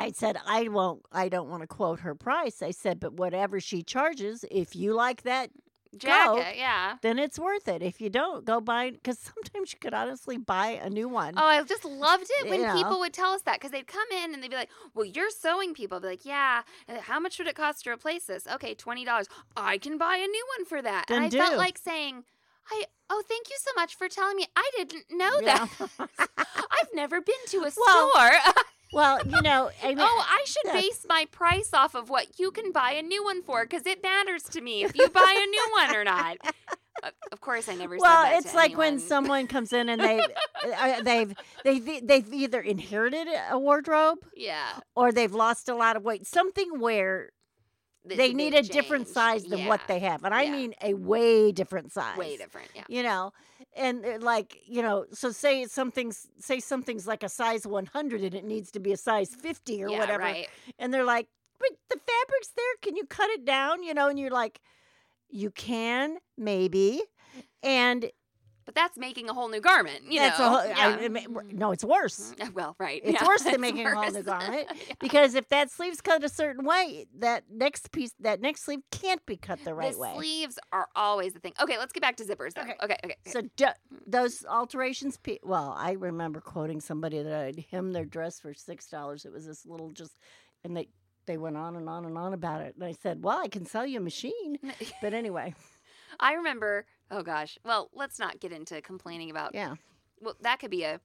i 0.00 0.12
said 0.12 0.36
i 0.46 0.68
won't 0.68 1.02
i 1.10 1.28
don't 1.28 1.48
want 1.48 1.60
to 1.62 1.66
quote 1.66 1.98
her 2.00 2.14
price 2.14 2.62
i 2.62 2.70
said 2.70 3.00
but 3.00 3.14
whatever 3.14 3.58
she 3.58 3.82
charges 3.82 4.44
if 4.50 4.76
you 4.76 4.92
like 4.94 5.22
that 5.22 5.50
Jacket. 5.96 6.56
Yeah. 6.58 6.96
then 7.02 7.18
it's 7.18 7.38
worth 7.38 7.66
it 7.68 7.82
if 7.82 8.00
you 8.00 8.10
don't 8.10 8.44
go 8.44 8.60
buy 8.60 8.90
because 8.90 9.18
sometimes 9.18 9.72
you 9.72 9.78
could 9.78 9.94
honestly 9.94 10.36
buy 10.36 10.78
a 10.82 10.90
new 10.90 11.08
one 11.08 11.34
Oh, 11.36 11.44
I 11.46 11.62
just 11.64 11.84
loved 11.84 12.26
it 12.40 12.48
when 12.48 12.60
You 12.60 12.66
know. 12.66 12.74
people 12.74 12.98
would 13.00 13.12
tell 13.12 13.32
us 13.32 13.42
that 13.42 13.54
because 13.58 13.70
they'd 13.70 13.86
come 13.86 14.06
in 14.22 14.34
and 14.34 14.42
they'd 14.42 14.50
be 14.50 14.56
like, 14.56 14.70
"Well, 14.94 15.04
you're 15.06 15.30
sewing 15.30 15.74
people." 15.74 15.96
I'd 15.96 16.02
be 16.02 16.08
like, 16.08 16.24
"Yeah. 16.26 16.62
uh, 16.88 17.00
How 17.00 17.18
much 17.18 17.38
would 17.38 17.46
it 17.48 17.54
cost 17.56 17.84
to 17.84 17.90
replace 17.90 18.24
this? 18.26 18.46
Okay, 18.46 18.74
twenty 18.74 19.04
dollars. 19.04 19.28
I 19.56 19.78
can 19.78 19.96
buy 19.98 20.16
a 20.16 20.26
new 20.26 20.46
one 20.58 20.66
for 20.66 20.82
that." 20.82 21.06
Then 21.08 21.16
and 21.18 21.26
I 21.26 21.28
do. 21.30 21.38
felt 21.38 21.56
like 21.56 21.78
saying, 21.78 22.24
"I 22.70 22.84
oh, 23.10 23.22
thank 23.26 23.48
you 23.48 23.56
so 23.58 23.70
much 23.74 23.94
for 23.96 24.08
telling 24.08 24.36
me. 24.36 24.46
I 24.56 24.70
didn't 24.76 25.04
know 25.10 25.38
Yeah. 25.40 25.66
that. 25.78 26.08
I've 26.36 26.92
never 26.94 27.20
been 27.20 27.34
to 27.48 27.58
a 27.58 27.70
Well, 27.76 28.10
store. 28.10 28.30
well 28.92 29.20
you 29.24 29.42
know 29.42 29.70
I 29.82 29.88
mean, 29.88 29.98
oh, 30.00 30.24
I 30.26 30.44
should 30.46 30.72
base 30.72 31.06
my 31.08 31.26
price 31.30 31.70
off 31.72 31.94
of 31.94 32.10
what 32.10 32.38
you 32.38 32.50
can 32.50 32.72
buy 32.72 32.92
a 32.92 33.02
new 33.02 33.22
one 33.24 33.42
for 33.42 33.64
because 33.64 33.86
it 33.86 34.02
matters 34.02 34.44
to 34.44 34.60
me 34.60 34.84
if 34.84 34.96
you 34.96 35.08
buy 35.08 35.34
a 35.36 35.46
new 35.46 35.68
one 35.72 35.96
or 35.96 36.04
not." 36.04 36.38
Of 37.30 37.40
course, 37.40 37.68
I 37.68 37.76
never 37.76 37.96
said 37.96 38.02
well 38.02 38.38
it's 38.38 38.54
like 38.54 38.76
when 38.76 38.98
someone 38.98 39.46
comes 39.46 39.72
in 39.72 39.88
and 39.88 40.02
they 40.02 40.20
uh, 40.76 41.02
they've 41.02 41.32
they've 41.64 42.06
they've 42.06 42.34
either 42.34 42.60
inherited 42.60 43.28
a 43.50 43.56
wardrobe 43.56 44.18
yeah. 44.34 44.80
or 44.96 45.12
they've 45.12 45.32
lost 45.32 45.68
a 45.68 45.76
lot 45.76 45.94
of 45.94 46.02
weight 46.02 46.26
something 46.26 46.80
where 46.80 47.30
they 48.16 48.28
the 48.28 48.34
need 48.34 48.54
a 48.54 48.62
different 48.62 49.08
size 49.08 49.44
than 49.44 49.66
what 49.66 49.80
they 49.88 49.98
have 49.98 50.24
and 50.24 50.34
i 50.34 50.42
Yeah. 50.42 50.52
mean 50.52 50.74
a 50.82 50.94
way 50.94 51.52
different 51.52 51.92
size 51.92 52.16
way 52.18 52.36
different. 52.36 52.68
Yeah. 52.74 52.84
you 52.88 53.02
know 53.02 53.32
and 53.76 54.04
uh, 54.04 54.18
like 54.20 54.58
you 54.66 54.82
know 54.82 55.04
so 55.12 55.30
say 55.30 55.66
something's 55.66 56.26
say 56.38 56.60
something's 56.60 57.06
like 57.06 57.22
a 57.22 57.28
size 57.28 57.66
100 57.66 58.22
and 58.22 58.34
it 58.34 58.44
needs 58.44 58.70
to 58.72 58.80
be 58.80 58.92
a 58.92 58.96
size 58.96 59.34
50 59.34 59.84
or 59.84 59.90
yeah, 59.90 59.98
whatever 59.98 60.22
Right. 60.22 60.48
and 60.78 60.92
they're 60.92 61.04
like 61.04 61.28
but 61.60 61.70
the 61.90 61.96
fabric's 61.98 62.48
there 62.56 62.74
can 62.82 62.96
you 62.96 63.04
cut 63.06 63.30
it 63.30 63.44
down 63.44 63.82
you 63.82 63.94
know 63.94 64.08
and 64.08 64.18
you're 64.18 64.30
like 64.30 64.60
you 65.28 65.50
can 65.50 66.18
maybe 66.36 67.02
and 67.62 68.10
But 68.68 68.74
that's 68.74 68.98
making 68.98 69.30
a 69.30 69.32
whole 69.32 69.48
new 69.48 69.62
garment. 69.62 70.12
You 70.12 70.20
that's 70.20 70.38
know. 70.38 70.50
whole, 70.50 70.68
yeah. 70.68 70.98
I, 71.00 71.42
no 71.52 71.72
it's 71.72 71.82
worse 71.82 72.34
Well, 72.52 72.76
right. 72.78 73.00
it's 73.02 73.18
yeah, 73.18 73.26
worse 73.26 73.42
than 73.42 73.54
it's 73.54 73.60
making 73.62 73.86
a 73.86 73.94
whole 73.94 74.10
new 74.10 74.22
garment 74.34 74.66
Yeah. 74.68 74.94
because 75.00 75.34
if 75.34 75.48
that 75.48 75.70
sleeve's 75.70 76.02
cut 76.02 76.22
a 76.22 76.28
certain 76.28 76.66
way 76.66 77.06
that 77.20 77.44
next 77.50 77.92
piece 77.92 78.12
that 78.20 78.42
next 78.42 78.64
sleeve 78.64 78.80
can't 78.90 79.24
be 79.24 79.38
cut 79.38 79.64
the 79.64 79.72
right 79.72 79.94
the 79.94 79.98
way 79.98 80.12
sleeves 80.16 80.58
are 80.70 80.86
always 80.94 81.32
the 81.32 81.40
thing. 81.40 81.54
Okay, 81.58 81.78
let's 81.78 81.94
get 81.94 82.02
back 82.02 82.16
to 82.16 82.24
zippers. 82.24 82.52
Though. 82.52 82.60
Okay. 82.60 82.74
Okay. 82.82 82.96
Okay. 83.04 83.14
okay. 83.24 83.30
So 83.30 83.40
do, 83.56 83.68
those 84.06 84.44
alterations, 84.44 85.16
pe- 85.16 85.38
well, 85.42 85.74
I 85.74 85.92
remember 85.92 86.42
quoting 86.42 86.82
somebody 86.82 87.22
that 87.22 87.32
I'd 87.32 87.64
hem 87.70 87.92
their 87.94 88.04
dress 88.04 88.38
for 88.38 88.52
six 88.52 88.86
dollars. 88.88 89.24
It 89.24 89.32
was 89.32 89.46
this 89.46 89.64
little 89.64 89.90
just, 89.92 90.12
and 90.62 90.76
they 90.76 90.88
they 91.24 91.38
went 91.38 91.56
on 91.56 91.74
and 91.76 91.88
on 91.88 92.04
and 92.04 92.18
on 92.18 92.34
about 92.34 92.60
it. 92.60 92.74
And 92.74 92.84
I 92.84 92.92
said, 92.92 93.22
"Well, 93.24 93.38
I 93.38 93.48
can 93.48 93.64
sell 93.64 93.86
you 93.86 93.96
a 93.98 94.02
machine." 94.02 94.58
But 95.00 95.14
anyway, 95.14 95.54
I 96.20 96.34
remember. 96.34 96.86
Oh 97.10 97.22
gosh. 97.22 97.58
Well, 97.64 97.90
let's 97.94 98.18
not 98.18 98.40
get 98.40 98.52
into 98.52 98.80
complaining 98.82 99.30
about. 99.30 99.54
yeah, 99.54 99.76
Well, 100.20 100.36
that 100.42 100.58
could 100.60 100.70
be 100.70 100.84
a 100.84 101.00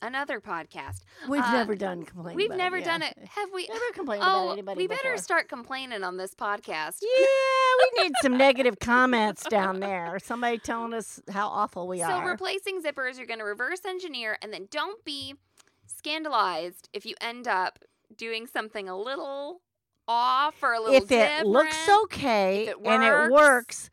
another 0.00 0.40
podcast. 0.40 1.02
we've 1.28 1.42
Uh, 1.42 1.52
never 1.52 1.74
done 1.74 2.04
complain. 2.04 2.36
We've 2.36 2.50
never 2.50 2.78
yeah. 2.78 2.84
done 2.84 3.02
it. 3.02 3.16
Have 3.36 3.50
we? 3.52 3.68
ever 3.70 3.80
complained 3.94 4.22
oh, 4.26 4.44
about 4.44 4.52
anybody. 4.52 4.78
we 4.78 4.86
better 4.88 5.16
start 5.16 5.48
complaining 5.48 6.02
on 6.02 6.16
this 6.16 6.34
podcast. 6.34 6.98
Yeah, 7.02 7.88
we 7.96 8.02
need 8.02 8.12
some 8.20 8.36
negative 8.36 8.78
comments 8.80 9.44
down 9.44 9.80
there. 9.80 10.18
Somebody 10.18 10.58
telling 10.58 10.92
us 10.92 11.20
how 11.30 11.48
awful 11.48 11.86
we 11.86 11.98
so 12.00 12.04
are. 12.04 12.24
So 12.24 12.28
replacing 12.28 12.82
zippers, 12.82 13.16
you're 13.16 13.26
going 13.26 13.38
to 13.38 13.44
reverse 13.44 13.84
engineer, 13.84 14.38
and 14.42 14.52
then 14.52 14.68
don't 14.70 15.04
be 15.04 15.36
scandalized 15.86 16.88
if 16.92 17.06
you 17.06 17.14
end 17.20 17.46
up 17.46 17.78
doing 18.16 18.46
something 18.46 18.88
a 18.88 18.98
little 18.98 19.60
off 20.08 20.56
or 20.62 20.72
a 20.74 20.80
little 20.80 20.96
if 20.96 21.10
it 21.10 21.46
looks 21.46 21.88
okay 22.04 22.66
it 22.66 22.76
and 22.84 23.04
it 23.04 23.32
works, 23.32 23.88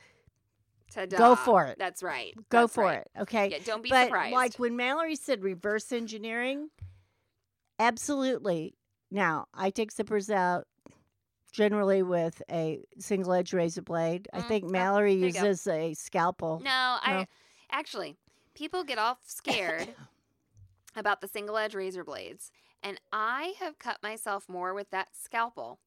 Ta-da. 0.93 1.17
go 1.17 1.35
for 1.35 1.65
it. 1.65 1.77
That's 1.77 2.01
right. 2.03 2.33
go 2.49 2.61
That's 2.61 2.73
for 2.75 2.83
right. 2.85 2.97
it. 2.99 3.09
Okay. 3.21 3.49
Yeah, 3.51 3.57
don't 3.65 3.83
be 3.83 3.89
but 3.89 4.05
surprised. 4.05 4.33
like 4.33 4.55
when 4.55 4.75
Mallory 4.75 5.15
said 5.15 5.43
reverse 5.43 5.91
engineering, 5.91 6.69
absolutely. 7.79 8.75
Now 9.11 9.47
I 9.53 9.69
take 9.69 9.93
zippers 9.93 10.29
out 10.29 10.65
generally 11.51 12.03
with 12.03 12.41
a 12.51 12.79
single 12.99 13.33
edge 13.33 13.53
razor 13.53 13.81
blade. 13.81 14.27
I 14.33 14.41
Mm, 14.41 14.47
think 14.47 14.65
oh, 14.65 14.69
Mallory 14.69 15.19
go. 15.19 15.25
uses 15.27 15.65
a 15.67 15.93
scalpel. 15.93 16.61
no, 16.63 16.69
I 17.01 17.27
actually 17.71 18.17
people 18.53 18.83
get 18.83 18.97
all 18.99 19.19
scared 19.25 19.87
about 20.95 21.21
the 21.21 21.27
single 21.27 21.57
edge 21.57 21.73
razor 21.75 22.03
blades, 22.03 22.51
and 22.83 22.99
I 23.11 23.53
have 23.59 23.79
cut 23.79 23.97
myself 24.03 24.47
more 24.47 24.73
with 24.73 24.89
that 24.91 25.09
scalpel 25.13 25.79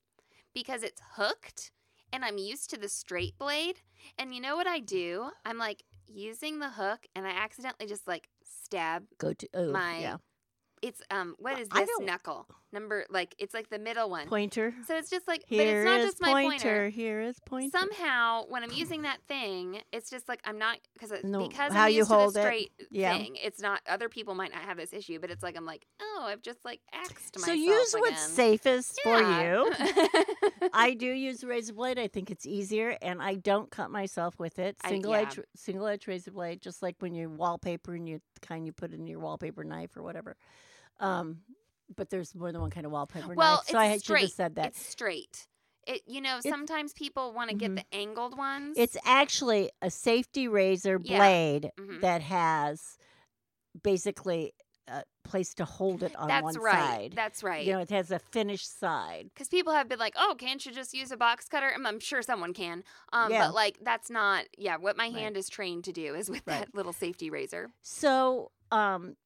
because 0.55 0.83
it's 0.83 1.01
hooked 1.15 1.71
and 2.12 2.25
I'm 2.25 2.38
used 2.38 2.70
to 2.70 2.79
the 2.79 2.88
straight 2.88 3.38
blade. 3.38 3.81
And 4.18 4.35
you 4.35 4.40
know 4.40 4.57
what 4.57 4.66
I 4.66 4.81
do? 4.81 5.31
I'm 5.44 5.59
like 5.59 5.83
using 6.07 6.59
the 6.59 6.70
hook 6.70 7.07
and 7.14 7.27
I 7.27 7.31
accidentally 7.31 7.87
just 7.87 8.07
like 8.07 8.29
stab 8.44 9.05
Go 9.18 9.33
to 9.33 9.48
oh 9.55 9.72
my 9.72 9.98
yeah 9.98 10.16
it's 10.83 11.01
um 11.11 11.35
what 11.38 11.59
is 11.59 11.68
this 11.68 11.88
knuckle 12.01 12.46
number 12.73 13.05
like 13.11 13.35
it's 13.39 13.53
like 13.55 13.69
the 13.71 13.79
middle 13.79 14.09
one 14.11 14.27
pointer. 14.29 14.75
so 14.87 14.97
it's 14.97 15.11
just 15.11 15.27
like 15.29 15.43
Here 15.47 15.59
but 15.59 15.67
it's 15.67 15.85
not 15.85 16.01
just 16.01 16.21
my 16.21 16.33
pointer. 16.33 16.49
pointer 16.51 16.89
Here 16.89 17.21
is 17.21 17.39
pointer. 17.45 17.77
somehow 17.79 18.45
when 18.49 18.63
i'm 18.63 18.73
using 18.73 19.03
that 19.03 19.19
thing 19.29 19.81
it's 19.93 20.09
just 20.11 20.29
like 20.29 20.41
i'm 20.45 20.59
not 20.59 20.79
because 20.95 21.13
No, 21.25 21.49
because 21.49 21.73
how 21.73 21.85
i'm 21.85 21.93
you 21.93 22.05
hold 22.05 22.37
it. 22.37 22.71
Yeah. 22.91 23.17
thing 23.17 23.37
it's 23.43 23.61
not 23.61 23.81
other 23.89 24.09
people 24.09 24.35
might 24.35 24.53
not 24.53 24.63
have 24.63 24.77
this 24.77 24.93
issue 24.93 25.19
but 25.21 25.31
it's 25.31 25.43
like 25.43 25.57
i'm 25.57 25.67
like 25.67 25.87
oh 26.01 26.25
i've 26.27 26.43
just 26.43 26.65
like 26.65 26.81
axed 26.93 27.37
myself 27.39 27.47
so 27.47 27.53
use 27.53 27.93
what's 27.95 28.25
again. 28.25 28.37
safest 28.37 29.01
for 29.03 29.19
you. 29.21 29.73
I 30.73 30.95
do 30.95 31.07
use 31.07 31.43
a 31.43 31.47
razor 31.47 31.73
blade. 31.73 31.99
I 31.99 32.07
think 32.09 32.31
it's 32.31 32.47
easier, 32.47 32.97
and 33.03 33.21
I 33.21 33.35
don't 33.35 33.71
cut 33.71 33.91
myself 33.91 34.39
with 34.39 34.59
it. 34.59 34.77
I- 34.83 34.91
Single 34.91 35.13
yeah. 35.13 35.21
edge, 35.23 35.41
single 35.57 35.87
edge 35.87 36.07
razor 36.07 36.31
blade, 36.31 36.61
just 36.63 36.83
like 36.83 36.97
when 37.01 37.15
you 37.15 37.29
wallpaper 37.29 37.95
and 37.95 38.09
you 38.09 38.21
kind 38.41 38.65
you 38.67 38.73
put 38.73 38.93
in 38.93 39.07
your 39.07 39.19
wallpaper 39.21 39.65
knife 39.65 39.97
or 39.97 40.03
whatever. 40.03 40.37
Um, 41.01 41.39
but 41.96 42.11
there's 42.11 42.35
more 42.35 42.52
than 42.52 42.61
one 42.61 42.70
kind 42.70 42.87
of 42.87 42.92
wallpaper 42.92 43.35
well 43.35 43.57
knife, 43.57 43.66
so 43.68 43.78
I 43.78 43.87
it's 43.88 44.05
should 44.05 44.12
have 44.18 44.20
straight 44.28 44.33
said 44.33 44.55
that. 44.57 44.66
it's 44.68 44.85
straight 44.87 45.46
it 45.87 46.02
you 46.07 46.20
know 46.20 46.38
It's- 46.38 46.50
sometimes 46.52 46.92
people 46.92 47.33
want 47.33 47.50
to 47.50 47.57
Mhm. 47.57 47.59
get 47.59 47.74
the 47.76 47.85
angled 47.96 48.37
ones 48.38 48.76
It's 48.78 48.96
actually 49.05 49.70
a 49.81 49.90
safety 49.90 50.46
razor 50.48 51.00
Yeah. 51.02 51.18
blade 51.18 51.72
Mhm. 51.78 52.00
that 52.00 52.22
has 52.22 52.98
basically 53.83 54.55
a 54.88 55.05
place 55.24 55.55
to 55.55 55.64
hold 55.64 56.02
it 56.02 56.14
on 56.16 56.26
that's 56.28 56.42
one 56.42 56.55
right 56.57 56.74
side. 56.74 57.12
that's 57.14 57.42
right 57.42 57.64
You 57.64 57.74
know, 57.74 57.78
it 57.78 57.90
has 57.90 58.11
a 58.11 58.18
finished 58.18 58.78
side. 58.78 59.31
because 59.33 59.48
people 59.48 59.72
have 59.72 59.88
been 59.88 60.00
like, 60.00 60.14
"Oh, 60.16 60.35
can't 60.37 60.64
you 60.66 60.72
just 60.72 60.92
use 60.92 61.12
a 61.12 61.16
box 61.16 61.48
cutter?" 61.48 61.70
I'm, 61.72 61.87
I'm 61.87 62.00
sure 62.00 62.20
someone 62.20 62.52
can, 62.52 62.83
um, 63.12 63.31
Yeah. 63.31 63.46
but 63.46 63.55
like 63.55 63.78
that's 63.83 64.11
not. 64.11 64.46
Yeah, 64.59 64.76
what 64.76 64.96
my 64.96 65.05
Right. 65.07 65.14
hand 65.14 65.37
is 65.37 65.48
trained 65.48 65.85
to 65.85 65.92
do 65.92 66.14
is 66.16 66.28
with 66.28 66.42
Right. 66.46 66.61
that 66.66 66.74
little 66.74 66.92
safety 66.92 67.31
razor. 67.31 67.70
So, 67.81 68.50
um, 68.72 69.16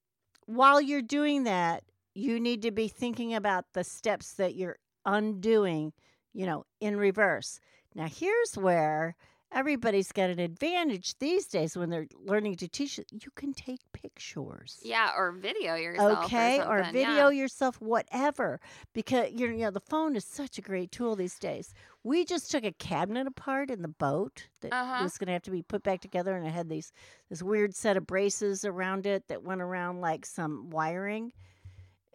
while 0.45 0.81
you're 0.81 1.03
doing 1.03 1.45
that, 1.45 1.85
you 2.17 2.41
need 2.41 2.63
to 2.63 2.71
be 2.71 2.89
thinking 2.89 3.35
about 3.35 3.67
the 3.75 3.85
steps 3.85 4.33
that 4.35 4.55
you're 4.55 4.79
undoing, 5.05 5.93
you 6.33 6.47
know, 6.47 6.65
in 6.81 6.97
reverse. 6.97 7.61
Now, 7.95 8.09
here's 8.09 8.55
where 8.57 9.17
everybody's 9.53 10.11
got 10.13 10.29
an 10.29 10.41
advantage 10.41 11.17
these 11.19 11.47
days 11.47 11.77
when 11.77 11.89
they're 11.89 12.09
learning 12.19 12.57
to 12.57 12.69
teach. 12.69 12.99
You 12.99 13.31
can 13.37 13.53
take 13.55 13.81
pictures. 13.93 14.81
Yeah, 14.83 15.13
or 15.17 15.31
video 15.33 15.77
yourself. 15.77 16.25
Okay, 16.25 16.61
or, 16.61 16.81
or, 16.81 16.85
video 16.85 17.29
yeah. 17.29 17.41
yourself, 17.41 17.81
whatever. 17.81 18.61
Because 18.93 19.31
you 19.35 19.53
know, 19.53 19.71
the 19.71 19.81
phone 19.81 20.17
is 20.17 20.25
such 20.25 20.59
a 20.59 20.63
great 20.63 20.91
tool 20.91 21.17
these 21.17 21.39
days. 21.39 21.73
We 22.03 22.25
just 22.25 22.51
took 22.51 22.65
a 22.65 22.73
cabinet 22.73 23.27
apart 23.27 23.71
in 23.71 23.83
the 23.83 23.89
boat 23.89 24.49
that 24.63 24.73
Uh-huh. 24.73 25.03
was 25.03 25.17
going 25.17 25.29
to 25.29 25.33
have 25.33 25.43
to 25.45 25.51
be 25.51 25.63
put 25.63 25.83
back 25.83 26.01
together, 26.01 26.37
and 26.37 26.47
it 26.47 26.51
had 26.51 26.69
these 26.69 26.93
this 27.31 27.43
weird 27.43 27.75
set 27.75 27.97
of 27.97 28.07
braces 28.07 28.65
around 28.65 29.07
it 29.07 29.29
that 29.29 29.43
went 29.43 29.61
around 29.63 30.01
like 30.01 30.27
some 30.27 30.71
wiring. 30.71 31.33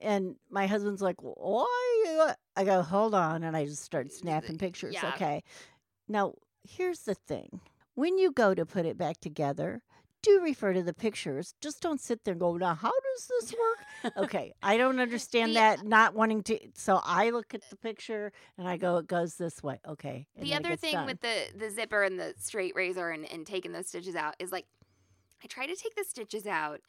And 0.01 0.35
my 0.49 0.67
husband's 0.67 1.01
like, 1.01 1.17
"Why?" 1.21 2.25
uh," 2.29 2.33
I 2.55 2.63
go, 2.63 2.81
"Hold 2.81 3.13
on," 3.13 3.43
and 3.43 3.55
I 3.55 3.65
just 3.65 3.83
start 3.83 4.11
snapping 4.11 4.57
pictures. 4.57 4.95
yeah. 4.95 5.11
Okay, 5.15 5.43
now 6.07 6.33
here's 6.63 7.01
the 7.01 7.15
thing: 7.15 7.61
when 7.95 8.17
you 8.17 8.31
go 8.31 8.53
to 8.53 8.65
put 8.65 8.85
it 8.85 8.97
back 8.97 9.19
together, 9.19 9.81
do 10.21 10.41
refer 10.41 10.73
to 10.73 10.83
the 10.83 10.93
pictures. 10.93 11.55
Just 11.61 11.81
don't 11.81 11.99
sit 11.99 12.23
there 12.23 12.33
and 12.33 12.39
go, 12.39 12.55
now, 12.57 12.75
how 12.75 12.91
does 12.91 13.27
this 13.27 13.53
work? 13.53 14.13
okay, 14.17 14.53
I 14.61 14.77
don't 14.77 14.99
understand 14.99 15.55
that, 15.55 15.85
not 15.85 16.13
wanting 16.13 16.43
to. 16.43 16.59
So 16.75 17.01
I 17.03 17.31
look 17.31 17.53
at 17.53 17.61
the 17.69 17.75
picture 17.75 18.31
and 18.57 18.67
I 18.67 18.77
go, 18.77 18.97
it 18.97 19.07
goes 19.07 19.35
this 19.35 19.63
way. 19.63 19.79
Okay. 19.87 20.27
the 20.37 20.53
other 20.53 20.75
thing 20.75 20.93
done. 20.93 21.05
with 21.05 21.21
the 21.21 21.47
the 21.57 21.69
zipper 21.69 22.03
and 22.03 22.19
the 22.19 22.33
straight 22.37 22.75
razor 22.75 23.09
and, 23.09 23.31
and 23.31 23.45
taking 23.45 23.71
those 23.71 23.87
stitches 23.87 24.15
out 24.15 24.35
is 24.39 24.51
like 24.51 24.65
I 25.43 25.47
try 25.47 25.65
to 25.65 25.75
take 25.75 25.95
the 25.95 26.03
stitches 26.03 26.45
out, 26.45 26.81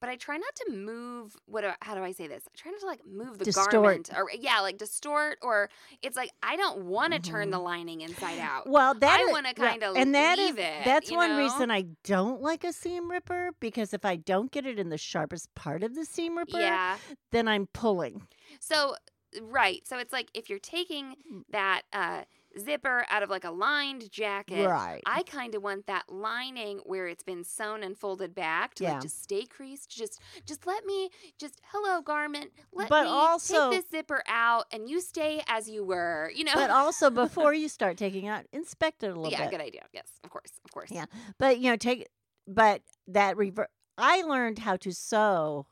but 0.00 0.08
I 0.10 0.16
try 0.16 0.36
not 0.36 0.54
to 0.56 0.72
move 0.72 1.36
what 1.46 1.62
do- 1.62 1.72
how 1.82 1.94
do 1.94 2.02
I 2.02 2.12
say 2.12 2.26
this? 2.26 2.44
I 2.46 2.50
try 2.56 2.70
not 2.70 2.80
to 2.80 2.86
like 2.86 3.04
move 3.06 3.38
the 3.38 3.44
Distort. 3.44 3.70
garment 3.70 4.10
or 4.16 4.30
yeah, 4.38 4.60
like 4.60 4.78
distort 4.78 5.38
or 5.42 5.68
it's 6.02 6.16
like 6.16 6.30
I 6.42 6.56
don't 6.56 6.84
want 6.86 7.12
to 7.14 7.18
turn 7.18 7.50
the 7.50 7.58
Mhm. 7.58 7.64
lining 7.64 8.00
inside 8.02 8.38
out. 8.38 8.68
Well, 8.68 8.94
that 8.94 9.20
I 9.20 9.30
wanna 9.32 9.54
kinda 9.54 9.92
and 9.96 10.14
that 10.14 10.38
leave 10.38 10.58
is- 10.58 10.64
it, 10.64 10.84
That's 10.84 11.10
one 11.10 11.30
know? 11.30 11.38
reason 11.38 11.70
I 11.70 11.82
don't 12.04 12.40
like 12.42 12.64
a 12.64 12.72
seam 12.72 13.10
ripper 13.10 13.50
because 13.60 13.92
if 13.92 14.04
I 14.04 14.16
don't 14.16 14.50
get 14.50 14.66
it 14.66 14.78
in 14.78 14.88
the 14.88 14.98
sharpest 14.98 15.54
part 15.54 15.82
of 15.82 15.94
the 15.94 16.04
seam 16.04 16.38
ripper, 16.38 16.60
yeah. 16.60 16.98
then 17.32 17.48
I'm 17.48 17.66
pulling. 17.68 18.26
So 18.60 18.94
right. 19.42 19.86
So 19.86 19.98
it's 19.98 20.12
like 20.12 20.30
if 20.34 20.48
you're 20.48 20.58
taking 20.58 21.14
Mm. 21.30 21.44
that 21.50 21.82
uh 21.92 22.22
zipper 22.58 23.04
out 23.10 23.22
of 23.22 23.30
like 23.30 23.44
a 23.44 23.50
lined 23.50 24.10
jacket, 24.10 24.66
Right. 24.66 25.02
I 25.06 25.22
kind 25.22 25.54
of 25.54 25.62
want 25.62 25.86
that 25.86 26.04
lining 26.08 26.78
where 26.84 27.06
it's 27.06 27.22
been 27.22 27.44
sewn 27.44 27.82
and 27.82 27.96
folded 27.96 28.34
back 28.34 28.74
to 28.74 28.84
Yeah. 28.84 28.92
like 28.94 29.02
just 29.02 29.22
stay 29.22 29.44
creased. 29.46 29.90
Just 29.90 30.20
just 30.46 30.66
let 30.66 30.84
me 30.84 31.10
just 31.38 31.60
hello 31.72 32.00
garment. 32.02 32.52
Let 32.72 32.88
But 32.88 33.04
me 33.04 33.10
also- 33.10 33.70
take 33.70 33.82
this 33.82 33.90
zipper 33.90 34.22
out 34.26 34.66
and 34.72 34.88
you 34.88 35.00
stay 35.00 35.42
as 35.48 35.68
you 35.68 35.84
were. 35.84 36.30
You 36.34 36.44
know. 36.44 36.54
but 36.54 36.70
also 36.70 37.10
before 37.24 37.52
you 37.54 37.68
start 37.68 37.96
taking 37.96 38.28
out, 38.28 38.44
inspect 38.52 39.02
it 39.02 39.06
a 39.06 39.14
little 39.14 39.30
yeah, 39.30 39.38
bit. 39.38 39.44
Yeah, 39.52 39.58
good 39.58 39.66
idea. 39.66 39.82
Yes, 39.92 40.06
of 40.24 40.30
course, 40.30 40.52
of 40.64 40.70
course. 40.72 40.90
Yeah. 40.90 41.06
But 41.38 41.58
you 41.58 41.70
know, 41.70 41.76
take 41.76 42.08
but 42.46 42.82
that 43.06 43.36
reverse. 43.36 43.68
I 43.96 44.22
learned 44.22 44.60
how 44.60 44.76
to 44.76 44.92
sew 44.92 45.66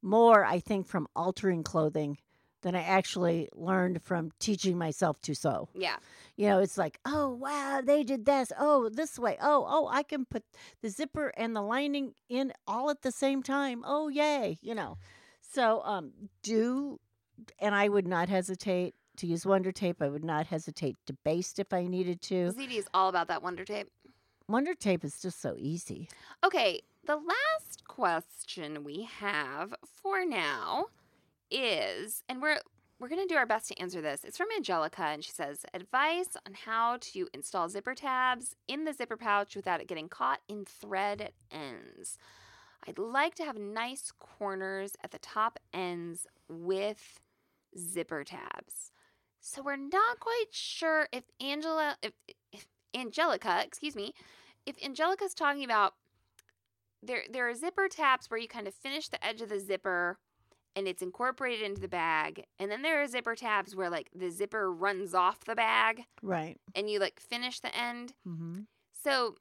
more, 0.00 0.44
I 0.44 0.60
think, 0.60 0.86
from 0.86 1.08
altering 1.16 1.62
clothing 1.64 2.18
than 2.64 2.74
I 2.74 2.82
actually 2.82 3.48
learned 3.54 4.02
from 4.02 4.32
teaching 4.40 4.76
myself 4.76 5.20
to 5.22 5.34
sew. 5.34 5.68
Yeah. 5.74 5.96
You 6.36 6.48
know, 6.48 6.58
it's 6.60 6.78
like, 6.78 6.98
oh 7.04 7.28
wow, 7.28 7.82
they 7.84 8.02
did 8.02 8.24
this. 8.24 8.50
Oh, 8.58 8.88
this 8.88 9.18
way. 9.18 9.36
Oh, 9.40 9.64
oh, 9.68 9.86
I 9.86 10.02
can 10.02 10.24
put 10.24 10.42
the 10.82 10.88
zipper 10.88 11.28
and 11.36 11.54
the 11.54 11.60
lining 11.60 12.14
in 12.28 12.52
all 12.66 12.90
at 12.90 13.02
the 13.02 13.12
same 13.12 13.42
time. 13.42 13.84
Oh, 13.86 14.08
yay! 14.08 14.58
You 14.62 14.74
know, 14.74 14.96
so 15.42 15.82
um, 15.84 16.12
do, 16.42 16.98
and 17.60 17.74
I 17.74 17.88
would 17.88 18.08
not 18.08 18.28
hesitate 18.28 18.94
to 19.18 19.26
use 19.26 19.46
Wonder 19.46 19.70
Tape. 19.70 20.02
I 20.02 20.08
would 20.08 20.24
not 20.24 20.46
hesitate 20.46 20.96
to 21.06 21.12
baste 21.24 21.58
if 21.58 21.72
I 21.72 21.86
needed 21.86 22.22
to. 22.22 22.52
ZD 22.52 22.78
is 22.78 22.88
all 22.94 23.10
about 23.10 23.28
that 23.28 23.42
wonder 23.42 23.64
tape. 23.64 23.88
Wonder 24.48 24.74
Tape 24.74 25.04
is 25.04 25.20
just 25.20 25.40
so 25.40 25.54
easy. 25.58 26.08
Okay, 26.42 26.80
the 27.06 27.16
last 27.16 27.84
question 27.86 28.84
we 28.84 29.08
have 29.20 29.74
for 30.02 30.24
now 30.24 30.86
is, 31.54 32.22
and 32.28 32.42
we're 32.42 32.58
we're 33.00 33.08
gonna 33.08 33.26
do 33.26 33.36
our 33.36 33.46
best 33.46 33.68
to 33.68 33.78
answer 33.80 34.00
this. 34.00 34.24
It's 34.24 34.36
from 34.36 34.48
Angelica, 34.56 35.02
and 35.02 35.24
she 35.24 35.32
says, 35.32 35.66
advice 35.74 36.36
on 36.46 36.54
how 36.54 36.98
to 37.00 37.28
install 37.34 37.68
zipper 37.68 37.94
tabs 37.94 38.54
in 38.68 38.84
the 38.84 38.92
zipper 38.92 39.16
pouch 39.16 39.56
without 39.56 39.80
it 39.80 39.88
getting 39.88 40.08
caught 40.08 40.40
in 40.48 40.64
thread 40.64 41.32
ends. 41.50 42.18
I'd 42.86 42.98
like 42.98 43.34
to 43.36 43.44
have 43.44 43.58
nice 43.58 44.12
corners 44.18 44.92
at 45.02 45.10
the 45.10 45.18
top 45.18 45.58
ends 45.72 46.26
with 46.48 47.20
zipper 47.76 48.24
tabs. 48.24 48.92
So 49.40 49.62
we're 49.62 49.76
not 49.76 50.20
quite 50.20 50.46
sure 50.52 51.08
if 51.12 51.24
Angela, 51.40 51.96
if, 52.02 52.12
if 52.52 52.66
Angelica, 52.94 53.62
excuse 53.64 53.96
me, 53.96 54.14
if 54.66 54.82
Angelica's 54.82 55.34
talking 55.34 55.64
about 55.64 55.94
there 57.02 57.24
there 57.30 57.48
are 57.48 57.54
zipper 57.54 57.88
tabs 57.88 58.30
where 58.30 58.40
you 58.40 58.48
kind 58.48 58.66
of 58.66 58.74
finish 58.74 59.08
the 59.08 59.24
edge 59.24 59.42
of 59.42 59.50
the 59.50 59.60
zipper 59.60 60.18
and 60.76 60.88
it's 60.88 61.02
incorporated 61.02 61.62
into 61.62 61.80
the 61.80 61.88
bag 61.88 62.44
and 62.58 62.70
then 62.70 62.82
there 62.82 63.00
are 63.02 63.06
zipper 63.06 63.34
tabs 63.34 63.74
where 63.76 63.88
like 63.90 64.08
the 64.14 64.30
zipper 64.30 64.72
runs 64.72 65.14
off 65.14 65.44
the 65.44 65.54
bag 65.54 66.02
Right. 66.22 66.56
and 66.74 66.90
you 66.90 66.98
like 66.98 67.20
finish 67.20 67.60
the 67.60 67.74
end 67.76 68.12
Mm-hmm. 68.26 68.60
so 68.92 69.36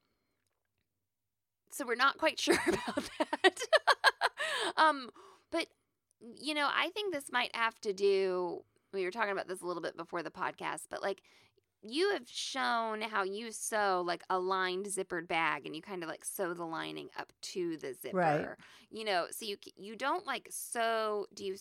so 1.72 1.86
we're 1.86 1.96
not 1.96 2.18
quite 2.18 2.40
sure 2.40 2.58
about 2.68 3.10
that 3.20 3.60
um 4.78 5.10
but 5.52 5.68
you 6.40 6.54
know 6.54 6.70
i 6.74 6.90
think 6.94 7.14
this 7.14 7.32
might 7.32 7.56
have 7.56 7.80
to 7.82 7.94
do 7.94 8.64
we 8.94 9.04
were 9.04 9.12
talking 9.12 9.32
about 9.32 9.48
this 9.48 9.62
a 9.62 9.66
little 9.66 9.82
bit 9.82 9.98
before 9.98 10.22
the 10.24 10.30
podcast 10.32 10.84
but 10.90 11.02
like 11.02 11.22
you 11.84 12.12
have 12.12 12.28
shown 12.28 13.02
how 13.02 13.24
you 13.24 13.52
sew 13.52 14.04
like 14.06 14.24
a 14.30 14.40
lined 14.40 14.86
zippered 14.86 15.28
bag 15.28 15.66
and 15.66 15.76
you 15.76 15.82
kind 15.82 16.04
of 16.04 16.10
like 16.10 16.24
sew 16.24 16.54
the 16.54 16.66
lining 16.66 17.10
up 17.20 17.32
to 17.42 17.78
the 17.78 17.94
zipper 17.94 18.18
right. 18.18 18.48
you 18.90 19.04
know 19.04 19.28
so 19.32 19.46
you 19.46 19.58
you 19.76 19.96
don't 19.96 20.26
like 20.26 20.48
sew 20.50 21.26
do 21.34 21.44
you 21.46 21.56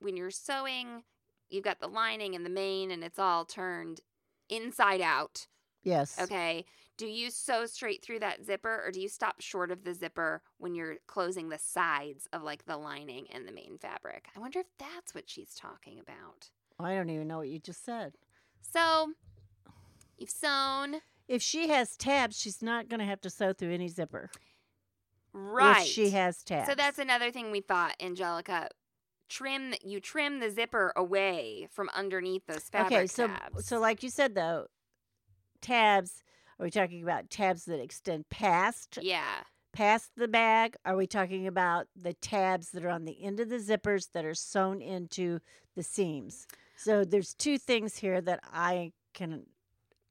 when 0.00 0.16
you're 0.16 0.30
sewing 0.30 1.02
you've 1.48 1.64
got 1.64 1.80
the 1.80 1.88
lining 1.88 2.34
and 2.34 2.44
the 2.44 2.50
main 2.50 2.90
and 2.90 3.02
it's 3.02 3.18
all 3.18 3.44
turned 3.44 4.00
inside 4.48 5.00
out 5.00 5.46
Yes. 5.84 6.18
Okay. 6.20 6.64
Do 6.96 7.06
you 7.06 7.30
sew 7.30 7.66
straight 7.66 8.02
through 8.02 8.20
that 8.20 8.44
zipper 8.44 8.82
or 8.84 8.90
do 8.90 9.00
you 9.00 9.08
stop 9.08 9.40
short 9.40 9.70
of 9.70 9.84
the 9.84 9.94
zipper 9.94 10.42
when 10.58 10.74
you're 10.74 10.96
closing 11.06 11.48
the 11.48 11.58
sides 11.58 12.28
of 12.32 12.42
like 12.42 12.64
the 12.66 12.76
lining 12.76 13.26
and 13.32 13.46
the 13.46 13.52
main 13.52 13.78
fabric? 13.78 14.28
I 14.34 14.40
wonder 14.40 14.60
if 14.60 14.66
that's 14.78 15.14
what 15.14 15.28
she's 15.28 15.54
talking 15.54 16.00
about. 16.00 16.50
I 16.78 16.94
don't 16.94 17.10
even 17.10 17.28
know 17.28 17.38
what 17.38 17.48
you 17.48 17.58
just 17.58 17.84
said. 17.84 18.14
So 18.72 19.12
you've 20.18 20.30
sewn. 20.30 20.96
If 21.28 21.42
she 21.42 21.68
has 21.68 21.96
tabs, 21.96 22.38
she's 22.38 22.62
not 22.62 22.88
going 22.88 23.00
to 23.00 23.06
have 23.06 23.20
to 23.22 23.30
sew 23.30 23.52
through 23.52 23.72
any 23.72 23.88
zipper. 23.88 24.30
Right. 25.32 25.82
If 25.82 25.88
she 25.88 26.10
has 26.10 26.42
tabs. 26.42 26.68
So 26.68 26.74
that's 26.74 26.98
another 26.98 27.30
thing 27.30 27.50
we 27.50 27.60
thought, 27.60 27.94
Angelica. 28.00 28.68
Trim 29.28 29.74
you 29.82 30.00
trim 30.00 30.38
the 30.38 30.50
zipper 30.50 30.92
away 30.94 31.66
from 31.72 31.88
underneath 31.94 32.46
those 32.46 32.64
fabric 32.64 32.92
okay. 32.92 33.06
So, 33.06 33.26
tabs. 33.26 33.66
so 33.66 33.80
like 33.80 34.02
you 34.02 34.10
said 34.10 34.34
though, 34.34 34.66
tabs. 35.60 36.22
Are 36.60 36.64
we 36.64 36.70
talking 36.70 37.02
about 37.02 37.30
tabs 37.30 37.64
that 37.64 37.80
extend 37.80 38.28
past 38.28 38.98
yeah. 39.02 39.40
past 39.72 40.10
the 40.16 40.28
bag? 40.28 40.76
Are 40.84 40.94
we 40.94 41.06
talking 41.06 41.48
about 41.48 41.86
the 41.96 42.12
tabs 42.12 42.70
that 42.72 42.84
are 42.84 42.90
on 42.90 43.06
the 43.06 43.24
end 43.24 43.40
of 43.40 43.48
the 43.48 43.56
zippers 43.56 44.12
that 44.12 44.24
are 44.24 44.34
sewn 44.34 44.80
into 44.80 45.40
the 45.74 45.82
seams? 45.82 46.46
So 46.84 47.02
there's 47.02 47.32
two 47.32 47.56
things 47.56 47.96
here 47.96 48.20
that 48.20 48.40
I 48.52 48.92
can 49.14 49.46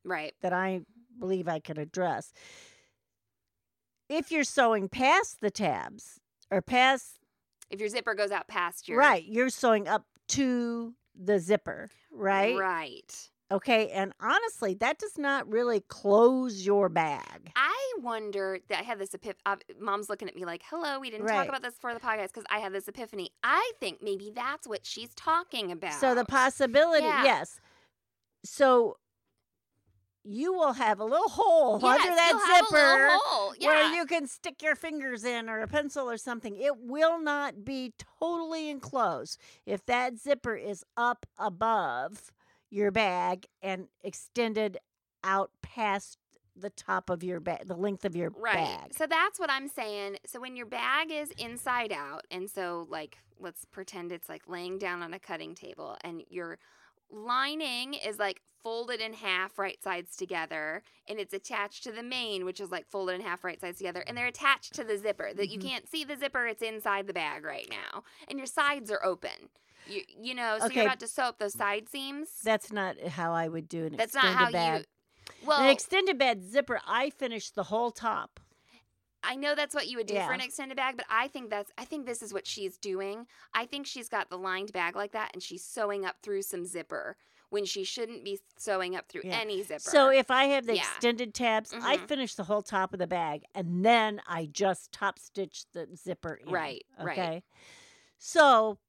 Right. 0.03 0.34
that 0.41 0.53
I 0.53 0.82
believe 1.19 1.47
I 1.47 1.59
can 1.59 1.78
address. 1.78 2.34
If 4.09 4.32
you're 4.32 4.43
sewing 4.43 4.89
past 4.89 5.39
the 5.39 5.51
tabs 5.51 6.19
or 6.51 6.61
past 6.61 7.19
If 7.69 7.80
your 7.80 7.89
zipper 7.89 8.15
goes 8.15 8.32
out 8.32 8.47
past 8.47 8.88
your 8.88 8.97
right, 8.97 9.24
you're 9.24 9.49
sewing 9.49 9.88
up 9.88 10.05
to 10.30 10.95
the 11.15 11.39
zipper, 11.39 11.89
right? 12.11 12.57
Right. 12.57 13.30
Okay, 13.54 13.89
and 13.89 14.14
honestly, 14.20 14.74
that 14.76 14.97
does 14.97 15.16
not 15.18 15.47
really 15.47 15.82
close 15.82 16.66
your 16.66 16.89
bag. 16.89 17.51
I 17.56 17.93
wonder 18.01 18.58
that 18.70 18.80
I 18.80 18.82
had 18.84 18.97
this 18.97 19.12
epiph. 19.12 19.36
Uh, 19.45 19.58
Mom's 19.80 20.10
looking 20.10 20.28
at 20.28 20.36
me 20.36 20.43
like, 20.43 20.64
"Hello, 20.70 20.99
we 20.99 21.12
didn't 21.12 21.28
Right. 21.28 21.36
talk 21.36 21.47
about 21.49 21.62
this 21.62 21.76
for 21.80 21.93
the 21.93 21.99
podcast 21.99 22.28
because 22.30 22.45
I 22.49 22.58
had 22.58 22.74
this 22.74 22.88
epiphany." 22.88 23.30
I 23.43 23.74
think 23.80 24.01
maybe 24.01 24.32
that's 24.34 24.68
what 24.68 24.86
she's 24.88 25.14
talking 25.14 25.72
about. 25.72 25.93
So 25.99 26.16
the 26.16 26.26
possibility, 26.26 27.06
Yeah. 27.06 27.24
yes. 27.24 27.60
So 28.43 28.97
you 30.24 30.54
will 30.54 30.74
have 30.74 30.99
a 30.99 31.04
little 31.06 31.30
hole 31.30 31.80
yes, 31.82 31.99
under 32.01 32.16
that 32.16 32.30
you'll 32.32 32.39
have 32.39 32.64
a 32.64 32.68
zipper. 32.70 33.56
Yeah. 33.60 33.68
where 33.68 33.93
you 33.93 34.06
can 34.06 34.26
stick 34.26 34.64
your 34.64 34.76
fingers 34.76 35.24
in 35.26 35.47
or 35.49 35.60
a 35.62 35.68
pencil 35.68 36.10
or 36.10 36.18
something. 36.18 36.56
It 36.56 36.78
will 36.80 37.20
not 37.20 37.64
be 37.66 37.93
totally 38.20 38.70
enclosed 38.70 39.39
if 39.66 39.86
that 39.86 40.18
zipper 40.18 40.56
is 40.56 40.84
up 40.97 41.26
above 41.38 42.32
your 42.74 42.91
bag 42.91 43.45
and 43.61 43.88
extended 44.03 44.78
out 45.24 45.51
past 45.61 46.17
the 46.55 46.69
top 46.71 47.09
of 47.09 47.24
your 47.24 47.39
bag, 47.39 47.67
the 47.67 47.76
length 47.76 48.05
of 48.05 48.15
your 48.15 48.32
Right. 48.36 48.80
bag. 48.82 48.91
So 48.91 49.05
that's 49.05 49.39
what 49.39 49.49
I'm 49.51 49.67
saying. 49.67 50.17
So 50.26 50.39
when 50.39 50.55
your 50.55 50.65
bag 50.65 51.11
is 51.11 51.32
inside 51.38 51.91
out, 51.91 52.26
and 52.32 52.49
so 52.49 52.88
like 52.89 53.19
let's 53.39 53.65
pretend 53.65 54.11
it's 54.11 54.30
like 54.30 54.47
laying 54.47 54.78
down 54.78 55.01
on 55.03 55.13
a 55.13 55.19
cutting 55.19 55.53
table, 55.55 55.97
and 56.03 56.24
your 56.30 56.57
lining 57.11 57.93
is 57.93 58.17
like 58.17 58.41
folded 58.63 59.01
in 59.01 59.13
half, 59.13 59.59
right 59.59 59.82
sides 59.84 60.15
together, 60.15 60.82
and 61.07 61.19
it's 61.19 61.34
attached 61.34 61.84
to 61.84 61.91
the 61.91 62.01
main, 62.01 62.43
which 62.45 62.59
is 62.59 62.71
like 62.71 62.88
folded 62.88 63.15
in 63.15 63.21
half, 63.21 63.43
right 63.43 63.59
sides 63.61 63.78
together, 63.78 64.03
and 64.07 64.17
they're 64.17 64.28
attached 64.28 64.74
to 64.76 64.84
the 64.84 64.97
zipper. 64.97 65.32
That 65.34 65.49
you 65.49 65.59
Mhm. 65.59 65.59
can't 65.59 65.88
see 65.88 66.03
the 66.03 66.17
zipper; 66.17 66.47
it's 66.47 66.61
inside 66.63 67.05
the 67.07 67.13
bag 67.13 67.43
right 67.43 67.67
now, 67.69 68.03
and 68.28 68.39
your 68.39 68.47
sides 68.47 68.89
are 68.89 69.03
open. 69.05 69.49
You 69.88 70.01
you 70.07 70.34
know, 70.36 70.57
so 70.59 70.65
Okay. 70.65 70.75
you're 70.75 70.86
about 70.86 70.99
to 71.01 71.07
sew 71.07 71.23
up 71.23 71.39
those 71.39 71.53
side 71.53 71.89
seams. 71.89 72.29
That's 72.43 72.71
not 72.71 72.99
how 73.01 73.34
I 73.34 73.47
would 73.47 73.67
do 73.67 73.86
an 73.86 73.93
extended 73.95 73.97
bag. 73.97 73.97
That's 73.97 74.15
extended 74.15 74.36
not 74.36 74.45
how 74.45 74.51
bag. 74.51 74.86
you. 75.41 75.47
Well, 75.47 75.61
an 75.61 75.69
extended 75.69 76.17
bag 76.17 76.41
zipper, 76.41 76.79
I 76.86 77.09
finish 77.09 77.49
the 77.51 77.63
whole 77.63 77.91
top. 77.91 78.39
I 79.25 79.36
know 79.36 79.55
that's 79.55 79.73
what 79.73 79.88
you 79.88 79.97
would 79.97 80.07
do 80.07 80.15
Yeah. 80.15 80.27
for 80.27 80.34
an 80.34 80.41
extended 80.41 80.75
bag, 80.75 80.97
but 80.97 81.05
I 81.09 81.27
think 81.29 81.49
that's 81.49 81.71
I 81.77 81.86
think 81.86 82.05
this 82.05 82.21
is 82.21 82.34
what 82.34 82.45
she's 82.45 82.77
doing. 82.77 83.25
I 83.53 83.65
think 83.65 83.86
she's 83.88 84.09
got 84.09 84.29
the 84.29 84.38
lined 84.38 84.73
bag 84.73 84.95
like 84.95 85.11
that 85.13 85.31
and 85.34 85.41
she's 85.41 85.63
sewing 85.63 86.05
up 86.05 86.17
through 86.21 86.41
some 86.41 86.65
zipper 86.65 87.15
when 87.49 87.63
she 87.65 87.84
shouldn't 87.84 88.25
be 88.25 88.39
sewing 88.57 88.95
up 88.95 89.07
through 89.07 89.21
Yeah. 89.23 89.38
any 89.39 89.61
zipper. 89.63 89.79
So 89.79 90.09
if 90.09 90.29
I 90.31 90.45
have 90.45 90.65
the 90.65 90.75
Yeah. 90.75 90.81
extended 90.81 91.34
tabs, 91.34 91.71
I 91.71 91.97
Mhm. 91.97 92.07
finish 92.07 92.36
the 92.36 92.43
whole 92.45 92.63
top 92.63 92.91
of 92.93 92.99
the 92.99 93.07
bag 93.07 93.45
and 93.55 93.86
then 93.86 94.21
I 94.27 94.47
just 94.47 94.91
top 94.91 95.19
stitch 95.19 95.65
the 95.71 95.88
zipper 95.95 96.34
in. 96.34 96.49
Right, 96.49 96.86
right. 96.99 97.11
Okay. 97.17 97.43
So 98.17 98.79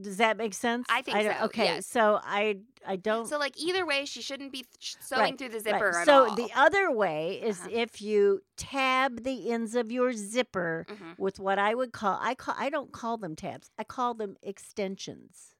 does 0.00 0.16
that 0.16 0.36
make 0.36 0.54
sense? 0.54 0.86
I 0.90 1.02
think 1.02 1.16
don't- 1.18 1.38
so, 1.38 1.44
Okay. 1.46 1.64
yes. 1.66 1.86
So 1.86 2.20
I 2.22 2.58
I 2.86 2.96
don't 2.96 3.26
So 3.26 3.38
like 3.38 3.58
either 3.58 3.86
way, 3.86 4.04
she 4.04 4.20
shouldn't 4.20 4.52
be 4.52 4.66
sewing 4.78 5.20
Right, 5.20 5.38
through 5.38 5.48
the 5.50 5.54
right. 5.56 5.62
zipper 5.64 5.98
at 6.00 6.04
so 6.04 6.28
all. 6.30 6.34
the 6.34 6.50
other 6.54 6.90
way 6.90 7.40
is 7.42 7.60
Uh-huh. 7.60 7.68
if 7.72 8.02
you 8.02 8.42
tab 8.56 9.24
the 9.24 9.50
ends 9.50 9.74
of 9.74 9.90
your 9.90 10.12
zipper 10.12 10.84
Mhm. 10.90 11.18
with 11.18 11.38
what 11.40 11.58
I 11.58 11.74
would 11.74 11.92
call 11.92 12.18
I 12.20 12.34
call 12.34 12.54
I 12.58 12.68
don't 12.70 12.92
call 12.92 13.16
them 13.16 13.34
tabs. 13.36 13.70
I 13.78 13.84
call 13.84 14.14
them 14.14 14.36
extensions. 14.42 15.54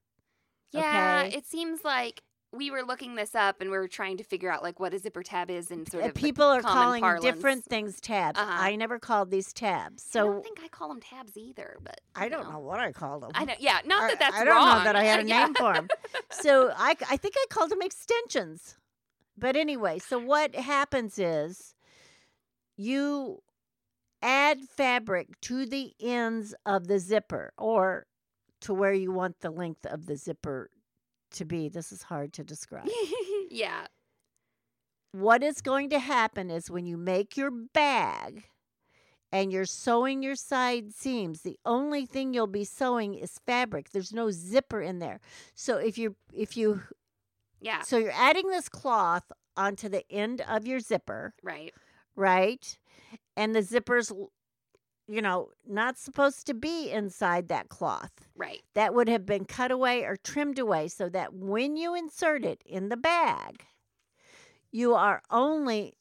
Yeah, 0.71 1.23
okay? 1.25 1.37
it 1.37 1.45
seems 1.45 1.83
like 1.83 2.21
we 2.55 2.71
were 2.71 2.83
looking 2.83 3.15
this 3.15 3.35
up 3.35 3.61
and 3.61 3.69
we 3.69 3.77
were 3.77 3.87
trying 3.87 4.17
to 4.17 4.23
figure 4.23 4.51
out 4.51 4.63
like 4.63 4.79
what 4.79 4.93
a 4.93 4.99
zipper 4.99 5.23
tab 5.23 5.49
is 5.51 5.71
and 5.71 5.89
sort 5.89 6.03
Uh, 6.03 6.07
of 6.07 6.13
People 6.15 6.45
are 6.45 6.61
calling 6.61 7.03
different 7.21 7.63
things 7.65 7.99
tabs. 7.99 8.39
Uh-huh. 8.39 8.51
I 8.57 8.75
never 8.75 8.97
called 8.99 9.29
these 9.31 9.51
tabs. 9.53 10.03
I 10.09 10.11
So 10.13 10.33
don't 10.33 10.43
think 10.43 10.59
I 10.63 10.67
call 10.67 10.87
them 10.89 11.01
tabs 11.01 11.35
either, 11.37 11.77
but 11.83 11.99
I 12.15 12.29
don't 12.29 12.49
know 12.51 12.59
what 12.59 12.79
I 12.79 12.91
called 12.91 13.23
them. 13.23 13.31
I 13.35 13.45
know. 13.45 13.53
Yeah, 13.59 13.79
not 13.85 14.03
I- 14.03 14.07
that 14.09 14.19
that's 14.19 14.33
wrong. 14.33 14.41
I 14.41 14.45
don't 14.45 14.55
wrong. 14.55 14.77
know 14.79 14.83
that 14.85 14.95
I 14.95 15.03
had 15.03 15.19
a 15.19 15.27
Yeah. 15.27 15.45
name 15.45 15.53
for 15.55 15.73
them. 15.73 15.87
So 16.31 16.71
I, 16.75 16.95
I 17.09 17.17
think 17.17 17.35
I 17.37 17.45
called 17.49 17.71
them 17.71 17.81
extensions. 17.81 18.75
But 19.37 19.55
anyway, 19.55 19.99
so 19.99 20.17
what 20.19 20.55
happens 20.55 21.17
is 21.19 21.75
you 22.77 23.41
add 24.21 24.61
fabric 24.61 25.39
to 25.41 25.65
the 25.65 25.93
ends 26.01 26.53
of 26.65 26.87
the 26.87 26.99
zipper 26.99 27.53
or 27.57 28.05
to 28.61 28.73
where 28.73 28.93
you 28.93 29.11
want 29.11 29.39
the 29.41 29.49
length 29.51 29.85
of 29.85 30.05
the 30.07 30.15
zipper 30.17 30.69
to 31.35 31.45
be. 31.45 31.69
This 31.69 31.91
is 31.91 32.03
hard 32.03 32.33
to 32.33 32.43
describe. 32.43 32.87
yeah. 33.49 33.87
what 35.11 35.43
is 35.43 35.61
going 35.61 35.89
to 35.91 35.99
happen 35.99 36.49
is 36.49 36.69
when 36.69 36.85
you 36.85 36.97
make 36.97 37.37
your 37.37 37.51
bag 37.51 38.45
and 39.31 39.51
you're 39.51 39.65
sewing 39.65 40.21
your 40.23 40.35
side 40.35 40.93
seams, 40.93 41.41
the 41.41 41.57
only 41.65 42.05
thing 42.05 42.33
you'll 42.33 42.47
be 42.47 42.63
sewing 42.65 43.15
is 43.15 43.39
fabric. 43.45 43.89
There's 43.91 44.13
no 44.13 44.31
zipper 44.31 44.81
in 44.81 44.99
there. 44.99 45.19
So 45.55 45.77
if 45.77 45.97
you 45.97 46.15
if 46.33 46.55
you 46.57 46.81
Yeah. 47.61 47.81
so 47.81 47.97
you're 47.97 48.11
adding 48.11 48.47
this 48.49 48.69
cloth 48.69 49.31
onto 49.57 49.87
the 49.89 50.03
end 50.11 50.41
of 50.41 50.67
your 50.67 50.79
zipper, 50.79 51.33
Right. 51.41 51.73
right? 52.15 52.77
And 53.37 53.55
the 53.55 53.61
zipper's 53.61 54.11
you 55.07 55.21
know, 55.21 55.49
not 55.67 55.97
supposed 55.97 56.47
to 56.47 56.53
be 56.53 56.89
inside 56.89 57.47
that 57.49 57.69
cloth. 57.69 58.11
Right. 58.35 58.61
That 58.73 58.93
would 58.93 59.07
have 59.07 59.25
been 59.25 59.45
cut 59.45 59.71
away 59.71 60.03
or 60.03 60.15
trimmed 60.17 60.57
away 60.59 60.87
so 60.87 61.09
that 61.09 61.33
when 61.33 61.77
you 61.77 61.93
insert 61.95 62.43
it 62.43 62.61
in 62.65 62.89
the 62.89 62.97
bag, 62.97 63.65
you 64.71 64.93
are 64.93 65.21
only 65.29 65.93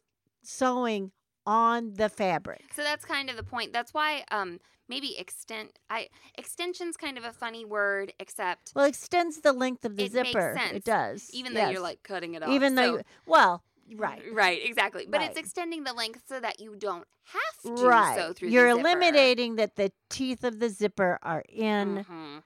sewing 0.42 1.12
on 1.46 1.94
the 1.94 2.08
fabric. 2.08 2.62
So 2.74 2.82
that's 2.82 3.04
kind 3.04 3.28
of 3.28 3.36
the 3.36 3.42
point. 3.42 3.72
That's 3.72 3.92
why 3.92 4.24
um 4.30 4.60
maybe 4.88 5.18
extent 5.18 5.78
I 5.90 6.08
extension's 6.38 6.96
kind 6.96 7.18
of 7.18 7.24
a 7.24 7.32
funny 7.32 7.64
word 7.66 8.12
except 8.18 8.72
Well, 8.74 8.86
it 8.86 8.88
extends 8.90 9.40
the 9.42 9.52
length 9.52 9.84
of 9.84 9.96
the 9.96 10.04
It 10.04 10.12
makes 10.14 10.28
zipper. 10.30 10.54
sense, 10.56 10.76
It 10.76 10.84
does. 10.84 11.30
even 11.34 11.52
though 11.54 11.60
yes. 11.60 11.72
you're 11.72 11.82
like 11.82 12.02
cutting 12.02 12.34
it 12.34 12.42
off. 12.42 12.48
even 12.50 12.74
though 12.74 12.92
so- 12.92 12.96
you, 12.98 13.02
well, 13.26 13.62
right. 13.96 14.22
Right, 14.32 14.60
exactly. 14.64 15.06
But 15.08 15.22
it's 15.22 15.38
extending 15.38 15.84
the 15.84 15.92
length 15.92 16.22
so 16.26 16.40
that 16.40 16.60
you 16.60 16.74
don't 16.76 17.06
have 17.24 17.76
to 17.76 17.84
Right. 17.86 18.16
sew 18.16 18.32
through 18.32 18.48
right. 18.48 18.52
You're 18.52 18.68
the 18.70 18.76
zipper. 18.76 18.88
eliminating 18.88 19.56
that 19.56 19.76
the 19.76 19.92
teeth 20.10 20.44
of 20.44 20.58
the 20.60 20.68
zipper 20.68 21.18
are 21.22 21.42
in 21.48 22.04
Mhm. 22.04 22.42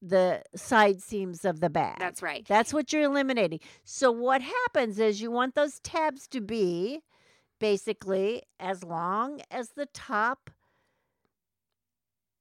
the 0.00 0.42
side 0.56 1.00
seams 1.02 1.44
of 1.44 1.60
the 1.60 1.70
bag. 1.70 1.98
That's 1.98 2.22
right. 2.22 2.46
That's 2.46 2.72
what 2.74 2.92
you're 2.92 3.02
eliminating. 3.02 3.60
So 3.84 4.10
what 4.10 4.42
happens 4.42 4.98
is 4.98 5.20
you 5.22 5.30
want 5.30 5.54
those 5.54 5.78
tabs 5.80 6.26
to 6.28 6.40
be 6.40 7.02
basically 7.58 8.42
as 8.58 8.82
long 8.82 9.40
as 9.50 9.70
the 9.70 9.86
top 9.86 10.50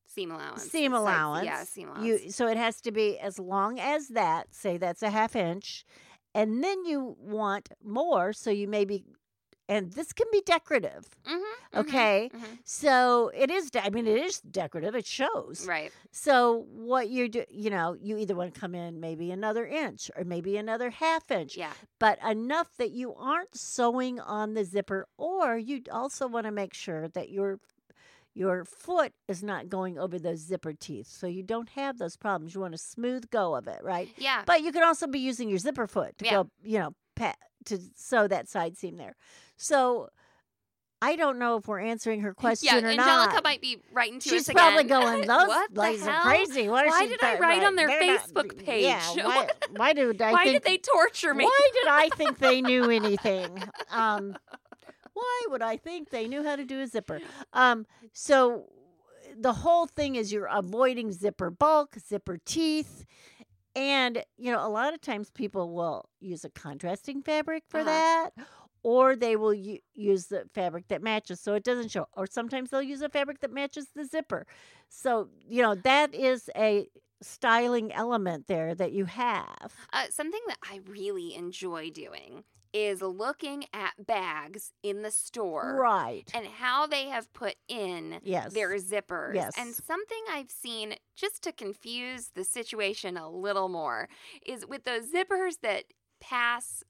Seam 0.05 0.31
allowance. 0.31 0.63
seam 0.63 0.93
allowance. 0.93 1.45
Yeah, 1.45 1.63
seam 1.63 1.87
allowance. 1.89 2.05
You 2.25 2.31
so 2.31 2.47
it 2.47 2.57
has 2.57 2.81
to 2.81 2.91
be 2.91 3.17
as 3.19 3.39
long 3.39 3.79
as 3.79 4.09
that. 4.09 4.53
Say 4.53 4.77
that's 4.77 5.01
a 5.01 5.09
half 5.09 5.35
inch, 5.37 5.85
and 6.33 6.63
then 6.63 6.85
you 6.85 7.15
want 7.19 7.69
more. 7.83 8.33
So 8.33 8.49
you 8.49 8.67
maybe, 8.67 9.03
and 9.69 9.91
this 9.93 10.11
can 10.13 10.27
be 10.31 10.41
decorative. 10.45 11.07
mm-hmm, 11.25 11.79
Okay, 11.79 12.29
hmm 12.33 12.43
so 12.65 13.31
it 13.33 13.49
is. 13.49 13.69
de- 13.71 13.83
I 13.85 13.89
mean, 13.89 14.05
it 14.07 14.17
is 14.17 14.41
decorative. 14.41 14.95
It 14.95 15.05
shows. 15.05 15.65
Right. 15.67 15.91
So 16.11 16.65
what 16.73 17.09
you 17.09 17.29
do, 17.29 17.43
you 17.49 17.69
know, 17.69 17.93
you 17.93 18.17
either 18.17 18.35
want 18.35 18.53
to 18.53 18.59
come 18.59 18.75
in 18.75 18.99
maybe 18.99 19.31
another 19.31 19.65
inch 19.65 20.11
or 20.17 20.23
maybe 20.25 20.57
another 20.57 20.89
half 20.89 21.31
inch, 21.31 21.55
Yeah. 21.57 21.71
but 21.99 22.19
enough 22.23 22.75
that 22.77 22.91
you 22.91 23.13
aren't 23.15 23.55
sewing 23.55 24.19
on 24.19 24.53
the 24.53 24.65
zipper, 24.65 25.07
or 25.17 25.57
you 25.57 25.81
also 25.91 26.27
want 26.27 26.45
to 26.45 26.51
make 26.51 26.73
sure 26.73 27.07
that 27.09 27.29
your 27.29 27.59
your 28.33 28.63
foot 28.65 29.11
is 29.27 29.43
not 29.43 29.67
going 29.69 29.97
over 29.99 30.17
those 30.17 30.39
zipper 30.39 30.73
teeth, 30.73 31.07
so 31.07 31.27
you 31.27 31.43
don't 31.43 31.69
have 31.69 31.97
those 31.97 32.15
problems. 32.17 32.55
You 32.55 32.61
want 32.61 32.73
a 32.73 32.77
smooth 32.77 33.29
go 33.29 33.55
of 33.55 33.67
it, 33.67 33.79
right? 33.83 34.09
Yeah. 34.17 34.43
But 34.45 34.61
you 34.61 34.71
can 34.71 34.83
also 34.83 35.07
be 35.07 35.19
using 35.19 35.49
your 35.49 35.57
zipper 35.57 35.87
foot 35.87 36.17
to 36.19 36.25
Yeah. 36.25 36.31
go, 36.31 36.49
you 36.63 36.79
know, 36.79 36.93
pat, 37.15 37.37
to 37.65 37.77
sew 37.95 38.27
that 38.27 38.47
side 38.47 38.77
seam 38.77 38.95
there. 38.97 39.15
So 39.57 40.07
I 41.03 41.15
don't 41.15 41.39
know 41.39 41.57
if 41.57 41.67
we're 41.67 41.79
answering 41.79 42.21
her 42.21 42.33
question 42.33 42.67
yeah, 42.67 42.75
or 42.75 42.77
Angelica 42.91 42.95
not. 42.97 43.19
Angelica 43.23 43.41
might 43.43 43.59
be 43.61 43.79
writing 43.91 44.19
to 44.19 44.29
She's 44.29 44.47
us 44.47 44.53
probably 44.53 44.83
going, 44.85 45.21
those 45.27 45.47
what 45.47 45.75
ladies 45.75 46.05
are 46.07 46.21
crazy. 46.21 46.69
What 46.69 46.85
Why 46.87 47.07
did 47.07 47.21
I 47.23 47.37
write 47.39 47.63
on 47.63 47.75
their 47.75 47.87
they're 47.87 48.05
not- 48.05 48.29
Facebook 48.29 48.53
Yeah, 48.57 48.99
page? 48.99 49.15
why, 49.25 49.49
why 49.75 49.93
did 49.93 50.21
I 50.21 50.31
Why 50.31 50.43
think 50.43 50.63
did 50.63 50.71
they 50.71 50.77
torture 50.77 51.33
me? 51.33 51.43
why 51.45 51.69
did 51.73 51.87
I 51.87 52.09
think 52.15 52.37
they 52.37 52.61
knew 52.61 52.89
anything? 52.91 53.61
Um, 53.89 54.37
why 55.21 55.41
would 55.49 55.61
I 55.61 55.77
think 55.77 56.09
they 56.09 56.27
knew 56.27 56.43
how 56.43 56.55
to 56.55 56.65
do 56.65 56.81
a 56.81 56.87
zipper? 56.87 57.19
Um, 57.53 57.85
so 58.13 58.65
the 59.37 59.53
whole 59.53 59.87
thing 59.87 60.15
is 60.15 60.31
you're 60.33 60.49
avoiding 60.51 61.11
zipper 61.11 61.49
bulk, 61.49 61.95
zipper 61.99 62.37
teeth, 62.45 63.05
and 63.75 64.23
you 64.37 64.51
know 64.51 64.65
a 64.65 64.69
lot 64.69 64.93
of 64.93 65.01
times 65.01 65.29
people 65.31 65.73
will 65.73 66.09
use 66.19 66.43
a 66.43 66.49
contrasting 66.49 67.21
fabric 67.21 67.63
for 67.69 67.79
Uh-huh. 67.81 67.89
that. 67.89 68.29
Or 68.83 69.15
they 69.15 69.35
will 69.35 69.53
u- 69.53 69.77
use 69.93 70.25
the 70.25 70.45
fabric 70.55 70.87
that 70.87 71.03
matches 71.03 71.39
so 71.39 71.53
it 71.53 71.63
doesn't 71.63 71.91
show. 71.91 72.07
Or 72.13 72.25
sometimes 72.25 72.71
they'll 72.71 72.81
use 72.81 73.03
a 73.03 73.09
fabric 73.09 73.39
that 73.41 73.51
matches 73.53 73.89
the 73.95 74.05
zipper. 74.05 74.47
So, 74.89 75.29
you 75.47 75.61
know, 75.61 75.75
that 75.75 76.15
is 76.15 76.49
a 76.55 76.87
styling 77.21 77.91
element 77.93 78.47
there 78.47 78.73
that 78.75 78.91
you 78.91 79.05
have. 79.05 79.73
Uh, 79.93 80.05
something 80.09 80.41
that 80.47 80.57
I 80.63 80.81
really 80.87 81.35
enjoy 81.35 81.89
doing 81.91 82.43
is 82.73 83.01
looking 83.01 83.65
at 83.73 84.05
bags 84.05 84.71
in 84.81 85.01
the 85.01 85.11
store 85.11 85.75
Right. 85.77 86.29
and 86.33 86.47
how 86.47 86.87
they 86.87 87.09
have 87.09 87.31
put 87.33 87.55
in 87.67 88.21
Yes. 88.23 88.53
their 88.53 88.69
zippers. 88.77 89.35
Yes. 89.35 89.53
And 89.57 89.75
something 89.75 90.23
I've 90.29 90.49
seen 90.51 90.95
just 91.15 91.43
to 91.43 91.51
confuse 91.51 92.29
the 92.33 92.45
situation 92.45 93.17
a 93.17 93.29
little 93.29 93.67
more 93.67 94.07
is 94.45 94.65
with 94.65 94.85
those 94.85 95.11
zippers 95.11 95.59
that 95.61 95.85
pass 96.21 96.83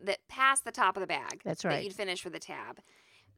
that 0.00 0.18
pass 0.28 0.60
the 0.60 0.72
top 0.72 0.96
of 0.96 1.00
the 1.00 1.06
bag 1.06 1.40
That's 1.44 1.62
that 1.62 1.68
right. 1.68 1.84
you'd 1.84 1.94
finish 1.94 2.24
with 2.24 2.34
a 2.34 2.40
tab. 2.40 2.80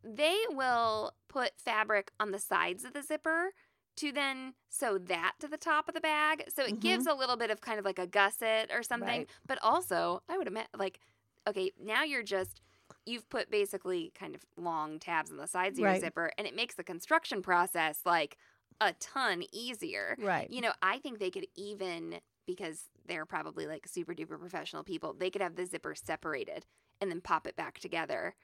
They 0.03 0.39
will 0.51 1.13
put 1.29 1.53
fabric 1.59 2.11
on 2.19 2.31
the 2.33 2.39
sides 2.39 2.83
of 2.85 2.95
the 2.95 3.03
zipper 3.03 3.51
to 3.97 4.13
then 4.13 4.55
sew 4.69 4.99
that 4.99 5.35
to 5.41 5.49
the 5.49 5.57
top 5.57 5.89
of 5.89 5.95
the 5.95 6.01
bag. 6.01 6.45
So 6.49 6.65
it 6.65 6.79
Mhm. 6.79 6.81
gives 6.81 7.07
a 7.07 7.15
little 7.15 7.37
bit 7.37 7.51
of 7.51 7.61
kind 7.61 7.79
of 7.79 7.85
like 7.85 7.99
a 7.99 8.07
gusset 8.07 8.71
or 8.73 8.83
something. 8.83 9.25
Right. 9.25 9.31
But 9.47 9.59
also, 9.63 10.23
I 10.29 10.39
would 10.39 10.47
imagine 10.47 10.71
like, 10.77 11.01
okay, 11.47 11.73
now 11.81 12.03
you're 12.05 12.23
just 12.23 12.61
you've 13.05 13.29
put 13.29 13.51
basically 13.51 14.13
kind 14.15 14.35
of 14.35 14.45
long 14.57 14.99
tabs 14.99 15.31
on 15.31 15.37
the 15.39 15.47
sides 15.47 15.79
of 15.79 15.85
your 15.85 15.95
zipper, 15.97 16.33
and 16.39 16.47
it 16.47 16.55
makes 16.55 16.75
the 16.77 16.85
construction 16.85 17.43
process 17.43 18.01
like 18.05 18.37
a 18.81 18.93
ton 18.95 19.45
easier. 19.53 20.17
Right. 20.19 20.51
You 20.51 20.61
know, 20.61 20.73
I 20.83 20.99
think 20.99 21.19
they 21.19 21.31
could 21.31 21.47
even 21.57 22.21
because 22.47 22.89
they're 23.07 23.27
probably 23.27 23.67
like 23.67 23.87
super 23.89 24.15
duper 24.15 24.39
professional 24.39 24.85
people, 24.85 25.13
they 25.15 25.31
could 25.31 25.43
have 25.43 25.57
the 25.57 25.67
zipper 25.67 25.95
separated 25.95 26.67
and 27.01 27.11
then 27.11 27.21
pop 27.21 27.47
it 27.47 27.57
back 27.57 27.79
together. 27.79 28.35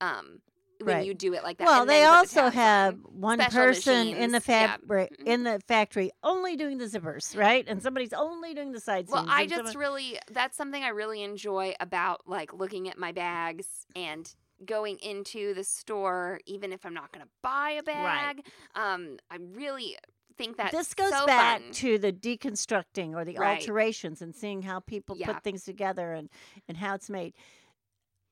Um 0.00 0.42
when 0.80 0.96
Right. 0.96 1.06
you 1.06 1.14
do 1.14 1.34
it 1.34 1.42
like 1.42 1.58
that. 1.58 1.66
Well, 1.66 1.82
and 1.82 1.90
they 1.90 2.00
put 2.04 2.10
the 2.10 2.16
also 2.40 2.50
have 2.50 2.94
on. 2.94 3.00
one 3.20 3.38
Special 3.40 3.58
person 3.58 4.08
in 4.08 4.30
the 4.32 4.38
machines, 4.38 4.48
yeah. 4.48 4.76
Mhm. 4.86 5.26
in 5.26 5.42
the 5.44 5.60
factory 5.66 6.10
only 6.22 6.56
doing 6.56 6.78
the 6.78 6.84
zippers, 6.86 7.36
right? 7.36 7.64
And 7.68 7.82
somebody's 7.82 8.12
only 8.12 8.54
doing 8.54 8.72
the 8.72 8.80
side 8.80 9.08
Well. 9.08 9.26
I 9.28 9.46
just 9.46 9.56
someone- 9.56 9.76
really 9.76 10.18
that's 10.30 10.56
something 10.56 10.82
I 10.84 10.88
really 10.88 11.22
enjoy 11.22 11.74
about 11.80 12.28
like 12.28 12.52
looking 12.54 12.88
at 12.88 12.96
my 12.98 13.12
bags 13.12 13.86
and 13.96 14.32
going 14.64 14.98
into 14.98 15.54
the 15.54 15.64
store 15.64 16.40
even 16.46 16.72
if 16.72 16.84
I'm 16.84 16.94
not 16.94 17.12
going 17.12 17.24
to 17.24 17.30
buy 17.42 17.70
a 17.70 17.82
bag. 17.82 18.46
Um 18.74 19.18
I 19.30 19.36
really 19.36 19.96
think 20.36 20.56
that 20.56 20.70
this 20.70 20.94
goes 20.94 21.10
so 21.12 21.26
back 21.26 21.60
fun. 21.60 21.72
to 21.72 21.98
the 21.98 22.12
deconstructing 22.12 23.12
or 23.16 23.24
the 23.24 23.34
Right. 23.36 23.58
alterations 23.60 24.22
and 24.22 24.34
seeing 24.34 24.62
how 24.62 24.78
people 24.78 25.16
Yeah. 25.16 25.32
put 25.32 25.42
things 25.42 25.64
together 25.64 26.12
and 26.12 26.28
and 26.68 26.76
how 26.76 26.94
it's 26.94 27.10
made. 27.10 27.34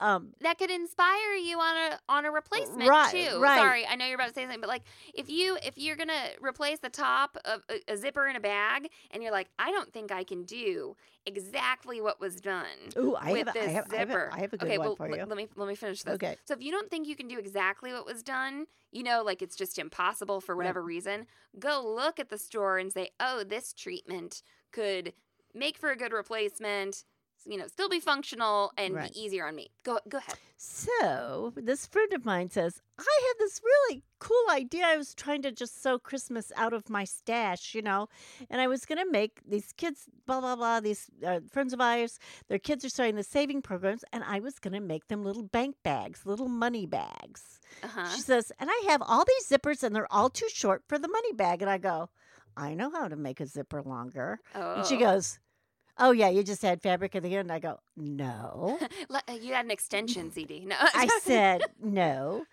Um, 0.00 0.32
that 0.40 0.58
could 0.58 0.70
inspire 0.70 1.34
you 1.34 1.58
on 1.58 1.76
a 1.76 1.98
on 2.08 2.24
a 2.24 2.30
replacement 2.30 2.88
Right, 2.88 3.12
too. 3.12 3.40
right. 3.40 3.58
Sorry, 3.58 3.86
I 3.86 3.96
know 3.96 4.06
you're 4.06 4.16
about 4.16 4.28
to 4.28 4.34
say 4.34 4.42
something, 4.42 4.60
but 4.60 4.68
like 4.68 4.82
if 5.14 5.30
you 5.30 5.56
if 5.64 5.78
you're 5.78 5.96
gonna 5.96 6.30
replace 6.40 6.80
the 6.80 6.90
top 6.90 7.36
of 7.44 7.62
a, 7.70 7.92
a 7.92 7.96
zipper 7.96 8.26
in 8.26 8.36
a 8.36 8.40
bag, 8.40 8.88
and 9.10 9.22
you're 9.22 9.32
like, 9.32 9.48
I 9.58 9.70
don't 9.70 9.92
think 9.92 10.12
I 10.12 10.24
can 10.24 10.44
do 10.44 10.96
exactly 11.24 12.00
what 12.00 12.20
was 12.20 12.36
done 12.40 12.66
ooh, 12.98 13.16
I 13.16 13.30
with 13.32 13.46
have, 13.46 13.54
this 13.54 13.66
I 13.66 13.70
have, 13.70 13.86
I 13.92 13.96
have, 13.96 14.08
zipper. 14.08 14.30
have 14.36 14.52
a 14.52 14.56
good 14.56 14.66
okay, 14.66 14.78
one 14.78 14.86
well, 14.88 14.96
for 14.96 15.06
l- 15.06 15.26
let 15.26 15.36
me 15.36 15.48
let 15.56 15.68
me 15.68 15.74
finish 15.74 16.02
this. 16.02 16.14
Okay. 16.14 16.36
So 16.44 16.54
if 16.54 16.62
you 16.62 16.70
don't 16.70 16.90
think 16.90 17.08
you 17.08 17.16
can 17.16 17.28
do 17.28 17.38
exactly 17.38 17.92
what 17.92 18.06
was 18.06 18.22
done, 18.22 18.66
you 18.92 19.02
know, 19.02 19.22
like 19.24 19.42
it's 19.42 19.56
just 19.56 19.78
impossible 19.78 20.40
for 20.40 20.54
whatever 20.56 20.82
reason, 20.82 21.26
go 21.58 21.82
look 21.84 22.20
at 22.20 22.28
the 22.28 22.38
store 22.38 22.78
and 22.78 22.92
say, 22.92 23.10
oh, 23.18 23.44
this 23.44 23.72
treatment 23.72 24.42
could 24.72 25.12
make 25.54 25.78
for 25.78 25.90
a 25.90 25.96
good 25.96 26.12
replacement. 26.12 27.04
You 27.48 27.58
know, 27.58 27.66
still 27.68 27.88
be 27.88 28.00
functional 28.00 28.72
and 28.76 28.94
Right. 28.94 29.12
be 29.12 29.20
easier 29.20 29.46
on 29.46 29.54
me. 29.54 29.70
Go 29.84 29.98
go 30.08 30.18
ahead. 30.18 30.36
So 30.58 31.52
this 31.56 31.86
friend 31.86 32.12
of 32.12 32.24
mine 32.24 32.50
says, 32.50 32.82
I 32.98 33.02
had 33.28 33.34
this 33.38 33.60
really 33.64 34.02
cool 34.18 34.46
idea. 34.50 34.84
I 34.86 34.96
was 34.96 35.14
trying 35.14 35.42
to 35.42 35.52
just 35.52 35.82
sew 35.82 35.98
Christmas 35.98 36.50
out 36.56 36.72
of 36.72 36.88
my 36.90 37.04
stash, 37.04 37.74
you 37.74 37.82
know, 37.82 38.08
and 38.50 38.60
I 38.60 38.66
was 38.66 38.84
going 38.84 38.98
to 38.98 39.10
make 39.10 39.40
these 39.46 39.72
kids, 39.76 40.08
blah, 40.26 40.40
blah, 40.40 40.56
blah, 40.56 40.80
these 40.80 41.10
uh, 41.24 41.40
friends 41.52 41.72
of 41.72 41.80
ours, 41.80 42.18
their 42.48 42.58
kids 42.58 42.84
are 42.84 42.88
starting 42.88 43.16
the 43.16 43.22
saving 43.22 43.62
programs, 43.62 44.04
and 44.12 44.24
I 44.24 44.40
was 44.40 44.58
going 44.58 44.74
to 44.74 44.80
make 44.80 45.08
them 45.08 45.22
little 45.24 45.42
bank 45.42 45.76
bags, 45.82 46.26
little 46.26 46.48
money 46.48 46.86
bags. 46.86 47.60
Uh 47.82 47.88
huh. 47.88 48.08
She 48.14 48.20
says, 48.22 48.50
and 48.58 48.70
I 48.72 48.82
have 48.88 49.02
all 49.02 49.24
these 49.24 49.48
zippers, 49.48 49.82
and 49.82 49.94
they're 49.94 50.12
all 50.12 50.30
too 50.30 50.48
short 50.48 50.82
for 50.88 50.98
the 50.98 51.08
money 51.08 51.32
bag. 51.32 51.62
And 51.62 51.70
I 51.70 51.78
go, 51.78 52.08
I 52.56 52.74
know 52.74 52.90
how 52.90 53.08
to 53.08 53.16
make 53.16 53.40
a 53.40 53.46
zipper 53.46 53.82
longer. 53.82 54.40
Oh. 54.54 54.76
And 54.76 54.86
she 54.86 54.96
goes, 54.96 55.38
Oh, 55.98 56.10
yeah, 56.12 56.28
you 56.28 56.42
just 56.42 56.62
had 56.62 56.82
fabric 56.82 57.14
at 57.16 57.22
the 57.22 57.34
end. 57.36 57.50
I 57.50 57.58
go, 57.58 57.80
No. 57.96 58.78
Uh, 59.10 59.32
you 59.32 59.54
had 59.54 59.64
an 59.64 59.70
extension 59.70 60.30
ZD. 60.34 60.66
No. 60.66 60.76
I 60.78 61.06
said, 61.22 61.62
no. 61.82 62.44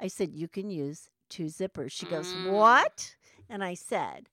I 0.00 0.08
said, 0.08 0.32
you 0.32 0.48
can 0.48 0.70
use 0.70 1.08
two 1.28 1.44
zippers. 1.46 1.92
She 1.92 2.06
goes, 2.06 2.32
Mm. 2.32 2.52
what? 2.52 3.16
And 3.48 3.62
I 3.62 3.74
said, 3.74 4.28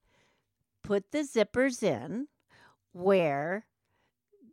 put 0.84 1.12
the 1.12 1.20
zippers 1.20 1.84
in 1.84 2.28
where 2.94 3.66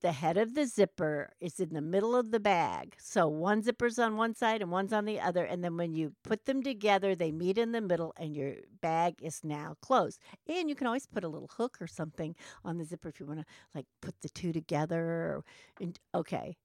the 0.00 0.12
head 0.12 0.36
of 0.36 0.54
the 0.54 0.66
zipper 0.66 1.32
is 1.40 1.60
in 1.60 1.74
the 1.74 1.80
middle 1.80 2.16
of 2.16 2.30
the 2.30 2.40
bag. 2.40 2.94
So 2.98 3.28
one 3.28 3.62
zipper's 3.62 3.98
on 3.98 4.16
one 4.16 4.34
side 4.34 4.62
and 4.62 4.70
one's 4.70 4.92
on 4.92 5.04
the 5.04 5.20
other. 5.20 5.44
And 5.44 5.62
then 5.62 5.76
when 5.76 5.92
you 5.92 6.14
put 6.24 6.46
them 6.46 6.62
together, 6.62 7.14
they 7.14 7.30
meet 7.30 7.58
in 7.58 7.72
the 7.72 7.80
middle 7.80 8.14
and 8.16 8.34
your 8.34 8.54
bag 8.80 9.16
is 9.20 9.40
now 9.44 9.76
closed. 9.82 10.20
And 10.46 10.68
you 10.68 10.74
can 10.74 10.86
always 10.86 11.06
put 11.06 11.24
a 11.24 11.28
little 11.28 11.50
hook 11.56 11.78
or 11.80 11.86
something 11.86 12.34
on 12.64 12.78
the 12.78 12.84
zipper 12.84 13.08
if 13.08 13.20
you 13.20 13.26
want 13.26 13.40
to 13.40 13.46
like 13.74 13.86
put 14.00 14.20
the 14.22 14.28
two 14.30 14.52
together. 14.52 15.42
And, 15.80 15.98
okay. 16.14 16.56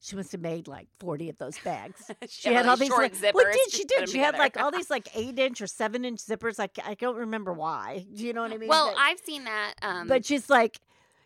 She 0.00 0.16
must 0.16 0.32
have 0.32 0.42
made 0.42 0.68
like 0.68 0.88
40 1.00 1.30
of 1.30 1.38
those 1.38 1.58
bags. 1.60 2.10
She 2.28 2.52
had 2.52 2.66
all 2.66 2.76
these 2.76 2.88
short 2.88 3.00
like, 3.00 3.16
zippers. 3.16 3.32
What 3.34 3.50
did 3.50 3.72
she 3.72 3.84
do? 3.84 4.06
She 4.06 4.18
had 4.18 4.36
like 4.36 4.60
all 4.60 4.70
these 4.70 4.90
like 4.90 5.08
eight 5.16 5.38
inch 5.38 5.62
or 5.62 5.66
seven 5.66 6.04
inch 6.04 6.20
zippers. 6.20 6.58
Like 6.58 6.78
I 6.84 6.92
don't 6.92 7.16
remember 7.16 7.54
why. 7.54 8.04
Do 8.14 8.22
you 8.22 8.34
know 8.34 8.42
what 8.42 8.52
I 8.52 8.58
mean? 8.58 8.68
Well, 8.68 8.92
But- 8.94 9.00
I've 9.00 9.18
seen 9.20 9.44
that. 9.44 9.74
Um, 9.80 10.06
but 10.06 10.26
she's 10.26 10.50
like, 10.50 10.78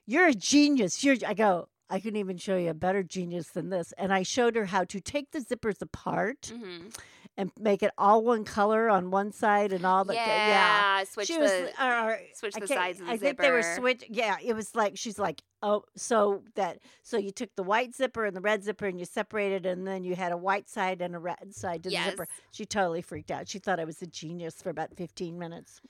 "You're 0.09 0.29
a 0.29 0.35
genius." 0.35 1.05
You're. 1.05 1.17
I 1.27 1.35
go. 1.35 1.69
I 1.91 2.01
can 2.01 2.17
even 2.17 2.37
show 2.37 2.57
you 2.57 2.71
a 2.71 2.75
better 2.75 3.03
genius 3.03 3.49
than 3.49 3.71
this. 3.71 3.93
And 3.97 4.13
I 4.13 4.23
showed 4.23 4.57
her 4.57 4.67
how 4.67 4.85
to 4.85 5.01
take 5.01 5.31
the 5.31 5.41
zippers 5.41 5.81
apart 5.81 6.53
mhm. 6.55 6.95
and 7.37 7.51
make 7.59 7.83
it 7.83 7.93
all 7.97 8.23
one 8.23 8.45
color 8.45 8.91
on 8.91 9.11
one 9.11 9.33
side 9.33 9.73
and 9.73 9.87
all 9.87 10.05
the 10.05 10.15
yeah, 10.15 11.05
switch 11.05 11.29
She 11.29 11.35
the. 11.35 11.41
was 11.41 11.51
uh, 11.79 12.17
switch 12.35 12.55
the 12.55 12.67
sides 12.67 13.01
of 13.01 13.07
the 13.07 13.13
I 13.13 13.17
think 13.17 13.39
they 13.39 13.51
were 13.51 13.63
switch. 13.63 14.05
Yeah, 14.11 14.37
it 14.45 14.55
was 14.55 14.75
like 14.75 14.99
she's 14.99 15.19
like, 15.19 15.43
oh, 15.63 15.85
so 15.97 16.43
that 16.57 16.81
so 17.03 17.17
you 17.17 17.31
took 17.31 17.55
the 17.57 17.63
white 17.63 17.95
zipper 17.95 18.27
and 18.27 18.37
the 18.37 18.43
red 18.43 18.63
zipper 18.63 18.87
and 18.87 18.99
you 18.99 19.07
separated, 19.07 19.65
and 19.65 19.87
then 19.87 20.05
you 20.05 20.15
had 20.15 20.33
a 20.33 20.37
white 20.37 20.69
side 20.69 21.01
and 21.01 21.15
a 21.15 21.19
red 21.19 21.55
side 21.55 21.85
to 21.85 21.89
the 21.89 21.95
yes. 21.95 22.11
zipper. 22.11 22.27
She 22.51 22.67
totally 22.67 23.01
freaked 23.01 23.31
out. 23.31 23.49
She 23.49 23.59
thought 23.59 23.81
I 23.81 23.85
was 23.85 24.03
a 24.03 24.07
genius 24.07 24.61
for 24.61 24.69
about 24.69 24.95
fifteen 24.95 25.39
minutes. 25.39 25.81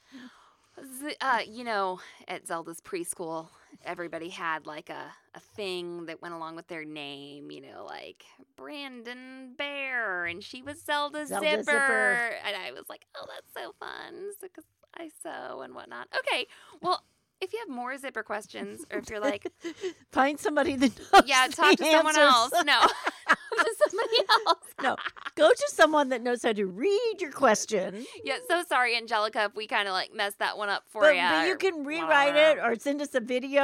Uh, 1.21 1.41
you 1.47 1.65
know, 1.65 2.01
at 2.27 2.47
Zelda's 2.47 2.81
preschool, 2.81 3.49
everybody 3.85 4.29
had 4.29 4.67
like 4.67 4.91
a, 4.91 5.13
a 5.35 5.41
thing 5.41 6.07
that 6.07 6.21
went 6.23 6.35
along 6.35 6.57
with 6.57 6.69
their 6.69 6.85
name, 6.85 7.51
you 7.51 7.61
know, 7.61 7.85
like 7.85 8.25
Brandon 8.57 9.55
Bear, 9.57 10.27
and 10.27 10.43
she 10.43 10.63
was 10.63 10.83
Zelda, 10.83 11.27
Zelda 11.27 11.49
Zipper. 11.51 11.63
Zipper. 11.65 12.31
And 12.47 12.57
I 12.57 12.73
was 12.73 12.85
like, 12.89 13.07
oh, 13.17 13.27
that's 13.27 13.53
so 13.55 13.75
fun. 13.79 14.31
Because 14.41 14.65
I 14.97 15.11
sew 15.23 15.63
and 15.63 15.75
whatnot. 15.75 16.09
Okay. 16.19 16.47
Well, 16.83 17.03
if 17.41 17.53
you 17.53 17.59
have 17.61 17.69
more 17.75 17.97
zipper 17.99 18.23
questions, 18.23 18.85
or 18.93 18.99
if 18.99 19.09
you're 19.11 19.21
like, 19.21 19.47
Find 20.13 20.39
somebody 20.39 20.77
that 20.77 20.93
knows. 21.13 21.23
yeah, 21.27 21.47
talk 21.51 21.77
to 21.77 21.85
someone 21.85 22.07
answers. 22.19 22.19
else. 22.19 22.53
No, 22.65 22.81
to 23.59 23.75
somebody 23.89 24.17
else. 24.47 24.59
No, 24.83 24.97
go 25.37 25.51
to 25.51 25.65
someone 25.69 26.09
that 26.11 26.23
knows 26.23 26.43
how 26.43 26.53
to 26.53 26.67
read 26.67 27.15
your 27.21 27.31
question. 27.33 28.05
Yeah, 28.25 28.39
so 28.49 28.63
sorry, 28.69 28.97
Angelica, 28.97 29.45
if 29.45 29.55
we 29.57 29.67
kind 29.67 29.87
of 29.89 29.93
like 29.95 30.15
messed 30.15 30.39
that 30.41 30.57
one 30.59 30.69
up 30.69 30.85
for 30.89 31.03
But, 31.03 31.17
you. 31.17 31.23
but 31.29 31.47
you 31.49 31.57
can 31.57 31.85
rewrite 31.85 32.37
it 32.37 32.59
or 32.59 32.77
send 32.79 33.01
us 33.03 33.15
a 33.15 33.21
video 33.21 33.63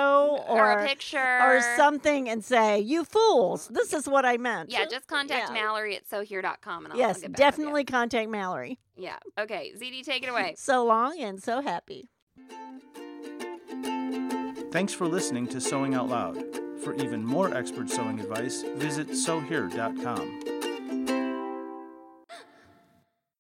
or, 0.49 0.61
or 0.61 0.73
a 0.73 0.87
picture 0.87 1.19
or 1.43 1.61
something 1.77 2.29
and 2.29 2.45
say, 2.45 2.79
"You 2.81 3.05
fools! 3.05 3.69
This 3.69 3.93
is 3.93 4.09
what 4.09 4.25
I 4.25 4.37
meant." 4.37 4.71
Yeah, 4.71 4.85
just 4.87 5.07
contact 5.07 5.49
Yeah. 5.49 5.55
Mallory 5.55 5.97
at 5.97 6.07
sewhere.com 6.09 6.85
and 6.85 6.93
I'll 6.93 6.99
yes, 6.99 7.17
get 7.21 7.23
back 7.23 7.29
with 7.31 7.37
definitely 7.37 7.85
contact 7.85 8.29
Mallory. 8.31 8.79
Yeah. 8.97 9.17
Okay. 9.39 9.73
ZD, 9.77 10.05
take 10.05 10.23
it 10.23 10.29
away. 10.29 10.55
So 10.57 10.85
long 10.85 11.19
and 11.21 11.43
so 11.43 11.61
happy. 11.61 12.09
Thanks 14.75 14.93
for 14.93 15.07
listening 15.07 15.47
to 15.51 15.61
Sewing 15.61 15.95
Out 15.95 16.09
Loud. 16.09 16.43
For 16.81 16.97
even 16.97 17.25
more 17.25 17.55
expert 17.55 17.89
sewing 17.89 18.19
advice, 18.19 18.65
visit 18.75 19.15
sewhere.com. 19.15 20.41